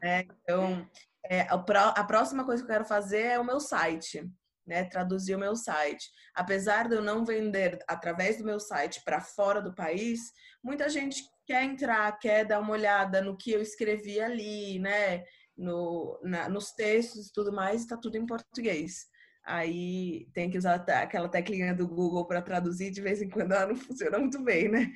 É, 0.03 0.27
então, 0.43 0.87
é, 1.25 1.41
a 1.49 2.05
próxima 2.05 2.45
coisa 2.45 2.63
que 2.63 2.71
eu 2.71 2.75
quero 2.75 2.85
fazer 2.85 3.23
é 3.23 3.39
o 3.39 3.45
meu 3.45 3.59
site, 3.59 4.31
né? 4.67 4.85
Traduzir 4.85 5.35
o 5.35 5.39
meu 5.39 5.57
site. 5.57 6.11
Apesar 6.35 6.89
de 6.89 6.95
eu 6.95 7.03
não 7.03 7.25
vender 7.25 7.79
através 7.89 8.37
do 8.37 8.45
meu 8.45 8.61
site 8.61 9.03
para 9.03 9.21
fora 9.21 9.63
do 9.63 9.75
país, 9.75 10.21
muita 10.63 10.91
gente 10.91 11.25
quer 11.47 11.65
entrar, 11.65 12.19
quer 12.19 12.45
dar 12.45 12.61
uma 12.61 12.73
olhada 12.73 13.23
no 13.23 13.37
que 13.37 13.51
eu 13.51 13.63
escrevi 13.63 14.21
ali, 14.21 14.79
né? 14.79 15.25
No, 15.57 16.21
na, 16.23 16.51
nos 16.51 16.73
textos 16.73 17.29
e 17.29 17.33
tudo 17.33 17.51
mais, 17.51 17.81
está 17.81 17.97
tudo 17.97 18.17
em 18.19 18.27
português. 18.27 19.07
Aí 19.43 20.29
tem 20.35 20.51
que 20.51 20.59
usar 20.59 20.75
aquela 20.75 21.31
teclinha 21.31 21.73
do 21.73 21.89
Google 21.89 22.27
para 22.27 22.43
traduzir, 22.43 22.91
de 22.91 23.01
vez 23.01 23.23
em 23.23 23.31
quando 23.31 23.53
ela 23.53 23.67
não 23.67 23.77
funciona 23.77 24.19
muito 24.19 24.43
bem, 24.43 24.69
né? 24.69 24.93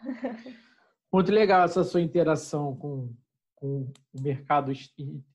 Muito 1.12 1.32
legal 1.32 1.64
essa 1.64 1.82
sua 1.82 2.00
interação 2.00 2.76
com, 2.76 3.12
com 3.56 3.92
o 4.12 4.22
mercado 4.22 4.72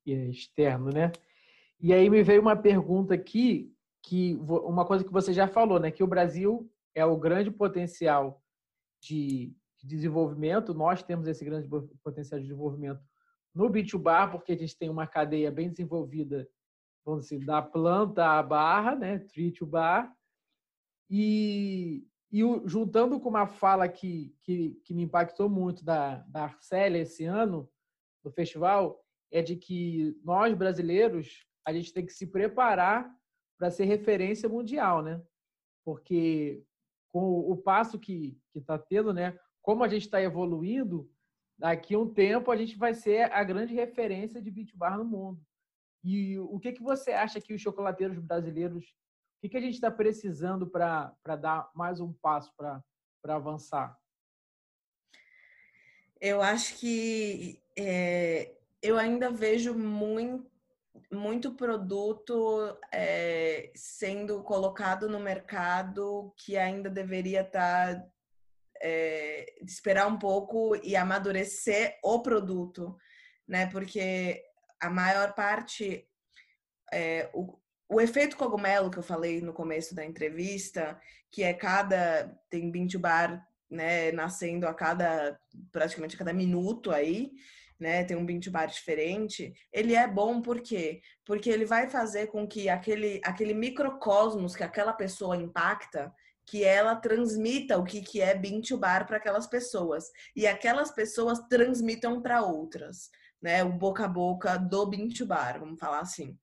externo, 0.05 0.89
né? 0.89 1.11
E 1.79 1.93
aí 1.93 2.09
me 2.09 2.23
veio 2.23 2.41
uma 2.41 2.55
pergunta 2.55 3.13
aqui, 3.13 3.73
que 4.01 4.35
uma 4.35 4.85
coisa 4.85 5.03
que 5.03 5.11
você 5.11 5.33
já 5.33 5.47
falou, 5.47 5.79
né? 5.79 5.91
Que 5.91 6.03
o 6.03 6.07
Brasil 6.07 6.71
é 6.93 7.05
o 7.05 7.17
grande 7.17 7.51
potencial 7.51 8.41
de 9.01 9.53
desenvolvimento, 9.83 10.73
nós 10.73 11.03
temos 11.03 11.27
esse 11.27 11.43
grande 11.45 11.69
potencial 12.03 12.39
de 12.39 12.47
desenvolvimento 12.47 13.01
no 13.53 13.69
B2Bar, 13.69 14.31
porque 14.31 14.51
a 14.51 14.57
gente 14.57 14.77
tem 14.77 14.89
uma 14.89 15.05
cadeia 15.05 15.51
bem 15.51 15.69
desenvolvida, 15.69 16.47
vamos 17.05 17.25
dizer, 17.25 17.45
da 17.45 17.61
planta 17.61 18.25
à 18.25 18.41
barra, 18.43 18.95
né? 18.95 19.19
Tree 19.19 19.51
to 19.51 19.65
bar. 19.65 20.11
E, 21.09 22.05
e 22.31 22.41
juntando 22.65 23.19
com 23.19 23.29
uma 23.29 23.47
fala 23.47 23.87
que, 23.87 24.35
que, 24.41 24.71
que 24.83 24.93
me 24.93 25.03
impactou 25.03 25.49
muito 25.49 25.83
da, 25.83 26.17
da 26.27 26.43
Arcélia 26.43 26.99
esse 26.99 27.23
ano, 27.25 27.69
do 28.23 28.31
festival 28.31 29.03
é 29.31 29.41
de 29.41 29.55
que 29.55 30.19
nós 30.23 30.53
brasileiros 30.53 31.45
a 31.65 31.73
gente 31.73 31.93
tem 31.93 32.05
que 32.05 32.13
se 32.13 32.27
preparar 32.27 33.09
para 33.57 33.71
ser 33.71 33.85
referência 33.85 34.47
mundial, 34.49 35.01
né? 35.01 35.21
Porque 35.83 36.63
com 37.11 37.39
o 37.39 37.55
passo 37.55 37.99
que 37.99 38.37
está 38.53 38.77
tendo, 38.77 39.13
né? 39.13 39.37
Como 39.61 39.83
a 39.83 39.87
gente 39.87 40.03
está 40.03 40.21
evoluindo, 40.21 41.09
daqui 41.57 41.95
a 41.95 41.99
um 41.99 42.11
tempo 42.11 42.51
a 42.51 42.55
gente 42.55 42.77
vai 42.77 42.93
ser 42.93 43.31
a 43.31 43.43
grande 43.43 43.73
referência 43.73 44.41
de 44.41 44.51
beach 44.51 44.75
bar 44.75 44.97
no 44.97 45.05
mundo. 45.05 45.41
E 46.03 46.37
o 46.37 46.59
que, 46.59 46.73
que 46.73 46.83
você 46.83 47.11
acha 47.11 47.41
que 47.41 47.53
os 47.53 47.61
chocolateiros 47.61 48.19
brasileiros, 48.19 48.93
o 49.37 49.41
que, 49.41 49.49
que 49.49 49.57
a 49.57 49.61
gente 49.61 49.75
está 49.75 49.91
precisando 49.91 50.67
para 50.67 51.35
dar 51.39 51.69
mais 51.75 51.99
um 51.99 52.13
passo 52.13 52.53
para 52.55 52.83
avançar? 53.35 53.97
Eu 56.19 56.41
acho 56.41 56.77
que 56.77 57.61
é, 57.77 58.55
eu 58.81 58.97
ainda 58.97 59.29
vejo 59.29 59.73
muito, 59.73 60.49
muito 61.11 61.53
produto 61.53 62.77
é, 62.91 63.71
sendo 63.75 64.41
colocado 64.43 65.09
no 65.09 65.19
mercado 65.19 66.33
que 66.37 66.57
ainda 66.57 66.89
deveria 66.89 67.41
estar. 67.41 67.95
Tá, 67.95 68.15
é, 68.81 69.55
esperar 69.63 70.07
um 70.07 70.19
pouco 70.19 70.75
e 70.83 70.95
amadurecer 70.95 71.97
o 72.03 72.21
produto, 72.21 72.97
né? 73.47 73.67
Porque 73.67 74.43
a 74.79 74.89
maior 74.89 75.33
parte. 75.33 76.07
É, 76.93 77.31
o 77.87 78.01
efeito 78.01 78.37
cogumelo 78.37 78.89
que 78.89 78.97
eu 78.97 79.03
falei 79.03 79.41
no 79.41 79.53
começo 79.53 79.93
da 79.93 80.03
entrevista, 80.03 80.99
que 81.31 81.43
é 81.43 81.53
cada. 81.53 82.33
Tem 82.49 82.71
20 82.71 82.97
bar 82.97 83.45
né, 83.69 84.11
nascendo 84.11 84.67
a 84.67 84.73
cada 84.73 85.39
praticamente 85.71 86.15
a 86.15 86.19
cada 86.19 86.33
minuto 86.33 86.91
aí, 86.91 87.31
né, 87.79 88.03
tem 88.03 88.15
um 88.15 88.25
beat 88.25 88.49
bar 88.49 88.67
diferente, 88.67 89.53
ele 89.71 89.95
é 89.95 90.07
bom 90.07 90.41
por 90.41 90.61
quê? 90.61 91.01
Porque 91.25 91.49
ele 91.49 91.65
vai 91.65 91.89
fazer 91.89 92.27
com 92.27 92.47
que 92.47 92.69
aquele 92.69 93.21
aquele 93.23 93.53
microcosmos 93.53 94.55
que 94.55 94.63
aquela 94.63 94.93
pessoa 94.93 95.35
impacta, 95.35 96.13
que 96.45 96.63
ela 96.63 96.95
transmita 96.95 97.77
o 97.77 97.83
que 97.83 98.01
que 98.01 98.21
é 98.21 98.39
bar 98.77 99.05
para 99.05 99.17
aquelas 99.17 99.47
pessoas 99.47 100.05
e 100.35 100.47
aquelas 100.47 100.91
pessoas 100.91 101.39
transmitam 101.49 102.21
para 102.21 102.43
outras, 102.43 103.09
né, 103.41 103.63
o 103.63 103.71
boca 103.71 104.05
a 104.05 104.07
boca 104.07 104.57
do 104.57 104.85
beat 104.85 105.23
bar, 105.25 105.59
vamos 105.59 105.79
falar 105.79 105.99
assim. 105.99 106.37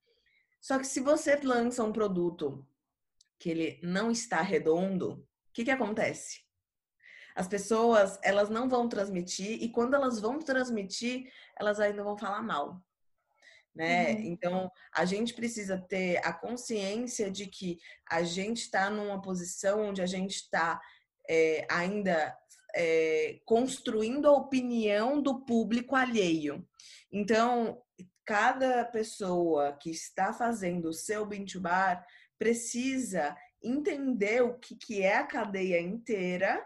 Só 0.63 0.79
que 0.79 0.87
se 0.87 1.01
você 1.01 1.35
lança 1.35 1.83
um 1.83 1.91
produto 1.91 2.65
que 3.37 3.49
ele 3.49 3.79
não 3.83 4.09
está 4.09 4.41
redondo, 4.41 5.15
o 5.49 5.51
que 5.51 5.65
que 5.65 5.71
acontece? 5.71 6.41
As 7.35 7.49
pessoas, 7.49 8.17
elas 8.23 8.49
não 8.49 8.69
vão 8.69 8.87
transmitir 8.87 9.61
e 9.61 9.69
quando 9.69 9.93
elas 9.93 10.21
vão 10.21 10.39
transmitir, 10.39 11.29
elas 11.59 11.81
ainda 11.81 12.01
vão 12.01 12.17
falar 12.17 12.41
mal. 12.41 12.81
Né? 13.75 14.13
Uhum. 14.13 14.19
Então, 14.21 14.71
a 14.95 15.03
gente 15.03 15.33
precisa 15.33 15.77
ter 15.77 16.25
a 16.25 16.31
consciência 16.31 17.29
de 17.29 17.47
que 17.47 17.77
a 18.09 18.23
gente 18.23 18.59
está 18.59 18.89
numa 18.89 19.21
posição 19.21 19.89
onde 19.89 20.01
a 20.01 20.05
gente 20.05 20.35
está 20.35 20.79
é, 21.29 21.67
ainda 21.69 22.37
é, 22.73 23.41
construindo 23.43 24.29
a 24.29 24.31
opinião 24.31 25.21
do 25.21 25.43
público 25.43 25.93
alheio. 25.93 26.65
Então, 27.11 27.82
cada 28.25 28.85
pessoa 28.85 29.73
que 29.73 29.89
está 29.89 30.33
fazendo 30.33 30.89
o 30.89 30.93
seu 30.93 31.25
bintu 31.25 31.59
bar 31.59 32.05
precisa 32.37 33.35
entender 33.61 34.41
o 34.41 34.57
que, 34.59 34.75
que 34.75 35.01
é 35.01 35.17
a 35.17 35.27
cadeia 35.27 35.79
inteira 35.79 36.65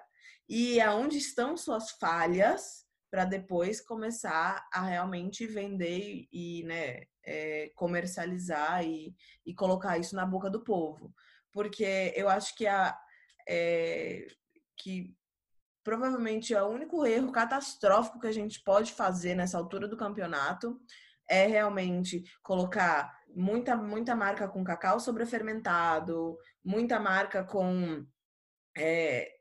e 0.49 0.79
aonde 0.81 1.17
estão 1.17 1.57
suas 1.57 1.91
falhas 1.91 2.85
para 3.09 3.25
depois 3.25 3.79
começar 3.81 4.67
a 4.73 4.81
realmente 4.81 5.45
vender 5.45 6.27
e 6.31 6.63
né, 6.63 7.03
é, 7.23 7.71
comercializar 7.75 8.83
e, 8.83 9.15
e 9.45 9.53
colocar 9.53 9.97
isso 9.97 10.15
na 10.15 10.25
boca 10.25 10.49
do 10.49 10.63
povo. 10.63 11.13
Porque 11.51 12.13
eu 12.15 12.29
acho 12.29 12.55
que, 12.55 12.67
a, 12.67 12.97
é, 13.47 14.27
que 14.77 15.15
provavelmente 15.83 16.53
é 16.53 16.61
o 16.61 16.67
único 16.67 17.05
erro 17.05 17.31
catastrófico 17.31 18.19
que 18.19 18.27
a 18.27 18.31
gente 18.31 18.61
pode 18.61 18.91
fazer 18.91 19.35
nessa 19.35 19.57
altura 19.57 19.87
do 19.87 19.97
campeonato 19.97 20.79
é 21.29 21.45
realmente 21.47 22.23
colocar 22.41 23.17
muita, 23.35 23.75
muita 23.75 24.15
marca 24.15 24.47
com 24.47 24.63
cacau 24.63 24.99
sobrefermentado, 24.99 26.37
muita 26.63 26.99
marca 26.99 27.43
com 27.43 28.05
é, 28.77 29.31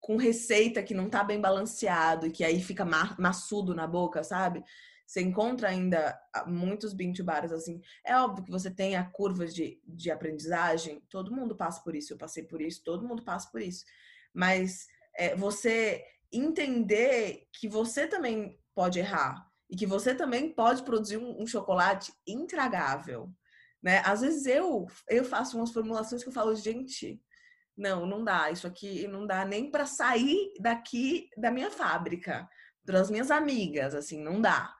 com 0.00 0.16
receita 0.16 0.82
que 0.82 0.94
não 0.94 1.10
tá 1.10 1.22
bem 1.22 1.40
balanceado 1.40 2.26
e 2.26 2.30
que 2.30 2.44
aí 2.44 2.62
fica 2.62 2.84
maçudo 3.18 3.74
na 3.74 3.86
boca, 3.86 4.24
sabe? 4.24 4.64
Você 5.06 5.20
encontra 5.20 5.68
ainda 5.68 6.16
ah, 6.32 6.46
muitos 6.46 6.92
bintu 6.92 7.24
bares 7.24 7.52
assim. 7.52 7.80
É 8.04 8.16
óbvio 8.16 8.44
que 8.44 8.50
você 8.50 8.70
tem 8.70 8.96
a 8.96 9.04
curva 9.04 9.46
de, 9.46 9.80
de 9.84 10.10
aprendizagem, 10.10 11.02
todo 11.10 11.34
mundo 11.34 11.56
passa 11.56 11.82
por 11.82 11.96
isso, 11.96 12.12
eu 12.12 12.16
passei 12.16 12.44
por 12.44 12.60
isso, 12.60 12.82
todo 12.84 13.06
mundo 13.06 13.24
passa 13.24 13.50
por 13.50 13.60
isso. 13.60 13.84
Mas 14.32 14.86
é, 15.16 15.34
você 15.34 16.04
entender 16.32 17.48
que 17.52 17.68
você 17.68 18.06
também 18.06 18.56
pode 18.72 19.00
errar 19.00 19.49
e 19.70 19.76
que 19.76 19.86
você 19.86 20.14
também 20.14 20.52
pode 20.52 20.82
produzir 20.82 21.16
um, 21.16 21.40
um 21.40 21.46
chocolate 21.46 22.12
intragável. 22.26 23.30
Né? 23.82 24.02
Às 24.04 24.20
vezes 24.20 24.44
eu, 24.46 24.86
eu 25.08 25.24
faço 25.24 25.56
umas 25.56 25.72
formulações 25.72 26.22
que 26.22 26.28
eu 26.28 26.32
falo, 26.32 26.54
gente, 26.56 27.22
não, 27.76 28.04
não 28.04 28.24
dá. 28.24 28.50
Isso 28.50 28.66
aqui 28.66 29.06
não 29.06 29.26
dá 29.26 29.44
nem 29.44 29.70
para 29.70 29.86
sair 29.86 30.52
daqui 30.60 31.28
da 31.36 31.50
minha 31.50 31.70
fábrica, 31.70 32.48
das 32.84 33.10
minhas 33.10 33.30
amigas, 33.30 33.94
assim, 33.94 34.20
não 34.20 34.40
dá. 34.40 34.74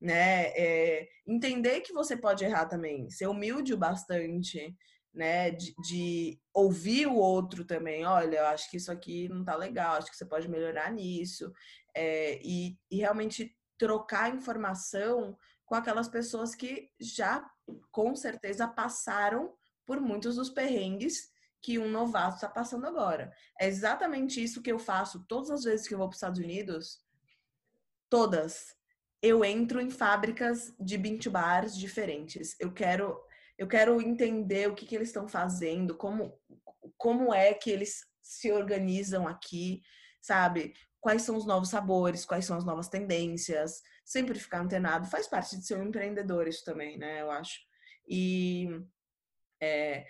Né? 0.00 0.48
É, 0.56 1.08
entender 1.26 1.80
que 1.80 1.92
você 1.92 2.16
pode 2.16 2.44
errar 2.44 2.66
também, 2.66 3.10
ser 3.10 3.26
humilde 3.26 3.74
o 3.74 3.78
bastante, 3.78 4.74
né? 5.12 5.50
De, 5.50 5.74
de, 5.82 6.38
ouvir 6.52 7.06
o 7.06 7.16
outro 7.16 7.64
também. 7.64 8.04
Olha, 8.04 8.36
eu 8.36 8.46
acho 8.46 8.70
que 8.70 8.76
isso 8.76 8.92
aqui 8.92 9.28
não 9.30 9.42
tá 9.42 9.56
legal, 9.56 9.96
acho 9.96 10.10
que 10.10 10.16
você 10.16 10.26
pode 10.26 10.48
melhorar 10.48 10.92
nisso. 10.92 11.50
É, 11.94 12.38
e, 12.44 12.76
e 12.90 12.98
realmente 12.98 13.56
trocar 13.78 14.34
informação 14.34 15.36
com 15.64 15.74
aquelas 15.74 16.08
pessoas 16.08 16.54
que 16.54 16.90
já 16.98 17.48
com 17.90 18.14
certeza 18.14 18.68
passaram 18.68 19.54
por 19.84 20.00
muitos 20.00 20.36
dos 20.36 20.50
perrengues 20.50 21.30
que 21.60 21.78
um 21.78 21.90
novato 21.90 22.36
está 22.36 22.48
passando 22.48 22.86
agora. 22.86 23.32
É 23.60 23.66
exatamente 23.66 24.42
isso 24.42 24.62
que 24.62 24.70
eu 24.70 24.78
faço 24.78 25.24
todas 25.26 25.50
as 25.50 25.64
vezes 25.64 25.88
que 25.88 25.94
eu 25.94 25.98
vou 25.98 26.08
para 26.08 26.14
os 26.14 26.18
Estados 26.18 26.38
Unidos. 26.38 27.04
todas, 28.08 28.76
eu 29.20 29.44
entro 29.44 29.80
em 29.80 29.90
fábricas 29.90 30.72
de 30.78 30.96
bean 30.96 31.18
bars 31.30 31.76
diferentes. 31.76 32.54
Eu 32.60 32.72
quero 32.72 33.20
eu 33.58 33.66
quero 33.66 34.00
entender 34.02 34.68
o 34.68 34.74
que, 34.74 34.84
que 34.84 34.94
eles 34.94 35.08
estão 35.08 35.26
fazendo, 35.26 35.96
como, 35.96 36.38
como 36.96 37.32
é 37.32 37.54
que 37.54 37.70
eles 37.70 38.04
se 38.20 38.52
organizam 38.52 39.26
aqui, 39.26 39.82
sabe? 40.20 40.74
Quais 41.00 41.22
são 41.22 41.36
os 41.36 41.46
novos 41.46 41.68
sabores, 41.68 42.24
quais 42.24 42.44
são 42.44 42.56
as 42.56 42.64
novas 42.64 42.88
tendências. 42.88 43.82
Sempre 44.04 44.38
ficar 44.38 44.60
antenado. 44.60 45.08
Faz 45.08 45.26
parte 45.26 45.56
de 45.56 45.66
ser 45.66 45.76
um 45.76 45.84
empreendedor 45.84 46.48
isso 46.48 46.64
também, 46.64 46.98
né? 46.98 47.22
Eu 47.22 47.30
acho. 47.30 47.60
E 48.08 48.68
é, 49.60 50.06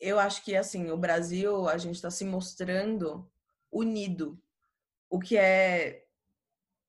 eu 0.00 0.18
acho 0.18 0.44
que, 0.44 0.56
assim, 0.56 0.90
o 0.90 0.96
Brasil, 0.96 1.68
a 1.68 1.78
gente 1.78 1.96
está 1.96 2.10
se 2.10 2.24
mostrando 2.24 3.30
unido, 3.72 4.40
o 5.10 5.18
que 5.18 5.36
é 5.36 6.04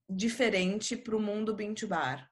diferente 0.09 0.95
para 0.95 1.15
o 1.15 1.19
mundo 1.19 1.55
bean 1.55 1.73
bar 1.87 2.29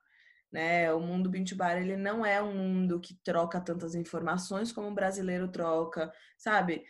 né? 0.54 0.94
O 0.94 1.00
mundo 1.00 1.32
Bintubar, 1.32 1.82
ele 1.82 1.98
não 1.98 2.24
é 2.24 2.40
um 2.40 2.54
mundo 2.56 3.00
que 3.00 3.16
troca 3.24 3.60
tantas 3.60 3.96
informações 3.96 4.72
como 4.72 4.88
o 4.88 4.94
brasileiro 4.94 5.48
troca, 5.48 6.14
sabe? 6.38 6.86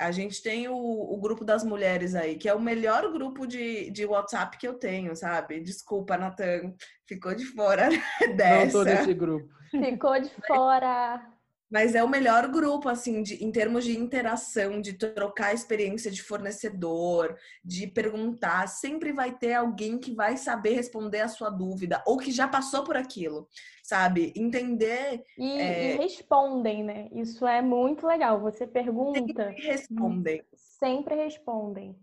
A 0.00 0.10
gente 0.10 0.42
tem 0.42 0.66
o, 0.66 0.74
o, 0.74 1.16
grupo 1.20 1.44
das 1.44 1.62
mulheres 1.62 2.14
aí, 2.14 2.36
que 2.36 2.48
é 2.48 2.54
o 2.54 2.60
melhor 2.60 3.12
grupo 3.12 3.46
de, 3.46 3.90
de 3.90 4.06
WhatsApp 4.06 4.56
que 4.56 4.66
eu 4.66 4.72
tenho, 4.72 5.14
sabe? 5.14 5.60
Desculpa, 5.60 6.16
Natan, 6.16 6.72
ficou 7.06 7.34
de 7.34 7.44
fora 7.44 7.90
dessa. 8.34 8.64
Não 8.64 8.70
tô 8.72 8.82
nesse 8.82 9.12
grupo. 9.12 9.52
Ficou 9.70 10.18
de 10.18 10.30
fora. 10.46 11.22
Mas 11.70 11.94
é 11.94 12.02
o 12.02 12.08
melhor 12.08 12.48
grupo, 12.48 12.88
assim, 12.88 13.22
de, 13.22 13.44
em 13.44 13.52
termos 13.52 13.84
de 13.84 13.96
interação, 13.96 14.80
de 14.80 14.94
trocar 14.94 15.54
experiência 15.54 16.10
de 16.10 16.20
fornecedor, 16.20 17.36
de 17.64 17.86
perguntar. 17.86 18.66
Sempre 18.66 19.12
vai 19.12 19.32
ter 19.32 19.54
alguém 19.54 19.96
que 19.96 20.12
vai 20.12 20.36
saber 20.36 20.74
responder 20.74 21.20
a 21.20 21.28
sua 21.28 21.48
dúvida, 21.48 22.02
ou 22.06 22.18
que 22.18 22.32
já 22.32 22.48
passou 22.48 22.82
por 22.82 22.96
aquilo, 22.96 23.48
sabe? 23.84 24.32
Entender. 24.36 25.22
E, 25.38 25.60
é... 25.60 25.94
e 25.94 25.98
respondem, 25.98 26.82
né? 26.82 27.08
Isso 27.12 27.46
é 27.46 27.62
muito 27.62 28.04
legal. 28.06 28.40
Você 28.40 28.66
pergunta. 28.66 29.20
Sempre 29.20 29.66
respondem. 29.66 30.42
Sempre 30.54 31.14
respondem. 31.14 31.96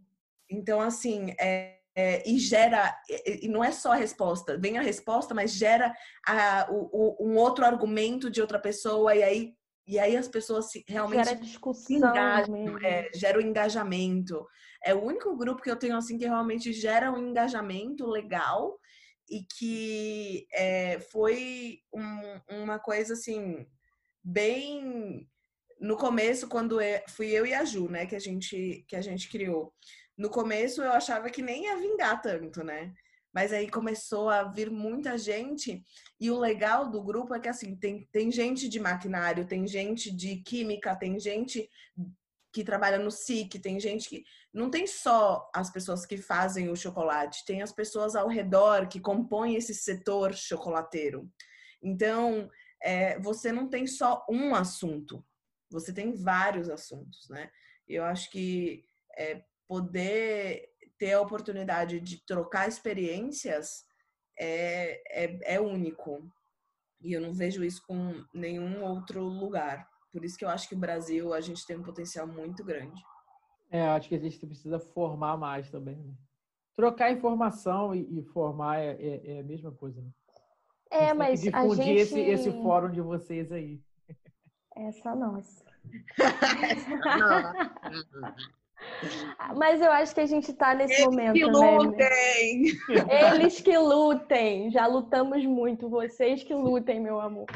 Então, 0.50 0.80
assim, 0.80 1.34
é, 1.38 1.78
é, 1.94 2.30
e 2.30 2.38
gera, 2.38 2.96
e 3.26 3.48
não 3.48 3.64
é 3.64 3.72
só 3.72 3.92
a 3.92 3.96
resposta, 3.96 4.56
vem 4.56 4.78
a 4.78 4.82
resposta, 4.82 5.34
mas 5.34 5.52
gera 5.52 5.92
a, 6.26 6.68
o, 6.70 7.18
o, 7.20 7.28
um 7.28 7.36
outro 7.36 7.66
argumento 7.66 8.30
de 8.30 8.40
outra 8.40 8.60
pessoa, 8.60 9.16
e 9.16 9.24
aí 9.24 9.57
e 9.88 9.98
aí 9.98 10.18
as 10.18 10.28
pessoas 10.28 10.70
se, 10.70 10.84
realmente 10.88 11.24
gera 11.24 11.40
discussão 11.40 11.98
engajam, 11.98 12.78
é, 12.80 13.10
gera 13.14 13.38
o 13.38 13.42
engajamento. 13.42 14.46
É 14.84 14.94
o 14.94 15.02
único 15.02 15.36
grupo 15.38 15.62
que 15.62 15.72
eu 15.72 15.80
tenho 15.80 15.96
assim 15.96 16.18
que 16.18 16.26
realmente 16.26 16.74
gera 16.74 17.12
um 17.12 17.30
engajamento 17.30 18.06
legal 18.06 18.78
e 19.30 19.46
que 19.58 20.46
é, 20.52 21.00
foi 21.00 21.80
um, 21.94 22.64
uma 22.64 22.80
coisa 22.80 23.14
assim 23.14 23.66
bem 24.24 25.28
no 25.80 25.96
começo 25.96 26.48
quando 26.48 26.82
eu, 26.82 27.02
fui 27.10 27.28
eu 27.28 27.46
e 27.46 27.54
a 27.54 27.64
Ju, 27.64 27.90
né, 27.90 28.06
que 28.06 28.16
a 28.16 28.20
gente 28.20 28.84
que 28.88 28.96
a 28.96 29.02
gente 29.02 29.30
criou. 29.30 29.74
No 30.18 30.30
começo 30.30 30.82
eu 30.82 30.92
achava 30.92 31.30
que 31.30 31.42
nem 31.42 31.66
ia 31.66 31.78
vingar 31.78 32.22
tanto, 32.22 32.64
né? 32.64 32.94
Mas 33.38 33.54
aí 33.54 33.70
começou 33.70 34.32
a 34.32 34.46
vir 34.46 34.72
muita 34.72 35.16
gente, 35.16 35.86
e 36.20 36.32
o 36.32 36.40
legal 36.40 36.90
do 36.90 37.04
grupo 37.04 37.36
é 37.36 37.40
que 37.40 37.48
assim, 37.48 37.76
tem, 37.76 38.04
tem 38.12 38.32
gente 38.32 38.68
de 38.68 38.80
maquinário, 38.80 39.46
tem 39.46 39.68
gente 39.68 40.10
de 40.10 40.38
química, 40.38 40.96
tem 40.96 41.20
gente 41.20 41.70
que 42.52 42.64
trabalha 42.64 42.98
no 42.98 43.12
SIC, 43.12 43.60
tem 43.60 43.80
gente 43.80 44.10
que. 44.10 44.24
Não 44.52 44.72
tem 44.72 44.88
só 44.88 45.52
as 45.54 45.70
pessoas 45.70 46.04
que 46.04 46.18
fazem 46.18 46.70
o 46.70 46.76
chocolate, 46.76 47.46
tem 47.46 47.62
as 47.62 47.72
pessoas 47.72 48.16
ao 48.16 48.28
redor 48.28 48.88
que 48.88 49.00
compõem 49.00 49.54
esse 49.54 49.76
setor 49.76 50.34
chocolateiro. 50.34 51.32
Então, 51.80 52.50
é, 52.82 53.20
você 53.20 53.52
não 53.52 53.70
tem 53.70 53.86
só 53.86 54.26
um 54.28 54.56
assunto, 54.56 55.24
você 55.70 55.94
tem 55.94 56.12
vários 56.16 56.72
assuntos, 56.72 57.30
né? 57.30 57.52
Eu 57.88 58.04
acho 58.04 58.32
que 58.32 58.84
é, 59.16 59.44
poder 59.68 60.72
ter 60.98 61.14
a 61.14 61.22
oportunidade 61.22 62.00
de 62.00 62.24
trocar 62.26 62.68
experiências 62.68 63.86
é, 64.40 65.26
é, 65.26 65.56
é 65.56 65.62
único. 65.62 66.30
E 67.02 67.14
eu 67.14 67.22
não 67.22 67.34
vejo 67.34 67.64
isso 67.64 67.82
com 67.88 68.24
nenhum 68.34 68.84
outro 68.84 69.24
lugar. 69.24 69.88
Por 70.12 70.26
isso 70.26 70.38
que 70.38 70.46
eu 70.46 70.50
acho 70.50 70.68
que 70.68 70.76
o 70.76 70.80
Brasil, 70.80 71.34
a 71.34 71.42
gente 71.42 71.66
tem 71.66 71.78
um 71.78 71.84
potencial 71.84 72.28
muito 72.28 72.64
grande. 72.64 73.02
É, 73.70 73.88
acho 73.90 74.10
que 74.10 74.16
a 74.16 74.20
gente 74.20 74.44
precisa 74.46 74.80
formar 74.80 75.38
mais 75.38 75.70
também. 75.70 75.98
Né? 75.98 76.14
Trocar 76.76 77.12
informação 77.12 77.94
e, 77.94 78.20
e 78.20 78.24
formar 78.24 78.80
é, 78.80 78.94
é, 78.94 79.36
é, 79.36 79.40
a 79.40 79.44
mesma 79.44 79.72
coisa. 79.72 80.02
Né? 80.02 80.10
É, 80.90 81.14
mas 81.14 81.46
a 81.54 81.68
gente... 81.76 81.90
esse, 81.90 82.20
esse 82.20 82.52
fórum 82.52 82.92
de 82.92 83.02
vocês 83.02 83.52
aí. 83.52 83.82
Essa 84.76 85.16
nossa. 85.16 85.66
Mas 89.56 89.82
eu 89.82 89.92
acho 89.92 90.14
que 90.14 90.22
a 90.22 90.26
gente 90.26 90.52
está 90.52 90.74
nesse 90.74 90.94
Eles 90.94 91.06
momento. 91.06 91.34
Que 91.34 91.46
né, 91.46 91.78
lutem! 91.78 92.64
Né? 92.90 93.36
Eles 93.36 93.62
que 93.62 93.78
lutem! 93.78 94.72
Já 94.72 94.88
lutamos 94.88 95.46
muito. 95.46 95.90
Vocês 95.90 96.44
que 96.44 96.54
lutem, 96.54 97.00
meu 97.00 97.20
amor. 97.20 97.48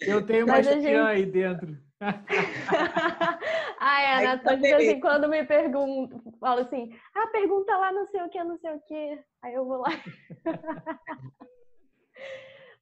Eu 0.00 0.24
tenho 0.24 0.46
uma 0.46 0.62
gente... 0.62 0.86
aí 0.86 1.26
dentro. 1.26 1.76
Ai, 3.80 4.24
Ana, 4.24 4.38
tô 4.38 4.54
de 4.54 4.62
vez 4.62 4.88
em 4.88 5.00
quando 5.00 5.28
me 5.28 5.44
pergunto, 5.44 6.22
falo 6.38 6.60
assim, 6.60 6.96
ah, 7.14 7.26
pergunta 7.28 7.76
lá 7.76 7.90
não 7.90 8.06
sei 8.06 8.22
o 8.22 8.28
que, 8.28 8.42
não 8.44 8.56
sei 8.56 8.70
o 8.70 8.80
que. 8.80 9.18
Aí 9.42 9.54
eu 9.54 9.64
vou 9.64 9.78
lá. 9.78 9.90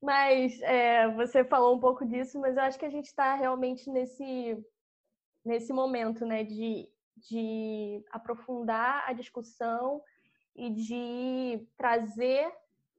mas 0.03 0.61
é, 0.63 1.09
você 1.09 1.43
falou 1.45 1.75
um 1.75 1.81
pouco 1.81 2.05
disso, 2.05 2.39
mas 2.39 2.57
eu 2.57 2.63
acho 2.63 2.79
que 2.79 2.85
a 2.85 2.91
gente 2.91 3.07
está 3.07 3.35
realmente 3.35 3.91
nesse, 3.91 4.63
nesse 5.45 5.73
momento, 5.73 6.27
né, 6.27 6.45
de 6.45 6.87
de 7.17 8.05
aprofundar 8.11 9.05
a 9.09 9.13
discussão 9.13 10.03
e 10.55 10.71
de 10.71 11.67
trazer 11.77 12.53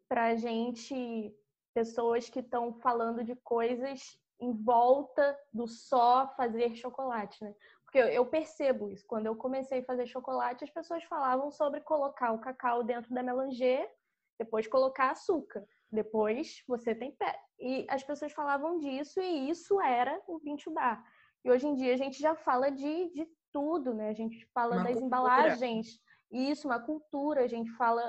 para 0.08 0.26
a 0.26 0.36
gente 0.36 1.36
pessoas 1.74 2.30
que 2.30 2.40
estão 2.40 2.74
falando 2.74 3.24
de 3.24 3.36
coisas 3.36 4.20
em 4.40 4.52
volta 4.54 5.38
do 5.54 5.68
só 5.68 6.28
fazer 6.36 6.76
chocolate, 6.76 7.44
né? 7.44 7.56
Porque 7.84 8.00
eu 8.00 8.26
percebo 8.26 8.90
isso. 8.90 9.06
Quando 9.08 9.28
eu 9.28 9.36
comecei 9.36 9.80
a 9.80 9.86
fazer 9.86 10.06
chocolate, 10.08 10.64
as 10.64 10.70
pessoas 10.70 11.04
falavam 11.06 11.50
sobre 11.52 11.82
colocar 11.82 12.32
o 12.34 12.40
cacau 12.40 12.84
dentro 12.84 13.14
da 13.14 13.24
melanger, 13.24 13.90
depois 14.38 14.68
colocar 14.68 15.12
açúcar, 15.12 15.66
depois 15.92 16.64
você 16.68 16.94
tem 16.94 17.12
pé. 17.12 17.40
E 17.60 17.88
as 17.90 18.04
pessoas 18.04 18.32
falavam 18.34 18.78
disso 18.78 19.20
e 19.22 19.50
isso 19.50 19.80
era 19.82 20.22
o 20.28 20.38
vinho 20.38 20.58
bar. 20.72 21.04
E 21.44 21.50
hoje 21.50 21.66
em 21.66 21.76
dia 21.76 21.94
a 21.94 21.98
gente 21.98 22.20
já 22.20 22.36
fala 22.36 22.70
de, 22.70 23.10
de 23.14 23.28
tudo, 23.52 23.94
né? 23.94 24.10
A 24.10 24.14
gente 24.14 24.46
fala 24.54 24.76
uma 24.76 24.84
das 24.84 24.94
cultura. 24.94 25.06
embalagens, 25.06 26.00
isso, 26.32 26.68
uma 26.68 26.80
cultura, 26.80 27.44
a 27.44 27.48
gente 27.48 27.72
fala, 27.72 28.04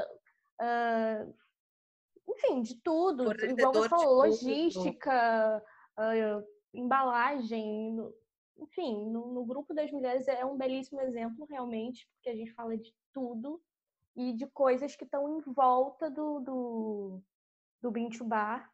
uh, 0.61 1.35
enfim, 2.29 2.63
de 2.63 2.81
tudo. 2.83 3.33
Igual 3.45 3.73
você 3.73 3.89
falou, 3.89 4.15
logística, 4.15 5.63
uh, 5.99 6.47
embalagem, 6.75 7.97
enfim, 8.59 9.11
no, 9.11 9.33
no, 9.33 9.45
grupo 9.45 9.73
das 9.73 9.91
mulheres 9.91 10.27
é 10.29 10.45
um 10.45 10.57
belíssimo 10.57 11.01
exemplo, 11.01 11.47
realmente, 11.47 12.09
porque 12.13 12.31
a 12.31 12.35
gente 12.35 12.53
fala 12.53 12.77
de 12.77 12.93
tudo 13.13 13.61
e 14.17 14.33
de 14.33 14.47
coisas 14.49 14.97
que 14.97 15.05
estão 15.05 15.39
em 15.39 15.41
volta 15.41 16.11
do, 16.11 16.41
do, 16.41 17.23
do 17.81 17.91
Bintu 17.91 18.25
Bar 18.25 18.69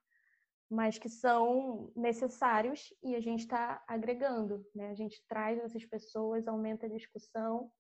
mas 0.71 0.99
que 0.99 1.09
são 1.09 1.93
necessários 1.95 2.93
e 3.03 3.15
a 3.15 3.21
gente 3.21 3.41
está 3.41 3.83
agregando, 3.87 4.65
né? 4.75 4.91
A 4.91 4.95
gente 4.95 5.23
traz 5.29 5.59
essas 5.59 5.85
pessoas, 5.85 6.49
aumenta 6.49 6.87
a 6.87 6.91
discussão 6.91 7.71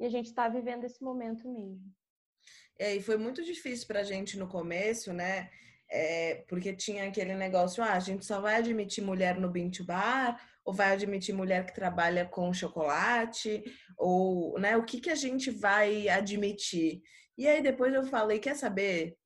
e 0.00 0.04
a 0.04 0.08
gente 0.08 0.26
está 0.26 0.48
vivendo 0.48 0.84
esse 0.84 1.02
momento 1.02 1.52
mesmo. 1.52 1.92
É, 2.78 2.94
e 2.94 3.02
foi 3.02 3.16
muito 3.16 3.44
difícil 3.44 3.86
para 3.86 4.00
a 4.00 4.04
gente 4.04 4.38
no 4.38 4.48
começo, 4.48 5.12
né? 5.12 5.50
É, 5.90 6.44
porque 6.48 6.74
tinha 6.74 7.08
aquele 7.08 7.34
negócio, 7.34 7.82
ah, 7.82 7.94
a 7.94 8.00
gente 8.00 8.24
só 8.24 8.40
vai 8.40 8.56
admitir 8.56 9.02
mulher 9.02 9.38
no 9.40 9.50
Bintu 9.50 9.84
Bar, 9.84 10.38
ou 10.64 10.72
vai 10.72 10.92
admitir 10.92 11.34
mulher 11.34 11.64
que 11.64 11.74
trabalha 11.74 12.26
com 12.26 12.52
chocolate, 12.52 13.64
ou, 13.96 14.58
né, 14.60 14.76
o 14.76 14.84
que 14.84 15.00
que 15.00 15.08
a 15.08 15.14
gente 15.14 15.50
vai 15.50 16.08
admitir? 16.10 17.02
E 17.38 17.48
aí 17.48 17.62
depois 17.62 17.94
eu 17.94 18.04
falei, 18.04 18.38
quer 18.38 18.54
saber? 18.54 19.16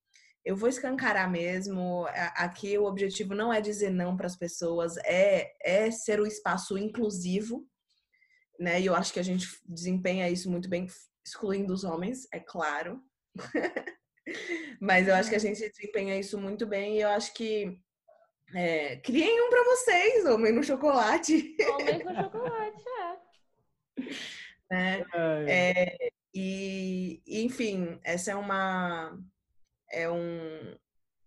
Eu 0.44 0.56
vou 0.56 0.68
escancarar 0.68 1.30
mesmo. 1.30 2.06
Aqui 2.34 2.76
o 2.76 2.84
objetivo 2.84 3.34
não 3.34 3.52
é 3.52 3.60
dizer 3.60 3.90
não 3.90 4.16
para 4.16 4.26
as 4.26 4.36
pessoas, 4.36 4.96
é, 4.98 5.52
é 5.60 5.90
ser 5.90 6.20
o 6.20 6.26
espaço 6.26 6.76
inclusivo, 6.76 7.66
né? 8.58 8.80
E 8.80 8.86
eu 8.86 8.94
acho 8.94 9.12
que 9.12 9.20
a 9.20 9.24
gente 9.24 9.46
desempenha 9.64 10.28
isso 10.28 10.50
muito 10.50 10.68
bem, 10.68 10.86
excluindo 11.24 11.72
os 11.72 11.84
homens, 11.84 12.26
é 12.32 12.40
claro. 12.40 13.00
Mas 14.80 15.08
eu 15.08 15.14
acho 15.14 15.30
que 15.30 15.36
a 15.36 15.40
gente 15.40 15.68
desempenha 15.68 16.18
isso 16.18 16.38
muito 16.38 16.66
bem 16.66 16.96
e 16.96 17.00
eu 17.02 17.08
acho 17.08 17.34
que 17.34 17.78
é, 18.54 18.96
criem 18.96 19.40
um 19.42 19.50
para 19.50 19.64
vocês, 19.64 20.26
homem 20.26 20.52
no 20.52 20.62
chocolate. 20.62 21.56
Homem 21.60 22.04
no 22.04 22.14
chocolate, 22.14 22.84
é. 24.70 25.04
é. 25.48 25.86
é 25.86 26.12
e, 26.34 27.22
enfim, 27.26 28.00
essa 28.02 28.32
é 28.32 28.34
uma 28.34 29.18
é 29.92 30.10
um 30.10 30.74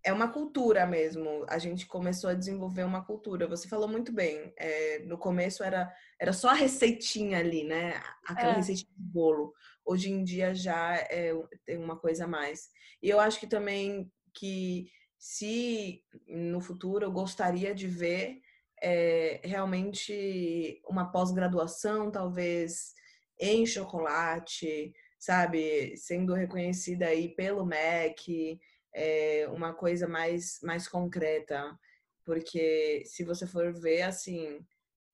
é 0.05 0.13
uma 0.13 0.31
cultura 0.31 0.85
mesmo. 0.85 1.43
A 1.49 1.57
gente 1.57 1.87
começou 1.87 2.29
a 2.29 2.35
desenvolver 2.35 2.83
uma 2.83 3.03
cultura. 3.03 3.47
Você 3.47 3.67
falou 3.67 3.87
muito 3.87 4.13
bem. 4.13 4.53
É, 4.55 4.99
no 4.99 5.17
começo 5.17 5.63
era, 5.63 5.91
era 6.19 6.31
só 6.31 6.49
a 6.49 6.53
receitinha 6.53 7.39
ali, 7.39 7.63
né? 7.63 7.99
Aquela 8.23 8.53
é. 8.53 8.55
receitinha 8.57 8.91
de 8.95 9.03
bolo. 9.03 9.51
Hoje 9.83 10.11
em 10.11 10.23
dia 10.23 10.53
já 10.53 10.95
é, 11.09 11.33
tem 11.65 11.77
uma 11.77 11.97
coisa 11.97 12.25
a 12.25 12.27
mais. 12.27 12.69
E 13.01 13.09
eu 13.09 13.19
acho 13.19 13.39
que 13.39 13.47
também 13.47 14.11
que 14.31 14.91
se 15.17 16.03
no 16.27 16.61
futuro 16.61 17.03
eu 17.03 17.11
gostaria 17.11 17.73
de 17.73 17.87
ver 17.87 18.41
é, 18.83 19.41
realmente 19.43 20.81
uma 20.87 21.11
pós-graduação, 21.11 22.11
talvez 22.11 22.93
em 23.39 23.65
chocolate, 23.65 24.93
sabe, 25.25 25.97
sendo 25.97 26.35
reconhecida 26.35 27.07
aí 27.07 27.29
pelo 27.29 27.65
MEC, 27.65 28.59
é, 28.93 29.47
uma 29.49 29.73
coisa 29.73 30.07
mais, 30.07 30.59
mais 30.61 30.87
concreta, 30.87 31.75
porque 32.23 33.01
se 33.07 33.23
você 33.23 33.47
for 33.47 33.73
ver, 33.73 34.03
assim, 34.03 34.63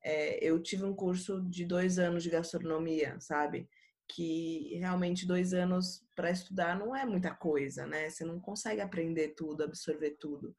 é, 0.03 0.43
eu 0.43 0.62
tive 0.62 0.84
um 0.84 0.93
curso 0.93 1.41
de 1.49 1.64
dois 1.66 1.97
anos 1.97 2.24
de 2.24 2.30
gastronomia, 2.30 3.18
sabe? 3.22 3.70
Que 4.05 4.76
realmente 4.80 5.26
dois 5.26 5.53
anos 5.53 6.05
para 6.14 6.30
estudar 6.30 6.78
não 6.78 6.93
é 6.93 7.05
muita 7.05 7.34
coisa, 7.34 7.88
né? 7.88 8.09
Você 8.09 8.26
não 8.26 8.38
consegue 8.38 8.82
aprender 8.82 9.30
tudo, 9.30 9.64
absorver 9.64 10.18
tudo. 10.20 10.53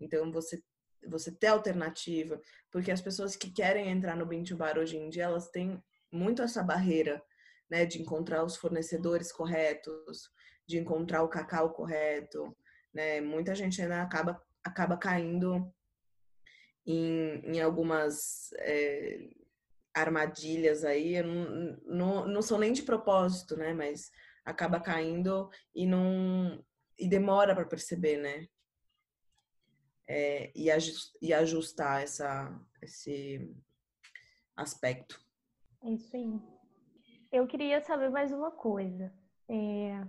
Então, 0.00 0.32
você 0.32 0.62
você 1.06 1.30
ter 1.30 1.48
alternativa, 1.48 2.40
porque 2.70 2.90
as 2.90 3.02
pessoas 3.02 3.36
que 3.36 3.50
querem 3.50 3.90
entrar 3.90 4.16
no 4.16 4.24
Bintu 4.24 4.56
Bar 4.56 4.78
hoje 4.78 4.96
em 4.96 5.10
dia, 5.10 5.24
elas 5.24 5.50
têm 5.50 5.78
muito 6.10 6.40
essa 6.40 6.62
barreira, 6.62 7.22
né, 7.70 7.84
de 7.86 8.00
encontrar 8.00 8.44
os 8.44 8.56
fornecedores 8.56 9.32
corretos, 9.32 10.30
de 10.66 10.78
encontrar 10.78 11.22
o 11.22 11.28
cacau 11.28 11.72
correto, 11.72 12.56
né? 12.92 13.20
Muita 13.20 13.54
gente 13.54 13.80
ainda 13.82 14.02
acaba 14.02 14.40
acaba 14.62 14.96
caindo 14.96 15.70
em, 16.86 17.40
em 17.44 17.60
algumas 17.60 18.50
é, 18.60 19.28
armadilhas 19.94 20.84
aí, 20.84 21.22
não, 21.22 21.78
não, 21.84 22.26
não 22.28 22.42
são 22.42 22.58
nem 22.58 22.72
de 22.72 22.82
propósito, 22.82 23.56
né? 23.56 23.74
Mas 23.74 24.10
acaba 24.44 24.80
caindo 24.80 25.50
e 25.74 25.86
não 25.86 26.64
e 26.98 27.08
demora 27.08 27.54
para 27.54 27.66
perceber, 27.66 28.18
né? 28.18 28.48
é, 30.08 30.52
e, 30.54 30.68
e 31.20 31.32
ajustar 31.32 32.02
essa, 32.02 32.60
esse 32.82 33.54
aspecto. 34.56 35.20
É 35.82 35.90
isso 35.90 36.16
aí. 36.16 36.40
Eu 37.34 37.48
queria 37.48 37.80
saber 37.80 38.10
mais 38.10 38.30
uma 38.30 38.52
coisa. 38.52 39.12
É, 39.48 40.06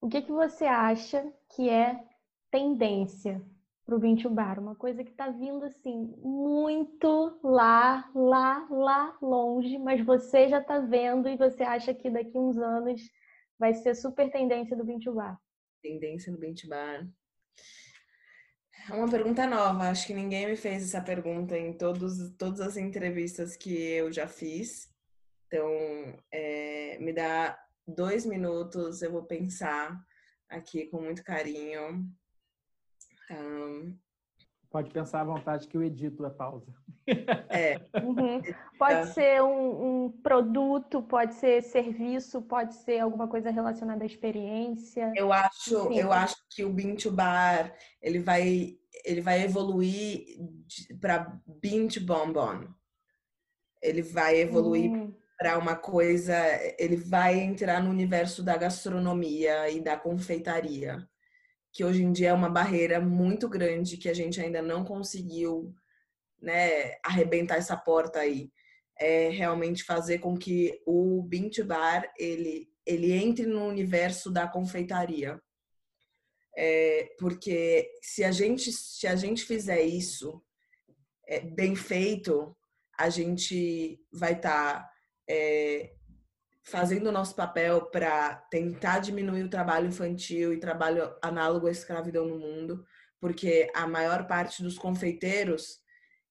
o 0.00 0.08
que, 0.08 0.22
que 0.22 0.32
você 0.32 0.64
acha 0.64 1.32
que 1.54 1.70
é 1.70 2.04
tendência 2.50 3.40
para 3.86 3.94
o 3.94 4.00
Vintage 4.00 4.28
Bar? 4.28 4.58
Uma 4.58 4.74
coisa 4.74 5.04
que 5.04 5.10
está 5.12 5.30
vindo 5.30 5.64
assim 5.64 6.12
muito 6.16 7.38
lá, 7.44 8.10
lá, 8.12 8.66
lá 8.72 9.16
longe, 9.22 9.78
mas 9.78 10.04
você 10.04 10.48
já 10.48 10.58
está 10.58 10.80
vendo 10.80 11.28
e 11.28 11.36
você 11.36 11.62
acha 11.62 11.94
que 11.94 12.10
daqui 12.10 12.36
uns 12.36 12.58
anos 12.58 13.02
vai 13.56 13.72
ser 13.72 13.94
super 13.94 14.28
tendência 14.28 14.76
do 14.76 14.84
Vintage 14.84 15.14
Bar? 15.14 15.40
Tendência 15.80 16.32
no 16.32 16.40
Vintage 16.40 16.66
Bar. 16.66 17.08
É 18.90 18.94
uma 18.94 19.08
pergunta 19.08 19.46
nova. 19.46 19.90
Acho 19.90 20.08
que 20.08 20.12
ninguém 20.12 20.48
me 20.48 20.56
fez 20.56 20.82
essa 20.82 21.00
pergunta 21.00 21.56
em 21.56 21.72
todos, 21.72 22.34
todas 22.36 22.60
as 22.60 22.76
entrevistas 22.76 23.56
que 23.56 23.72
eu 23.72 24.10
já 24.10 24.26
fiz. 24.26 24.88
Então, 25.48 25.66
é, 26.30 26.98
me 27.00 27.10
dá 27.10 27.58
dois 27.86 28.26
minutos, 28.26 29.00
eu 29.00 29.10
vou 29.10 29.24
pensar 29.24 29.98
aqui 30.46 30.86
com 30.86 31.00
muito 31.00 31.24
carinho. 31.24 32.06
Um, 33.30 33.98
Pode 34.70 34.90
pensar 34.90 35.22
à 35.22 35.24
vontade 35.24 35.66
que 35.66 35.74
eu 35.74 35.82
edito 35.82 36.26
a 36.26 36.30
pausa. 36.30 36.72
É. 37.48 37.78
Uhum. 38.04 38.42
Pode 38.78 39.12
ser 39.12 39.42
um, 39.42 40.04
um, 40.04 40.10
produto, 40.22 41.02
pode 41.02 41.34
ser 41.34 41.62
serviço, 41.62 42.42
pode 42.42 42.74
ser 42.74 43.00
alguma 43.00 43.26
coisa 43.26 43.50
relacionada 43.50 44.04
à 44.04 44.06
experiência. 44.06 45.12
Eu 45.16 45.32
acho, 45.32 45.92
eu 45.92 46.12
acho 46.12 46.36
que 46.50 46.64
o 46.64 46.72
Bean 46.72 46.94
to 46.94 47.10
Bar 47.10 47.74
ele 48.00 48.18
vai, 48.18 48.78
ele 49.04 49.20
vai 49.20 49.42
evoluir 49.42 50.26
para 51.00 51.40
Bean 51.46 51.88
to 51.88 52.00
Bonbon. 52.04 52.68
Ele 53.82 54.02
vai 54.02 54.36
evoluir 54.36 54.90
hum. 54.90 55.14
Para 55.38 55.56
uma 55.56 55.76
coisa, 55.76 56.34
ele 56.78 56.96
vai 56.96 57.38
entrar 57.38 57.82
no 57.82 57.90
universo 57.90 58.42
da 58.42 58.56
gastronomia 58.56 59.70
e 59.70 59.80
da 59.80 59.96
confeitaria 59.96 61.08
que 61.72 61.84
hoje 61.84 62.02
em 62.02 62.12
dia 62.12 62.30
é 62.30 62.32
uma 62.32 62.48
barreira 62.50 63.00
muito 63.00 63.48
grande 63.48 63.96
que 63.96 64.08
a 64.08 64.14
gente 64.14 64.40
ainda 64.40 64.60
não 64.60 64.84
conseguiu 64.84 65.72
né, 66.40 66.96
arrebentar 67.04 67.56
essa 67.56 67.76
porta 67.76 68.18
aí. 68.18 68.50
É 68.98 69.28
realmente 69.28 69.84
fazer 69.84 70.18
com 70.18 70.36
que 70.36 70.80
o 70.84 71.22
Bint 71.22 71.60
Bar 71.60 72.12
ele, 72.18 72.68
ele 72.84 73.12
entre 73.12 73.46
no 73.46 73.64
universo 73.66 74.30
da 74.30 74.48
confeitaria. 74.48 75.40
É, 76.56 77.14
porque 77.16 77.88
se 78.02 78.24
a 78.24 78.32
gente 78.32 78.72
se 78.72 79.06
a 79.06 79.14
gente 79.14 79.44
fizer 79.44 79.80
isso 79.80 80.42
é, 81.28 81.38
bem 81.38 81.76
feito, 81.76 82.56
a 82.98 83.08
gente 83.08 84.00
vai 84.12 84.32
estar 84.32 84.80
tá, 84.80 84.90
é, 85.28 85.92
fazendo 86.64 87.08
o 87.08 87.12
nosso 87.12 87.34
papel 87.34 87.86
para 87.86 88.34
tentar 88.50 88.98
diminuir 88.98 89.42
o 89.42 89.50
trabalho 89.50 89.88
infantil 89.88 90.52
e 90.52 90.60
trabalho 90.60 91.14
análogo 91.22 91.66
à 91.66 91.70
escravidão 91.70 92.26
no 92.26 92.38
mundo, 92.38 92.84
porque 93.20 93.70
a 93.74 93.86
maior 93.86 94.26
parte 94.26 94.62
dos 94.62 94.78
confeiteiros 94.78 95.80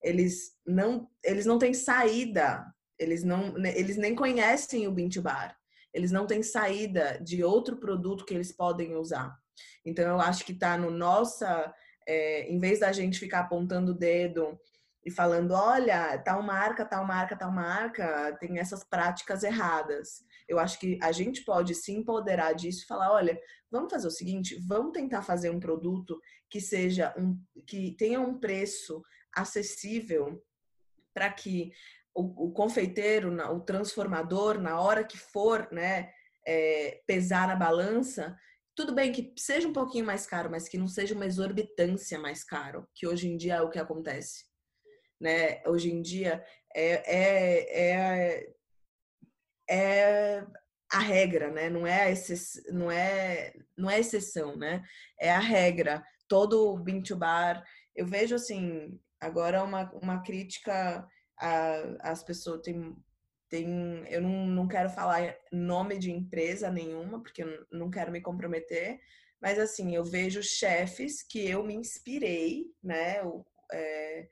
eles 0.03 0.51
não 0.65 1.09
eles 1.23 1.45
não 1.45 1.57
têm 1.57 1.73
saída, 1.73 2.65
eles 2.99 3.23
não 3.23 3.57
eles 3.65 3.97
nem 3.97 4.15
conhecem 4.15 4.87
o 4.87 4.91
Bint 4.91 5.17
Bar, 5.17 5.57
eles 5.93 6.11
não 6.11 6.27
têm 6.27 6.43
saída 6.43 7.19
de 7.21 7.43
outro 7.43 7.77
produto 7.77 8.25
que 8.25 8.33
eles 8.33 8.51
podem 8.51 8.95
usar. 8.95 9.35
Então 9.83 10.07
eu 10.07 10.21
acho 10.21 10.45
que 10.45 10.51
está 10.51 10.77
no 10.77 10.91
nossa 10.91 11.73
é, 12.07 12.47
em 12.47 12.59
vez 12.59 12.79
da 12.79 12.91
gente 12.91 13.19
ficar 13.19 13.41
apontando 13.41 13.91
o 13.91 13.97
dedo 13.97 14.57
e 15.07 15.11
falando, 15.11 15.51
olha, 15.51 16.17
tal 16.17 16.43
marca, 16.43 16.83
tal 16.83 17.07
marca, 17.07 17.33
tal 17.33 17.49
marca 17.49 18.37
tem 18.41 18.59
essas 18.59 18.83
práticas 18.83 19.41
erradas. 19.41 20.21
Eu 20.49 20.59
acho 20.59 20.77
que 20.77 20.99
a 21.01 21.13
gente 21.13 21.45
pode 21.45 21.73
se 21.75 21.93
empoderar 21.93 22.51
disso 22.51 22.83
e 22.83 22.87
falar, 22.87 23.13
olha, 23.13 23.39
vamos 23.71 23.89
fazer 23.89 24.05
o 24.05 24.11
seguinte, 24.11 24.61
vamos 24.67 24.91
tentar 24.91 25.21
fazer 25.21 25.49
um 25.49 25.61
produto 25.61 26.19
que 26.49 26.59
seja 26.59 27.15
um 27.17 27.41
que 27.65 27.95
tenha 27.97 28.19
um 28.19 28.37
preço 28.37 29.01
acessível 29.33 30.43
para 31.13 31.31
que 31.31 31.71
o, 32.13 32.47
o, 32.47 32.51
confeiteiro, 32.51 33.33
o 33.53 33.61
transformador, 33.61 34.59
na 34.59 34.77
hora 34.81 35.05
que 35.05 35.17
for, 35.17 35.69
né, 35.71 36.11
é, 36.45 37.01
pesar 37.07 37.47
na 37.47 37.55
balança, 37.55 38.35
tudo 38.75 38.93
bem 38.93 39.13
que 39.13 39.33
seja 39.37 39.69
um 39.69 39.73
pouquinho 39.73 40.05
mais 40.05 40.27
caro, 40.27 40.51
mas 40.51 40.67
que 40.67 40.77
não 40.77 40.87
seja 40.87 41.15
uma 41.15 41.25
exorbitância 41.25 42.19
mais 42.19 42.43
caro, 42.43 42.85
que 42.93 43.07
hoje 43.07 43.29
em 43.29 43.37
dia 43.37 43.55
é 43.55 43.61
o 43.61 43.69
que 43.69 43.79
acontece 43.79 44.47
né? 45.19 45.61
Hoje 45.65 45.91
em 45.91 46.01
dia 46.01 46.43
é, 46.73 47.15
é, 47.15 47.91
é, 47.91 48.53
é 49.69 50.47
a 50.91 50.99
regra, 50.99 51.51
né? 51.51 51.69
Não 51.69 51.85
é, 51.85 52.03
a 52.03 52.71
não 52.71 52.91
é, 52.91 53.53
não 53.77 53.89
é 53.89 53.99
exceção, 53.99 54.55
né? 54.55 54.83
É 55.19 55.31
a 55.31 55.39
regra. 55.39 56.03
Todo 56.27 56.73
o 56.73 56.77
Bean 56.77 57.01
Bar, 57.17 57.63
eu 57.95 58.05
vejo 58.05 58.35
assim, 58.35 58.99
agora 59.19 59.63
uma, 59.63 59.91
uma 60.01 60.21
crítica 60.21 61.07
às 61.99 62.23
pessoas, 62.23 62.61
tem, 62.61 62.95
tem, 63.49 64.05
eu 64.09 64.21
não, 64.21 64.45
não 64.47 64.67
quero 64.67 64.89
falar 64.89 65.35
nome 65.51 65.97
de 65.97 66.11
empresa 66.11 66.69
nenhuma, 66.69 67.21
porque 67.21 67.43
eu 67.43 67.65
não 67.71 67.89
quero 67.89 68.11
me 68.11 68.21
comprometer, 68.21 68.99
mas 69.41 69.59
assim, 69.59 69.95
eu 69.95 70.03
vejo 70.03 70.41
chefes 70.43 71.21
que 71.23 71.47
eu 71.47 71.63
me 71.63 71.75
inspirei, 71.75 72.65
né? 72.83 73.17
É, 73.71 74.27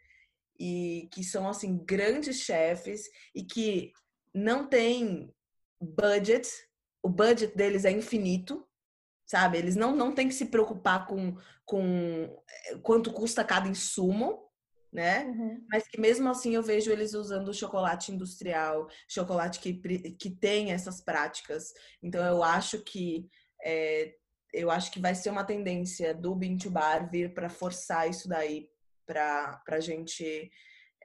e 0.59 1.09
que 1.11 1.23
são 1.23 1.47
assim 1.47 1.77
grandes 1.77 2.41
chefes 2.41 3.09
e 3.33 3.43
que 3.43 3.91
não 4.33 4.67
tem 4.67 5.33
budget, 5.81 6.49
o 7.03 7.09
budget 7.09 7.55
deles 7.55 7.85
é 7.85 7.91
infinito, 7.91 8.65
sabe? 9.25 9.57
Eles 9.57 9.75
não, 9.75 9.95
não 9.95 10.13
têm 10.13 10.27
que 10.27 10.33
se 10.33 10.45
preocupar 10.47 11.07
com, 11.07 11.37
com 11.65 12.43
eh, 12.67 12.77
quanto 12.81 13.11
custa 13.11 13.43
cada 13.43 13.67
insumo, 13.67 14.45
né? 14.91 15.25
Uhum. 15.25 15.65
Mas 15.69 15.87
que 15.87 15.99
mesmo 15.99 16.29
assim 16.29 16.55
eu 16.55 16.63
vejo 16.63 16.91
eles 16.91 17.13
usando 17.13 17.53
chocolate 17.53 18.11
industrial, 18.11 18.87
chocolate 19.07 19.59
que, 19.59 19.73
que 19.73 20.29
tem 20.29 20.71
essas 20.71 21.01
práticas. 21.01 21.73
Então 22.01 22.23
eu 22.25 22.43
acho 22.43 22.81
que 22.83 23.27
é, 23.63 24.15
eu 24.53 24.71
acho 24.71 24.91
que 24.91 24.99
vai 25.01 25.13
ser 25.13 25.29
uma 25.29 25.43
tendência 25.43 26.13
do 26.13 26.33
Bean 26.33 26.57
to 26.57 26.69
Bar 26.69 27.09
vir 27.09 27.33
para 27.33 27.49
forçar 27.49 28.09
isso 28.09 28.27
daí 28.29 28.69
para 29.05 29.61
a 29.67 29.79
gente 29.79 30.51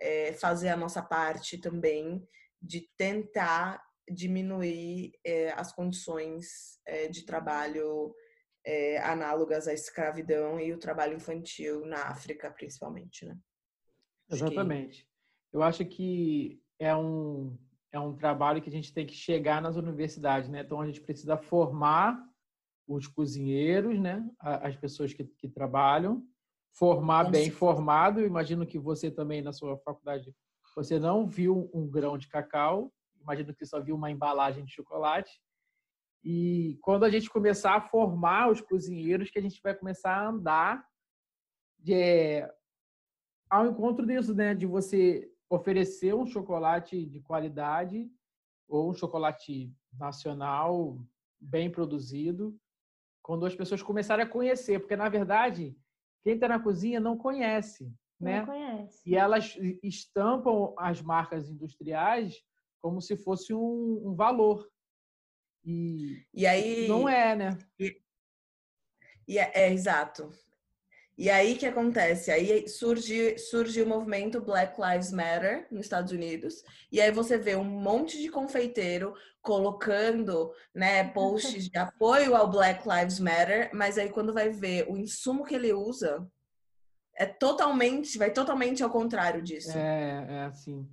é, 0.01 0.33
fazer 0.33 0.69
a 0.69 0.77
nossa 0.77 1.03
parte 1.03 1.59
também 1.59 2.27
de 2.61 2.89
tentar 2.97 3.83
diminuir 4.11 5.13
é, 5.25 5.53
as 5.53 5.73
condições 5.73 6.79
é, 6.87 7.09
de 7.09 7.25
trabalho 7.25 8.15
análogas 9.03 9.67
à 9.67 9.73
escravidão 9.73 10.61
e 10.61 10.71
o 10.71 10.79
trabalho 10.79 11.17
infantil 11.17 11.87
na 11.87 12.09
África, 12.09 12.51
principalmente, 12.51 13.25
né? 13.25 13.35
Exatamente. 14.31 15.09
Eu 15.51 15.63
acho 15.63 15.83
que 15.87 16.63
é 16.79 16.95
um, 16.95 17.59
é 17.91 17.99
um 17.99 18.15
trabalho 18.15 18.61
que 18.63 18.69
a 18.69 18.73
gente 18.73 18.93
tem 18.93 19.07
que 19.07 19.15
chegar 19.15 19.61
nas 19.63 19.77
universidades, 19.77 20.49
né? 20.49 20.61
Então 20.61 20.81
a 20.81 20.87
gente 20.87 21.01
precisa 21.01 21.39
formar 21.39 22.23
os 22.87 23.07
cozinheiros, 23.07 23.99
né? 24.01 24.29
As 24.39 24.77
pessoas 24.77 25.13
que, 25.13 25.25
que 25.25 25.49
trabalham, 25.49 26.27
formar 26.73 27.25
Como 27.25 27.33
bem 27.33 27.51
formado. 27.51 28.21
Imagino 28.21 28.67
que 28.67 28.79
você 28.79 29.11
também 29.11 29.43
na 29.43 29.53
sua 29.53 29.77
faculdade 29.79 30.35
você 30.75 30.99
não 30.99 31.27
viu 31.27 31.71
um 31.75 31.89
grão 31.89 32.17
de 32.17 32.29
cacau, 32.29 32.93
imagino 33.21 33.55
que 33.55 33.67
só 33.67 33.81
viu 33.81 33.95
uma 33.97 34.11
embalagem 34.11 34.65
de 34.65 34.73
chocolate. 34.73 35.41
E 36.23 36.79
quando 36.81 37.05
a 37.05 37.11
gente 37.11 37.29
começar 37.29 37.75
a 37.75 37.81
formar 37.81 38.51
os 38.51 38.61
cozinheiros, 38.61 39.31
que 39.31 39.39
a 39.39 39.43
gente 39.43 39.61
vai 39.63 39.75
começar 39.75 40.15
a 40.15 40.29
andar 40.29 40.87
de, 41.79 41.95
é, 41.95 42.55
ao 43.49 43.67
encontro 43.67 44.07
disso, 44.07 44.35
né? 44.35 44.55
De 44.55 44.67
você 44.67 45.31
oferecer 45.49 46.15
um 46.15 46.27
chocolate 46.27 47.05
de 47.07 47.21
qualidade 47.21 48.11
ou 48.69 48.91
um 48.91 48.95
chocolate 48.95 49.75
nacional 49.99 50.99
bem 51.41 51.71
produzido, 51.71 52.57
quando 53.23 53.47
as 53.47 53.55
pessoas 53.55 53.83
começarem 53.83 54.25
a 54.25 54.29
conhecer, 54.29 54.79
porque 54.79 54.95
na 54.95 55.09
verdade 55.09 55.77
quem 56.23 56.35
está 56.35 56.49
na 56.49 56.61
cozinha 56.61 57.01
não 57.01 57.17
conhece, 57.17 57.93
né? 58.21 58.41
Não 58.41 58.47
conhece. 58.47 59.03
E 59.09 59.17
elas 59.17 59.57
estampam 59.83 60.75
as 60.79 61.01
marcas 61.01 61.49
industriais 61.49 62.43
como 62.81 63.01
se 63.01 63.17
fosse 63.17 63.53
um, 63.53 64.03
um 64.05 64.15
valor. 64.15 64.69
E, 65.65 66.25
e 66.33 66.47
aí 66.47 66.89
não 66.89 67.09
é, 67.09 67.37
né? 67.37 67.59
E, 67.79 68.01
e 69.29 69.39
é, 69.39 69.53
é, 69.55 69.73
exato. 69.73 70.31
E 71.21 71.29
aí 71.29 71.55
que 71.55 71.67
acontece? 71.67 72.31
Aí 72.31 72.67
surge, 72.67 73.37
surge 73.37 73.83
o 73.83 73.87
movimento 73.87 74.41
Black 74.41 74.81
Lives 74.81 75.13
Matter 75.13 75.69
nos 75.71 75.83
Estados 75.83 76.13
Unidos. 76.13 76.65
E 76.91 76.99
aí 76.99 77.11
você 77.11 77.37
vê 77.37 77.55
um 77.55 77.63
monte 77.63 78.17
de 78.17 78.31
confeiteiro 78.31 79.13
colocando 79.43 80.51
né, 80.75 81.05
posts 81.11 81.69
de 81.69 81.77
apoio 81.77 82.35
ao 82.35 82.51
Black 82.51 82.89
Lives 82.89 83.21
Matter, 83.21 83.69
mas 83.75 83.99
aí 83.99 84.09
quando 84.09 84.33
vai 84.33 84.49
ver 84.49 84.87
o 84.89 84.97
insumo 84.97 85.45
que 85.45 85.55
ele 85.55 85.75
usa, 85.75 86.27
é 87.15 87.27
totalmente, 87.27 88.17
vai 88.17 88.33
totalmente 88.33 88.83
ao 88.83 88.89
contrário 88.89 89.43
disso. 89.43 89.77
É, 89.77 90.27
é 90.27 90.41
assim. 90.45 90.89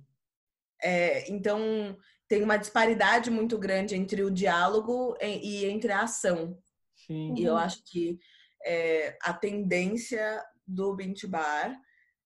É, 0.82 1.32
então 1.32 1.96
tem 2.28 2.42
uma 2.42 2.58
disparidade 2.58 3.30
muito 3.30 3.56
grande 3.56 3.94
entre 3.94 4.22
o 4.22 4.30
diálogo 4.30 5.16
e 5.22 5.64
entre 5.64 5.90
a 5.90 6.02
ação. 6.02 6.58
Sim. 6.94 7.32
E 7.34 7.44
eu 7.44 7.56
acho 7.56 7.82
que 7.82 8.18
é, 8.64 9.16
a 9.22 9.32
tendência 9.32 10.44
do 10.66 10.94
Bint 10.94 11.24
Bar 11.26 11.78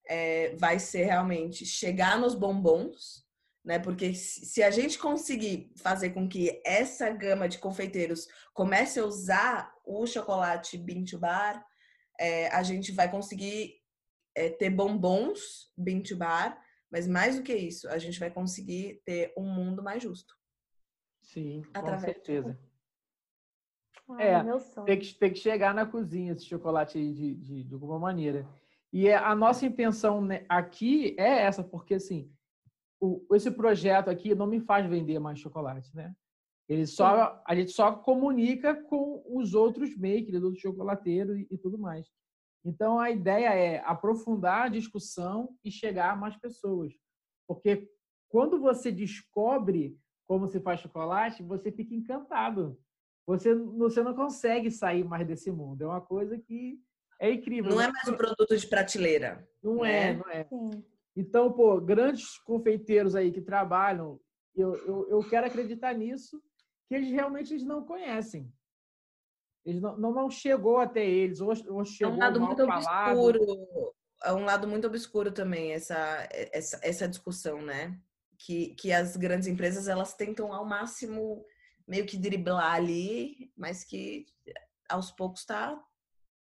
é, 0.07 0.55
vai 0.55 0.79
ser 0.79 1.05
realmente 1.05 1.65
chegar 1.65 2.19
nos 2.19 2.35
bombons, 2.35 3.25
né? 3.63 3.79
Porque 3.79 4.13
se 4.13 4.61
a 4.61 4.69
gente 4.69 4.99
conseguir 4.99 5.71
fazer 5.77 6.09
com 6.09 6.27
que 6.27 6.61
essa 6.65 7.09
gama 7.09 7.47
de 7.47 7.57
confeiteiros 7.57 8.27
comece 8.53 8.99
a 8.99 9.05
usar 9.05 9.73
o 9.85 10.05
chocolate 10.05 10.77
Bint 10.77 11.13
Bar, 11.15 11.65
é, 12.19 12.47
a 12.49 12.61
gente 12.63 12.91
vai 12.91 13.09
conseguir 13.09 13.75
é, 14.35 14.49
ter 14.49 14.69
bombons 14.69 15.71
Bint 15.77 16.13
Bar, 16.13 16.61
mas 16.91 17.07
mais 17.07 17.37
do 17.37 17.43
que 17.43 17.55
isso, 17.55 17.87
a 17.89 17.97
gente 17.97 18.19
vai 18.19 18.29
conseguir 18.29 19.01
ter 19.05 19.33
um 19.37 19.47
mundo 19.47 19.81
mais 19.81 20.03
justo. 20.03 20.35
Sim, 21.21 21.63
com 21.73 21.99
certeza. 21.99 22.59
Ai, 24.09 24.27
é, 24.27 24.43
tem 24.85 24.99
que, 24.99 25.13
tem 25.15 25.31
que 25.31 25.39
chegar 25.39 25.73
na 25.73 25.85
cozinha 25.85 26.33
esse 26.33 26.45
chocolate 26.45 26.97
aí 26.97 27.13
de, 27.13 27.35
de, 27.35 27.63
de 27.63 27.73
alguma 27.73 27.97
maneira. 27.97 28.47
E 28.91 29.07
é, 29.07 29.15
a 29.15 29.33
nossa 29.33 29.65
intenção 29.65 30.21
né, 30.21 30.45
aqui 30.47 31.15
é 31.17 31.43
essa, 31.43 31.63
porque 31.63 31.95
assim, 31.95 32.31
o, 32.99 33.25
esse 33.33 33.49
projeto 33.49 34.09
aqui 34.09 34.35
não 34.35 34.45
me 34.45 34.59
faz 34.59 34.85
vender 34.85 35.19
mais 35.19 35.39
chocolate, 35.39 35.95
né? 35.95 36.13
Ele 36.69 36.85
só, 36.85 37.41
a 37.45 37.55
gente 37.55 37.71
só 37.71 37.91
comunica 37.91 38.73
com 38.83 39.21
os 39.27 39.53
outros 39.53 39.97
makers, 39.97 40.41
outros 40.41 40.61
chocolateiros 40.61 41.37
e, 41.37 41.47
e 41.51 41.57
tudo 41.57 41.77
mais. 41.77 42.07
Então 42.63 42.99
a 42.99 43.11
ideia 43.11 43.53
é 43.53 43.83
aprofundar 43.85 44.65
a 44.65 44.69
discussão 44.69 45.57
e 45.63 45.69
chegar 45.69 46.11
a 46.11 46.15
mais 46.15 46.37
pessoas. 46.37 46.93
Porque 47.45 47.89
quando 48.29 48.59
você 48.59 48.91
descobre 48.91 49.97
como 50.25 50.47
se 50.47 50.59
faz 50.61 50.79
chocolate, 50.79 51.43
você 51.43 51.71
fica 51.71 51.93
encantado 51.93 52.79
você, 53.25 53.55
você 53.55 54.01
não 54.01 54.13
consegue 54.13 54.69
sair 54.69 55.03
mais 55.03 55.25
desse 55.25 55.51
mundo. 55.51 55.83
É 55.83 55.87
uma 55.87 56.01
coisa 56.01 56.37
que 56.37 56.79
é 57.19 57.31
incrível. 57.31 57.71
Não 57.71 57.81
é 57.81 57.91
mais 57.91 58.07
um 58.07 58.17
produto 58.17 58.57
de 58.57 58.67
prateleira. 58.67 59.47
Não 59.61 59.81
né? 59.81 60.09
é, 60.09 60.13
não 60.13 60.29
é. 60.29 60.43
Sim. 60.43 60.83
Então, 61.15 61.51
pô, 61.53 61.79
grandes 61.79 62.37
confeiteiros 62.39 63.15
aí 63.15 63.31
que 63.31 63.41
trabalham, 63.41 64.19
eu, 64.55 64.75
eu, 64.85 65.09
eu 65.09 65.29
quero 65.29 65.47
acreditar 65.47 65.93
nisso, 65.93 66.41
que 66.87 66.95
eles 66.95 67.11
realmente 67.11 67.53
eles 67.53 67.63
não 67.63 67.85
conhecem. 67.85 68.51
Eles 69.65 69.81
não, 69.81 69.97
não, 69.97 70.11
não 70.11 70.29
chegou 70.29 70.77
até 70.77 71.05
eles, 71.05 71.39
ou, 71.39 71.53
ou 71.69 71.85
chegou 71.85 72.13
é 72.13 72.17
um 72.17 72.19
lado 72.19 72.41
muito 72.41 72.65
falado. 72.65 73.17
obscuro. 73.17 73.93
É 74.23 74.33
um 74.33 74.43
lado 74.43 74.67
muito 74.67 74.87
obscuro 74.87 75.31
também 75.31 75.73
essa, 75.73 76.27
essa, 76.31 76.79
essa 76.81 77.07
discussão, 77.07 77.61
né? 77.61 77.97
Que, 78.37 78.73
que 78.75 78.91
as 78.91 79.15
grandes 79.15 79.47
empresas 79.47 79.87
elas 79.87 80.13
tentam 80.13 80.51
ao 80.51 80.65
máximo 80.65 81.45
meio 81.87 82.05
que 82.05 82.17
driblar 82.17 82.75
ali, 82.75 83.51
mas 83.55 83.83
que 83.83 84.25
aos 84.89 85.11
poucos 85.11 85.41
está 85.41 85.81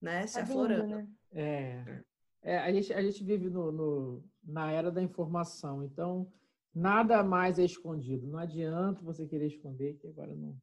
né, 0.01 0.27
se 0.27 0.35
tá 0.35 0.43
aflorando. 0.43 0.95
Né? 0.95 1.07
É. 1.31 2.03
é. 2.43 2.57
a, 2.59 2.71
gente, 2.71 2.93
a 2.93 3.01
gente 3.01 3.23
vive 3.23 3.49
no, 3.49 3.71
no, 3.71 4.23
na 4.43 4.71
era 4.71 4.91
da 4.91 5.01
informação, 5.01 5.83
então 5.83 6.31
nada 6.73 7.23
mais 7.23 7.59
é 7.59 7.65
escondido. 7.65 8.27
Não 8.27 8.39
adianta 8.39 9.03
você 9.03 9.27
querer 9.27 9.47
esconder, 9.47 9.97
que 9.97 10.07
agora 10.07 10.35
não, 10.35 10.57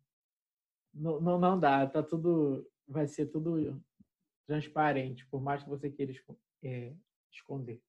não, 0.92 1.20
não, 1.20 1.38
não 1.38 1.58
dá. 1.58 1.86
Tá 1.86 2.02
tudo, 2.02 2.68
vai 2.86 3.06
ser 3.06 3.26
tudo 3.26 3.82
transparente, 4.46 5.26
por 5.26 5.40
mais 5.40 5.62
que 5.62 5.68
você 5.68 5.90
queira 5.90 6.12
é, 6.62 6.94
esconder. 7.32 7.82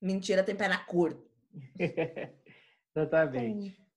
Mentira 0.00 0.44
tem 0.44 0.56
pé 0.56 0.68
na 0.68 0.84
cor. 0.84 1.20
Exatamente. 2.94 3.70
Sim. 3.70 3.87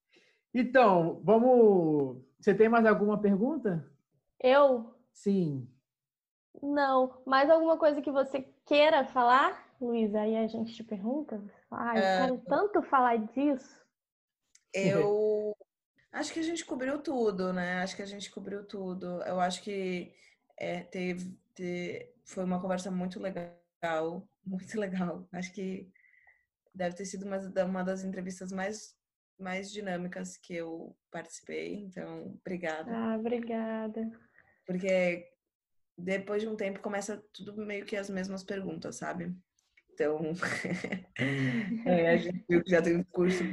Então, 0.54 1.22
vamos. 1.24 2.22
Você 2.40 2.54
tem 2.54 2.68
mais 2.68 2.86
alguma 2.86 3.20
pergunta? 3.20 3.90
Eu? 4.40 4.94
Sim. 5.14 5.68
Não. 6.62 7.22
Mais 7.26 7.50
alguma 7.50 7.78
coisa 7.78 8.02
que 8.02 8.12
você 8.12 8.48
queira 8.66 9.06
falar, 9.06 9.76
Luísa? 9.80 10.22
Aí 10.22 10.36
a 10.36 10.48
gente 10.48 10.74
te 10.74 10.84
pergunta. 10.84 11.42
Ai, 11.70 11.98
eu 11.98 12.02
quero 12.02 12.36
é. 12.36 12.50
tanto 12.50 12.82
falar 12.82 13.18
disso. 13.18 13.82
Eu 14.74 15.56
acho 16.12 16.34
que 16.34 16.40
a 16.40 16.44
gente 16.44 16.66
cobriu 16.66 17.02
tudo, 17.02 17.54
né? 17.54 17.82
Acho 17.82 17.96
que 17.96 18.02
a 18.02 18.08
gente 18.08 18.30
cobriu 18.32 18.66
tudo. 18.66 19.22
Eu 19.24 19.40
acho 19.40 19.62
que 19.62 20.14
é, 20.58 20.82
teve, 20.84 21.38
teve, 21.54 22.14
foi 22.26 22.44
uma 22.44 22.62
conversa 22.62 22.92
muito 22.92 23.20
legal, 23.20 24.28
muito 24.46 24.80
legal. 24.80 25.28
Acho 25.32 25.54
que 25.54 25.92
deve 26.74 26.96
ter 26.96 27.06
sido 27.06 27.26
uma, 27.26 27.38
uma 27.66 27.84
das 27.84 28.04
entrevistas 28.04 28.52
mais 28.52 28.96
mais 29.42 29.72
dinâmicas 29.72 30.38
que 30.38 30.56
eu 30.56 30.96
participei. 31.12 31.76
Então, 31.76 32.40
obrigada. 32.40 32.92
Ah, 32.96 33.18
obrigada. 33.18 34.10
Porque 34.66 35.28
depois 35.98 36.42
de 36.42 36.48
um 36.48 36.56
tempo 36.56 36.80
começa 36.80 37.24
tudo 37.34 37.66
meio 37.66 37.86
que 37.86 37.96
as 37.96 38.10
mesmas 38.10 38.44
perguntas, 38.44 38.98
sabe? 38.98 39.36
Então, 39.94 40.20
é, 41.86 42.10
a 42.12 42.18
gente 42.18 42.46
já 42.66 42.82
tem 42.82 42.98
um 42.98 43.04
curso 43.04 43.44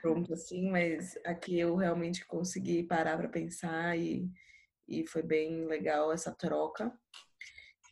pronto 0.00 0.32
assim, 0.32 0.70
mas 0.70 1.18
aqui 1.24 1.58
eu 1.58 1.74
realmente 1.74 2.26
consegui 2.26 2.82
parar 2.82 3.16
para 3.16 3.28
pensar 3.28 3.98
e, 3.98 4.30
e 4.86 5.06
foi 5.06 5.22
bem 5.22 5.66
legal 5.66 6.12
essa 6.12 6.32
troca. 6.32 6.92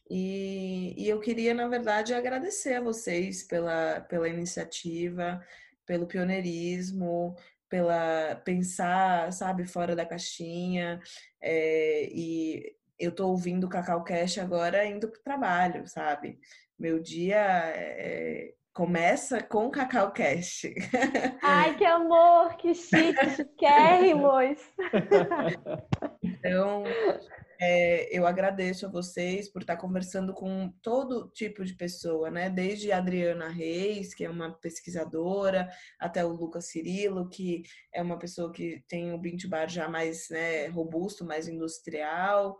E, 0.08 0.94
e 0.96 1.08
eu 1.08 1.18
queria, 1.18 1.52
na 1.52 1.66
verdade, 1.66 2.14
agradecer 2.14 2.74
a 2.74 2.80
vocês 2.80 3.42
pela, 3.42 4.00
pela 4.02 4.28
iniciativa, 4.28 5.44
pelo 5.86 6.06
pioneirismo, 6.06 7.34
pela 7.68 8.36
pensar, 8.44 9.32
sabe, 9.32 9.64
fora 9.64 9.96
da 9.96 10.04
caixinha. 10.04 11.00
É, 11.40 12.08
e 12.12 12.74
eu 12.98 13.12
tô 13.12 13.28
ouvindo 13.28 13.64
o 13.64 13.70
Cacau 13.70 14.02
Cash 14.04 14.38
agora 14.38 14.84
indo 14.84 15.08
pro 15.08 15.22
trabalho, 15.22 15.86
sabe? 15.86 16.38
Meu 16.78 17.00
dia 17.00 17.38
é, 17.38 18.52
começa 18.72 19.42
com 19.42 19.70
Cacau 19.70 20.12
Cash. 20.12 20.66
Ai, 21.42 21.76
que 21.76 21.84
amor, 21.84 22.56
que 22.56 22.74
chique, 22.74 23.30
chiquérrimos! 23.30 24.58
Então, 26.22 26.84
É, 27.58 28.16
eu 28.16 28.26
agradeço 28.26 28.84
a 28.86 28.90
vocês 28.90 29.48
por 29.48 29.62
estar 29.62 29.76
conversando 29.76 30.34
com 30.34 30.70
todo 30.82 31.30
tipo 31.30 31.64
de 31.64 31.74
pessoa, 31.74 32.30
né? 32.30 32.50
Desde 32.50 32.92
a 32.92 32.98
Adriana 32.98 33.48
Reis, 33.48 34.14
que 34.14 34.24
é 34.24 34.30
uma 34.30 34.52
pesquisadora, 34.52 35.68
até 35.98 36.24
o 36.24 36.32
Lucas 36.32 36.66
Cirilo, 36.66 37.28
que 37.28 37.62
é 37.92 38.02
uma 38.02 38.18
pessoa 38.18 38.52
que 38.52 38.84
tem 38.88 39.12
o 39.12 39.18
Bint 39.18 39.46
Bar 39.46 39.68
já 39.68 39.88
mais 39.88 40.28
né, 40.28 40.66
robusto, 40.66 41.24
mais 41.24 41.48
industrial, 41.48 42.58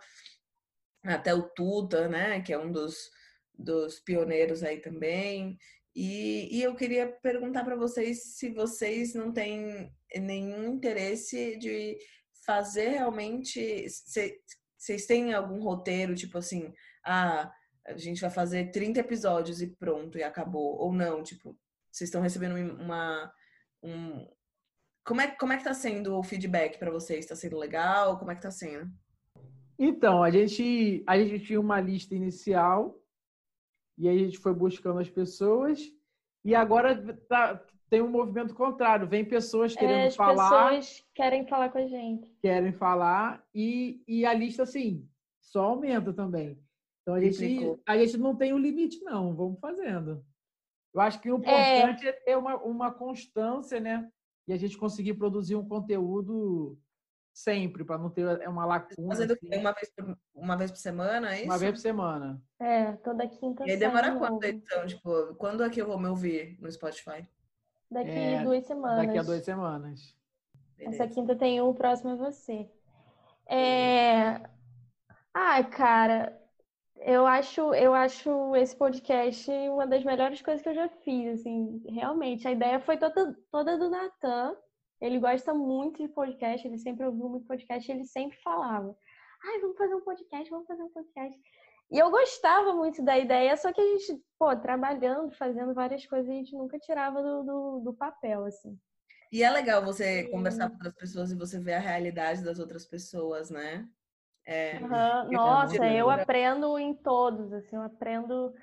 até 1.04 1.34
o 1.34 1.42
Tuta, 1.42 2.08
né? 2.08 2.40
Que 2.40 2.52
é 2.52 2.58
um 2.58 2.72
dos, 2.72 3.10
dos 3.54 4.00
pioneiros 4.00 4.62
aí 4.62 4.80
também. 4.80 5.58
E, 5.94 6.58
e 6.58 6.62
eu 6.62 6.74
queria 6.74 7.06
perguntar 7.22 7.64
para 7.64 7.76
vocês 7.76 8.36
se 8.36 8.50
vocês 8.50 9.14
não 9.14 9.32
têm 9.32 9.90
nenhum 10.14 10.74
interesse 10.74 11.56
de 11.58 11.98
fazer 12.46 12.90
realmente. 12.90 13.88
Se, 13.90 14.38
vocês 14.86 15.04
têm 15.04 15.34
algum 15.34 15.60
roteiro, 15.60 16.14
tipo 16.14 16.38
assim, 16.38 16.72
ah, 17.04 17.52
a 17.84 17.96
gente 17.96 18.20
vai 18.20 18.30
fazer 18.30 18.70
30 18.70 19.00
episódios 19.00 19.60
e 19.60 19.66
pronto, 19.66 20.16
e 20.16 20.22
acabou. 20.22 20.78
Ou 20.78 20.92
não, 20.92 21.24
tipo, 21.24 21.58
vocês 21.90 22.08
estão 22.08 22.22
recebendo 22.22 22.54
uma. 22.80 23.32
Um... 23.82 24.28
Como, 25.04 25.20
é, 25.20 25.28
como 25.28 25.52
é 25.52 25.56
que 25.56 25.64
tá 25.64 25.74
sendo 25.74 26.16
o 26.16 26.22
feedback 26.22 26.78
para 26.78 26.90
vocês? 26.90 27.26
Tá 27.26 27.34
sendo 27.34 27.58
legal? 27.58 28.18
Como 28.18 28.30
é 28.30 28.34
que 28.34 28.42
tá 28.42 28.50
sendo? 28.50 28.90
Então, 29.78 30.22
a 30.22 30.30
gente, 30.30 31.04
a 31.06 31.18
gente 31.18 31.44
tinha 31.44 31.60
uma 31.60 31.80
lista 31.80 32.14
inicial 32.14 32.98
e 33.98 34.08
aí 34.08 34.16
a 34.16 34.24
gente 34.24 34.38
foi 34.38 34.54
buscando 34.54 35.00
as 35.00 35.10
pessoas 35.10 35.80
e 36.44 36.54
agora 36.54 36.96
tá, 37.28 37.62
tem 37.88 38.02
um 38.02 38.08
movimento 38.08 38.54
contrário. 38.54 39.06
Vem 39.06 39.24
pessoas 39.24 39.74
é, 39.76 39.78
querendo 39.78 39.98
é, 39.98 40.06
as 40.06 40.16
falar. 40.16 40.70
As 40.70 40.86
pessoas 40.86 41.08
querem 41.14 41.46
falar 41.46 41.68
com 41.70 41.78
a 41.78 41.86
gente. 41.86 42.28
Querem 42.40 42.72
falar 42.72 43.44
e, 43.54 44.02
e 44.06 44.24
a 44.26 44.34
lista, 44.34 44.64
assim, 44.64 45.08
só 45.40 45.64
aumenta 45.64 46.12
também. 46.12 46.58
Então 47.02 47.14
a 47.14 47.20
gente, 47.20 47.80
a 47.86 47.96
gente 47.96 48.16
não 48.16 48.34
tem 48.34 48.52
um 48.52 48.58
limite, 48.58 49.00
não. 49.02 49.34
Vamos 49.34 49.60
fazendo. 49.60 50.24
Eu 50.92 51.00
acho 51.00 51.20
que 51.20 51.30
o 51.30 51.40
é. 51.44 51.78
importante 51.78 52.08
é, 52.08 52.32
é 52.32 52.36
uma, 52.36 52.56
uma 52.56 52.90
constância, 52.90 53.78
né? 53.78 54.10
E 54.48 54.52
a 54.52 54.56
gente 54.56 54.78
conseguir 54.78 55.14
produzir 55.14 55.54
um 55.54 55.66
conteúdo 55.66 56.78
sempre, 57.36 57.84
para 57.84 57.98
não 57.98 58.08
ter 58.08 58.40
é 58.40 58.48
uma 58.48 58.64
lacuna. 58.64 59.08
Fazendo 59.08 59.34
assim. 59.34 59.58
uma, 59.58 59.72
vez 59.72 59.90
por, 59.94 60.18
uma 60.34 60.56
vez 60.56 60.70
por 60.70 60.78
semana, 60.78 61.34
é 61.34 61.40
isso? 61.40 61.44
Uma 61.44 61.58
vez 61.58 61.72
por 61.72 61.78
semana. 61.78 62.42
É, 62.58 62.92
toda 62.92 63.28
quinta. 63.28 63.64
E 63.66 63.72
aí 63.72 63.76
demora 63.76 64.16
quanto, 64.16 64.44
então? 64.46 64.86
Tipo, 64.86 65.34
quando 65.34 65.62
é 65.62 65.68
que 65.68 65.80
eu 65.80 65.86
vou 65.86 65.98
me 65.98 66.08
ouvir 66.08 66.58
no 66.60 66.72
Spotify? 66.72 67.28
Daqui 67.90 68.10
é, 68.10 68.42
duas 68.42 68.64
semanas. 68.64 69.06
Daqui 69.06 69.18
a 69.18 69.22
duas 69.22 69.44
semanas. 69.44 70.16
Beleza. 70.76 71.04
Essa 71.04 71.14
quinta 71.14 71.36
tem 71.36 71.60
um, 71.60 71.68
o 71.68 71.74
próximo 71.74 72.10
é 72.10 72.16
você. 72.16 72.70
É... 73.48 74.40
Ai, 75.32 75.68
cara, 75.70 76.36
eu 76.96 77.26
acho, 77.26 77.74
eu 77.74 77.94
acho 77.94 78.56
esse 78.56 78.74
podcast 78.74 79.50
uma 79.68 79.86
das 79.86 80.02
melhores 80.02 80.42
coisas 80.42 80.62
que 80.62 80.68
eu 80.68 80.74
já 80.74 80.88
fiz, 80.88 81.40
assim, 81.40 81.82
realmente. 81.88 82.48
A 82.48 82.52
ideia 82.52 82.80
foi 82.80 82.96
toda, 82.96 83.36
toda 83.50 83.78
do 83.78 83.88
Natan. 83.88 84.56
Ele 85.00 85.18
gosta 85.18 85.52
muito 85.52 86.02
de 86.02 86.08
podcast, 86.08 86.66
ele 86.66 86.78
sempre 86.78 87.04
ouviu 87.04 87.28
muito 87.28 87.46
podcast, 87.46 87.90
ele 87.90 88.04
sempre 88.04 88.36
falava: 88.38 88.96
ai, 89.44 89.60
vamos 89.60 89.76
fazer 89.76 89.94
um 89.94 90.00
podcast, 90.00 90.50
vamos 90.50 90.66
fazer 90.66 90.82
um 90.82 90.90
podcast. 90.90 91.40
E 91.90 91.98
eu 91.98 92.10
gostava 92.10 92.74
muito 92.74 93.02
da 93.02 93.16
ideia, 93.16 93.56
só 93.56 93.72
que 93.72 93.80
a 93.80 93.84
gente, 93.84 94.20
pô, 94.38 94.54
trabalhando, 94.56 95.30
fazendo 95.32 95.72
várias 95.72 96.04
coisas, 96.06 96.28
a 96.28 96.34
gente 96.34 96.54
nunca 96.54 96.78
tirava 96.78 97.22
do, 97.22 97.42
do, 97.44 97.80
do 97.80 97.94
papel, 97.94 98.44
assim. 98.44 98.76
E 99.30 99.42
é 99.42 99.50
legal 99.50 99.84
você 99.84 100.22
e... 100.22 100.30
conversar 100.30 100.68
com 100.68 100.74
outras 100.74 100.94
pessoas 100.94 101.30
e 101.30 101.36
você 101.36 101.60
ver 101.60 101.74
a 101.74 101.80
realidade 101.80 102.44
das 102.44 102.58
outras 102.58 102.84
pessoas, 102.84 103.50
né? 103.50 103.86
É, 104.44 104.78
uhum. 104.80 105.32
Nossa, 105.32 105.86
eu 105.88 106.08
aprendo 106.08 106.78
em 106.78 106.94
todos, 106.94 107.52
assim, 107.52 107.74
eu 107.74 107.82
aprendo 107.82 108.54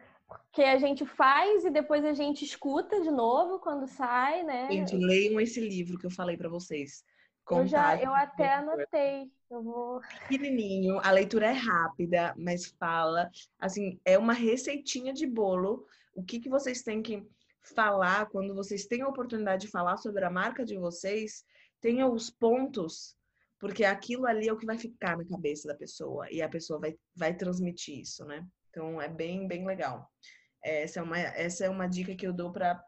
que 0.52 0.64
a 0.64 0.78
gente 0.78 1.06
faz 1.06 1.66
e 1.66 1.70
depois 1.70 2.06
a 2.06 2.14
gente 2.14 2.46
escuta 2.46 3.02
de 3.02 3.12
novo 3.12 3.60
quando 3.60 3.88
sai, 3.88 4.44
né? 4.44 4.68
Gente, 4.72 4.96
leiam 4.96 5.40
esse 5.40 5.60
livro 5.60 5.98
que 5.98 6.06
eu 6.06 6.12
falei 6.12 6.38
para 6.38 6.50
vocês. 6.50 7.04
Eu 7.52 7.68
já, 7.68 8.02
eu 8.02 8.14
até 8.14 8.54
anotei. 8.54 9.32
Eu 9.50 9.62
vou. 9.62 10.02
Pequenininho, 10.28 11.00
a 11.04 11.12
leitura 11.12 11.48
é 11.48 11.52
rápida, 11.52 12.34
mas 12.38 12.68
fala, 12.80 13.30
assim, 13.60 14.00
é 14.06 14.18
uma 14.18 14.34
receitinha 14.34 15.14
de 15.14 15.28
bolo. 15.28 15.86
O 16.16 16.24
que 16.24 16.40
que 16.40 16.50
vocês 16.50 16.82
têm 16.82 17.02
que 17.02 17.24
falar 17.76 18.28
quando 18.28 18.56
vocês 18.56 18.86
têm 18.86 19.02
a 19.02 19.08
oportunidade 19.08 19.66
de 19.66 19.72
falar 19.72 19.98
sobre 19.98 20.24
a 20.24 20.30
marca 20.30 20.66
de 20.66 20.78
vocês? 20.78 21.44
Tenha 21.82 22.08
os 22.08 22.30
pontos, 22.30 23.16
porque 23.60 23.84
aquilo 23.84 24.26
ali 24.26 24.48
é 24.48 24.54
o 24.54 24.58
que 24.58 24.66
vai 24.66 24.78
ficar 24.78 25.18
na 25.18 25.26
cabeça 25.26 25.68
da 25.68 25.76
pessoa 25.76 26.32
e 26.32 26.42
a 26.42 26.50
pessoa 26.50 26.80
vai, 26.80 26.96
vai 27.16 27.36
transmitir 27.36 28.00
isso, 28.00 28.26
né? 28.26 28.46
Então 28.70 29.02
é 29.02 29.08
bem, 29.08 29.48
bem 29.48 29.66
legal. 29.66 30.10
Essa 30.64 31.00
é 31.00 31.04
uma, 31.04 31.20
essa 31.20 31.66
é 31.66 31.70
uma 31.70 31.88
dica 31.88 32.16
que 32.16 32.26
eu 32.26 32.34
dou 32.34 32.52
para 32.52 32.82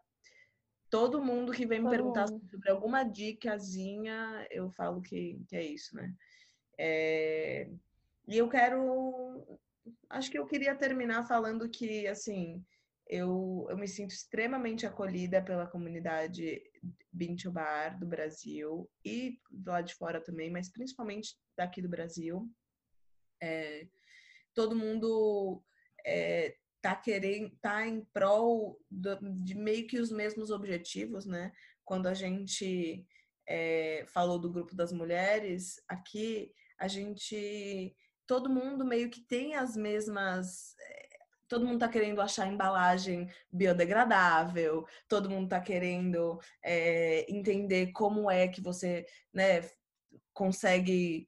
todo 0.96 1.22
mundo 1.22 1.52
que 1.52 1.66
vem 1.66 1.82
me 1.82 1.90
perguntar 1.90 2.26
sobre 2.26 2.72
alguma 2.72 3.04
dicasinha, 3.04 4.48
eu 4.50 4.72
falo 4.72 5.02
que, 5.02 5.44
que 5.46 5.54
é 5.58 5.62
isso, 5.62 5.94
né? 5.94 6.14
É... 6.80 7.70
E 8.26 8.38
eu 8.38 8.48
quero. 8.48 9.46
Acho 10.10 10.32
que 10.32 10.40
eu 10.40 10.46
queria 10.46 10.74
terminar 10.74 11.28
falando 11.28 11.70
que, 11.70 12.08
assim, 12.08 12.64
eu, 13.08 13.68
eu 13.70 13.78
me 13.78 13.90
sinto 13.90 14.12
extremamente 14.12 14.86
acolhida 14.86 15.44
pela 15.44 15.68
comunidade 15.68 16.64
Bintu 17.12 17.52
Bar 17.52 18.00
do 18.00 18.08
Brasil 18.08 18.90
e 19.04 19.38
do 19.52 19.72
lado 19.72 19.88
de 19.88 19.96
fora 19.96 20.22
também, 20.22 20.50
mas 20.50 20.72
principalmente 20.72 21.36
daqui 21.58 21.82
do 21.82 21.90
Brasil. 21.90 22.50
É... 23.44 23.86
Todo 24.54 24.78
mundo 24.78 25.62
é, 26.06 26.56
tá 26.86 26.96
querendo, 26.96 27.50
tá 27.60 27.88
em 27.88 28.06
prol 28.14 28.80
do, 28.92 29.18
de 29.44 29.56
meio 29.56 29.88
que 29.88 30.00
os 30.00 30.12
mesmos 30.12 30.52
objetivos, 30.52 31.26
né? 31.26 31.52
Quando 31.84 32.06
a 32.06 32.14
gente 32.14 33.04
é, 33.48 34.06
falou 34.08 34.38
do 34.38 34.52
grupo 34.52 34.76
das 34.76 34.92
mulheres, 34.92 35.82
aqui 35.88 36.54
a 36.78 36.88
gente, 36.88 37.96
todo 38.28 38.52
mundo 38.52 38.86
meio 38.86 39.10
que 39.10 39.22
tem 39.22 39.56
as 39.56 39.76
mesmas 39.76 40.76
é, 40.80 41.10
todo 41.48 41.66
mundo 41.66 41.80
tá 41.80 41.90
querendo 41.90 42.22
achar 42.22 42.48
embalagem 42.48 43.32
biodegradável, 43.52 44.86
todo 45.08 45.28
mundo 45.28 45.50
tá 45.50 45.60
querendo 45.60 46.40
é, 46.64 47.26
entender 47.32 47.92
como 47.94 48.30
é 48.30 48.48
que 48.48 48.62
você, 48.62 49.08
né, 49.34 49.68
consegue, 50.34 51.28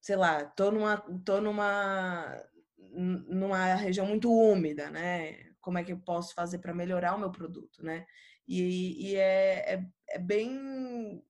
sei 0.00 0.16
lá, 0.16 0.46
tô 0.46 0.70
numa, 0.70 0.96
tô 1.26 1.42
numa 1.42 2.42
numa 2.90 3.74
região 3.74 4.06
muito 4.06 4.32
úmida, 4.32 4.90
né? 4.90 5.52
Como 5.60 5.78
é 5.78 5.84
que 5.84 5.92
eu 5.92 5.98
posso 5.98 6.34
fazer 6.34 6.58
para 6.58 6.74
melhorar 6.74 7.14
o 7.14 7.18
meu 7.18 7.30
produto, 7.30 7.84
né? 7.84 8.06
E, 8.46 9.10
e 9.10 9.16
é, 9.16 9.74
é, 9.74 9.86
é, 10.08 10.18
bem 10.18 11.22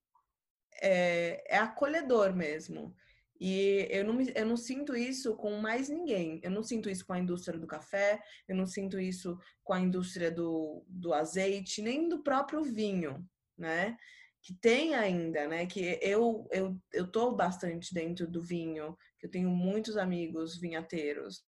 é, 0.81 1.57
é, 1.57 1.59
acolhedor 1.59 2.35
mesmo. 2.35 2.95
E 3.41 3.87
eu 3.91 4.05
não, 4.05 4.21
eu 4.21 4.47
não 4.47 4.57
sinto 4.57 4.97
isso 4.97 5.37
com 5.37 5.59
mais 5.59 5.89
ninguém. 5.89 6.41
Eu 6.43 6.51
não 6.51 6.63
sinto 6.63 6.89
isso 6.89 7.05
com 7.07 7.13
a 7.13 7.19
indústria 7.19 7.59
do 7.59 7.67
café, 7.67 8.21
eu 8.49 8.57
não 8.57 8.67
sinto 8.67 8.99
isso 8.99 9.39
com 9.63 9.73
a 9.73 9.81
indústria 9.81 10.31
do, 10.31 10.85
do 10.89 11.13
azeite, 11.13 11.83
nem 11.83 12.09
do 12.09 12.23
próprio 12.23 12.63
vinho, 12.63 13.25
né? 13.57 13.97
Que 14.43 14.55
tem 14.55 14.95
ainda, 14.95 15.47
né? 15.49 15.67
Que 15.67 15.99
eu, 16.01 16.47
eu, 16.51 16.77
eu 16.93 17.11
tô 17.11 17.33
bastante 17.33 17.93
dentro 17.93 18.27
do 18.27 18.43
vinho, 18.43 18.97
que 19.19 19.27
eu 19.27 19.31
tenho 19.31 19.51
muitos 19.51 19.97
amigos 19.97 20.59
vinhateiros, 20.59 21.45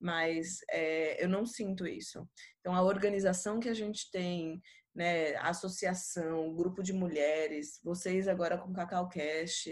mas 0.00 0.58
é, 0.70 1.22
eu 1.22 1.28
não 1.28 1.46
sinto 1.46 1.86
isso. 1.86 2.28
Então, 2.60 2.74
a 2.74 2.82
organização 2.82 3.60
que 3.60 3.68
a 3.68 3.74
gente 3.74 4.10
tem, 4.10 4.60
né, 4.94 5.36
associação, 5.36 6.54
grupo 6.54 6.82
de 6.82 6.92
mulheres, 6.92 7.80
vocês 7.82 8.26
agora 8.26 8.58
com 8.58 8.72
Cacau 8.72 9.08
Cash, 9.08 9.68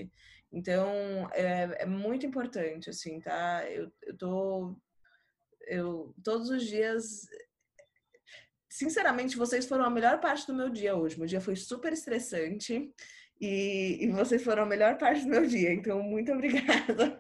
então 0.53 1.29
é, 1.33 1.83
é 1.83 1.87
muito 1.87 2.25
importante, 2.27 2.91
assim, 2.91 3.21
tá? 3.21 3.69
Eu, 3.71 3.91
eu 4.03 4.17
tô. 4.17 4.77
Eu, 5.67 6.15
todos 6.25 6.49
os 6.49 6.65
dias 6.65 7.27
sinceramente, 8.79 9.37
vocês 9.37 9.67
foram 9.67 9.85
a 9.85 9.91
melhor 9.91 10.21
parte 10.21 10.47
do 10.47 10.55
meu 10.55 10.69
dia 10.69 10.95
hoje. 10.95 11.19
Meu 11.19 11.27
dia 11.27 11.41
foi 11.41 11.57
super 11.57 11.93
estressante 11.93 12.93
e, 13.41 13.99
e 14.01 14.11
vocês 14.11 14.43
foram 14.43 14.63
a 14.63 14.67
melhor 14.67 14.97
parte 14.97 15.23
do 15.25 15.31
meu 15.31 15.45
dia. 15.47 15.73
Então, 15.73 16.01
muito 16.01 16.33
obrigada. 16.33 17.17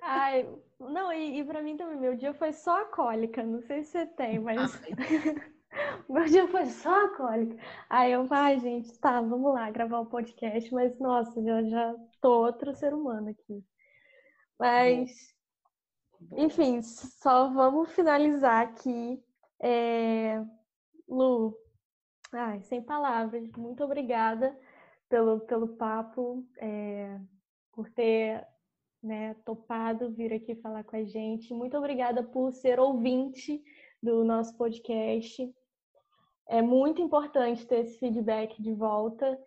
Ai, 0.00 0.48
não, 0.80 1.12
e, 1.12 1.38
e 1.38 1.44
para 1.44 1.62
mim 1.62 1.76
também, 1.76 1.98
meu 1.98 2.16
dia 2.16 2.32
foi 2.32 2.52
só 2.52 2.80
a 2.80 2.84
cólica. 2.86 3.42
Não 3.42 3.60
sei 3.60 3.84
se 3.84 3.90
você 3.90 4.06
tem, 4.06 4.38
mas. 4.38 4.72
meu 6.08 6.24
dia 6.24 6.48
foi 6.48 6.64
só 6.66 7.04
a 7.04 7.16
cólica. 7.16 7.62
Aí 7.90 8.12
eu, 8.12 8.26
ai, 8.30 8.58
gente, 8.58 8.98
tá, 8.98 9.20
vamos 9.20 9.52
lá 9.52 9.70
gravar 9.70 9.98
o 9.98 10.02
um 10.04 10.06
podcast, 10.06 10.72
mas 10.72 10.98
nossa, 10.98 11.42
já, 11.42 11.62
já 11.62 11.94
tô 12.22 12.42
outro 12.42 12.74
ser 12.74 12.94
humano 12.94 13.28
aqui. 13.28 13.62
Mas, 14.58 15.10
enfim, 16.36 16.80
só 16.80 17.50
vamos 17.50 17.92
finalizar 17.92 18.62
aqui. 18.62 19.22
É... 19.60 20.42
Lu, 21.12 21.54
ai, 22.32 22.62
sem 22.62 22.82
palavras, 22.82 23.52
muito 23.52 23.84
obrigada 23.84 24.58
pelo, 25.10 25.40
pelo 25.40 25.76
papo, 25.76 26.42
é... 26.58 27.20
por 27.70 27.90
ter 27.90 28.46
né, 29.02 29.34
topado 29.44 30.10
vir 30.10 30.32
aqui 30.32 30.54
falar 30.54 30.84
com 30.84 30.96
a 30.96 31.04
gente. 31.04 31.52
Muito 31.52 31.76
obrigada 31.76 32.22
por 32.22 32.50
ser 32.50 32.80
ouvinte 32.80 33.62
do 34.02 34.24
nosso 34.24 34.56
podcast. 34.56 35.54
É 36.48 36.62
muito 36.62 37.02
importante 37.02 37.66
ter 37.66 37.80
esse 37.80 37.98
feedback 37.98 38.62
de 38.62 38.72
volta. 38.72 39.38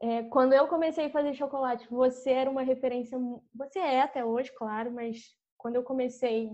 É, 0.00 0.22
quando 0.22 0.54
eu 0.54 0.66
comecei 0.66 1.06
a 1.06 1.10
fazer 1.10 1.34
chocolate, 1.34 1.86
você 1.90 2.30
era 2.30 2.50
uma 2.50 2.62
referência. 2.62 3.18
Você 3.54 3.78
é 3.78 4.00
até 4.00 4.24
hoje, 4.24 4.50
claro, 4.56 4.90
mas 4.90 5.36
quando 5.58 5.76
eu 5.76 5.82
comecei, 5.82 6.50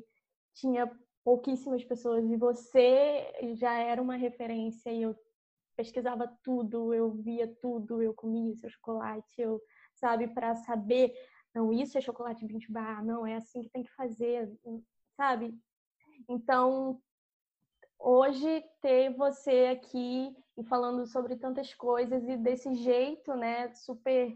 tinha 0.53 0.91
pouquíssimas 1.27 1.83
pessoas 1.83 2.25
e 2.31 2.37
você 2.37 3.33
já 3.55 3.77
era 3.77 4.01
uma 4.01 4.15
referência 4.15 4.93
e 4.93 5.03
eu 5.03 5.17
pesquisava 5.77 6.33
tudo, 6.41 6.95
eu 6.95 7.11
via 7.11 7.49
tudo, 7.61 8.01
eu 8.01 8.15
comia 8.15 8.55
seu 8.55 8.71
chocolate, 8.71 9.35
eu, 9.37 9.61
sabe, 9.93 10.29
para 10.29 10.55
saber, 10.55 11.13
não, 11.53 11.73
isso 11.73 11.99
é 11.99 12.01
chocolate 12.01 12.47
20 12.47 12.71
bar, 12.71 13.05
não, 13.05 13.27
é 13.27 13.35
assim 13.35 13.63
que 13.63 13.71
tem 13.71 13.83
que 13.83 13.93
fazer, 13.95 14.49
sabe? 15.17 15.53
Então, 16.29 17.03
hoje 17.99 18.65
ter 18.81 19.13
você 19.17 19.77
aqui 19.77 20.33
e 20.57 20.63
falando 20.63 21.09
sobre 21.09 21.35
tantas 21.35 21.75
coisas 21.75 22.23
e 22.23 22.37
desse 22.37 22.73
jeito, 22.77 23.35
né, 23.35 23.75
super 23.75 24.33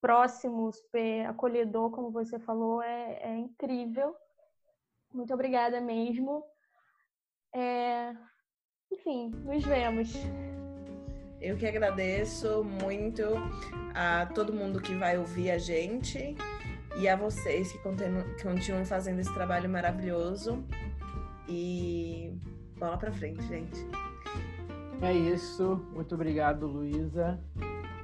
próximo, 0.00 0.72
super 0.72 1.26
acolhedor, 1.26 1.90
como 1.90 2.12
você 2.12 2.38
falou, 2.38 2.80
é, 2.80 3.18
é 3.22 3.36
incrível. 3.38 4.14
Muito 5.12 5.32
obrigada 5.34 5.80
mesmo. 5.80 6.42
É... 7.54 8.12
Enfim, 8.90 9.30
nos 9.44 9.64
vemos. 9.64 10.12
Eu 11.40 11.56
que 11.56 11.66
agradeço 11.66 12.62
muito 12.62 13.24
a 13.94 14.26
todo 14.26 14.52
mundo 14.52 14.80
que 14.80 14.94
vai 14.94 15.18
ouvir 15.18 15.50
a 15.50 15.58
gente 15.58 16.36
e 16.96 17.08
a 17.08 17.16
vocês 17.16 17.72
que 17.72 17.78
continuam 18.42 18.84
fazendo 18.84 19.20
esse 19.20 19.32
trabalho 19.34 19.68
maravilhoso. 19.68 20.64
E 21.48 22.38
bola 22.78 22.96
pra 22.96 23.12
frente, 23.12 23.42
gente. 23.42 23.86
É 25.02 25.12
isso. 25.12 25.84
Muito 25.92 26.14
obrigado, 26.14 26.66
Luísa. 26.66 27.40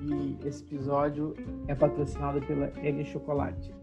E 0.00 0.38
esse 0.46 0.64
episódio 0.64 1.34
é 1.68 1.74
patrocinado 1.74 2.40
pela 2.42 2.72
N 2.82 3.04
Chocolate. 3.04 3.77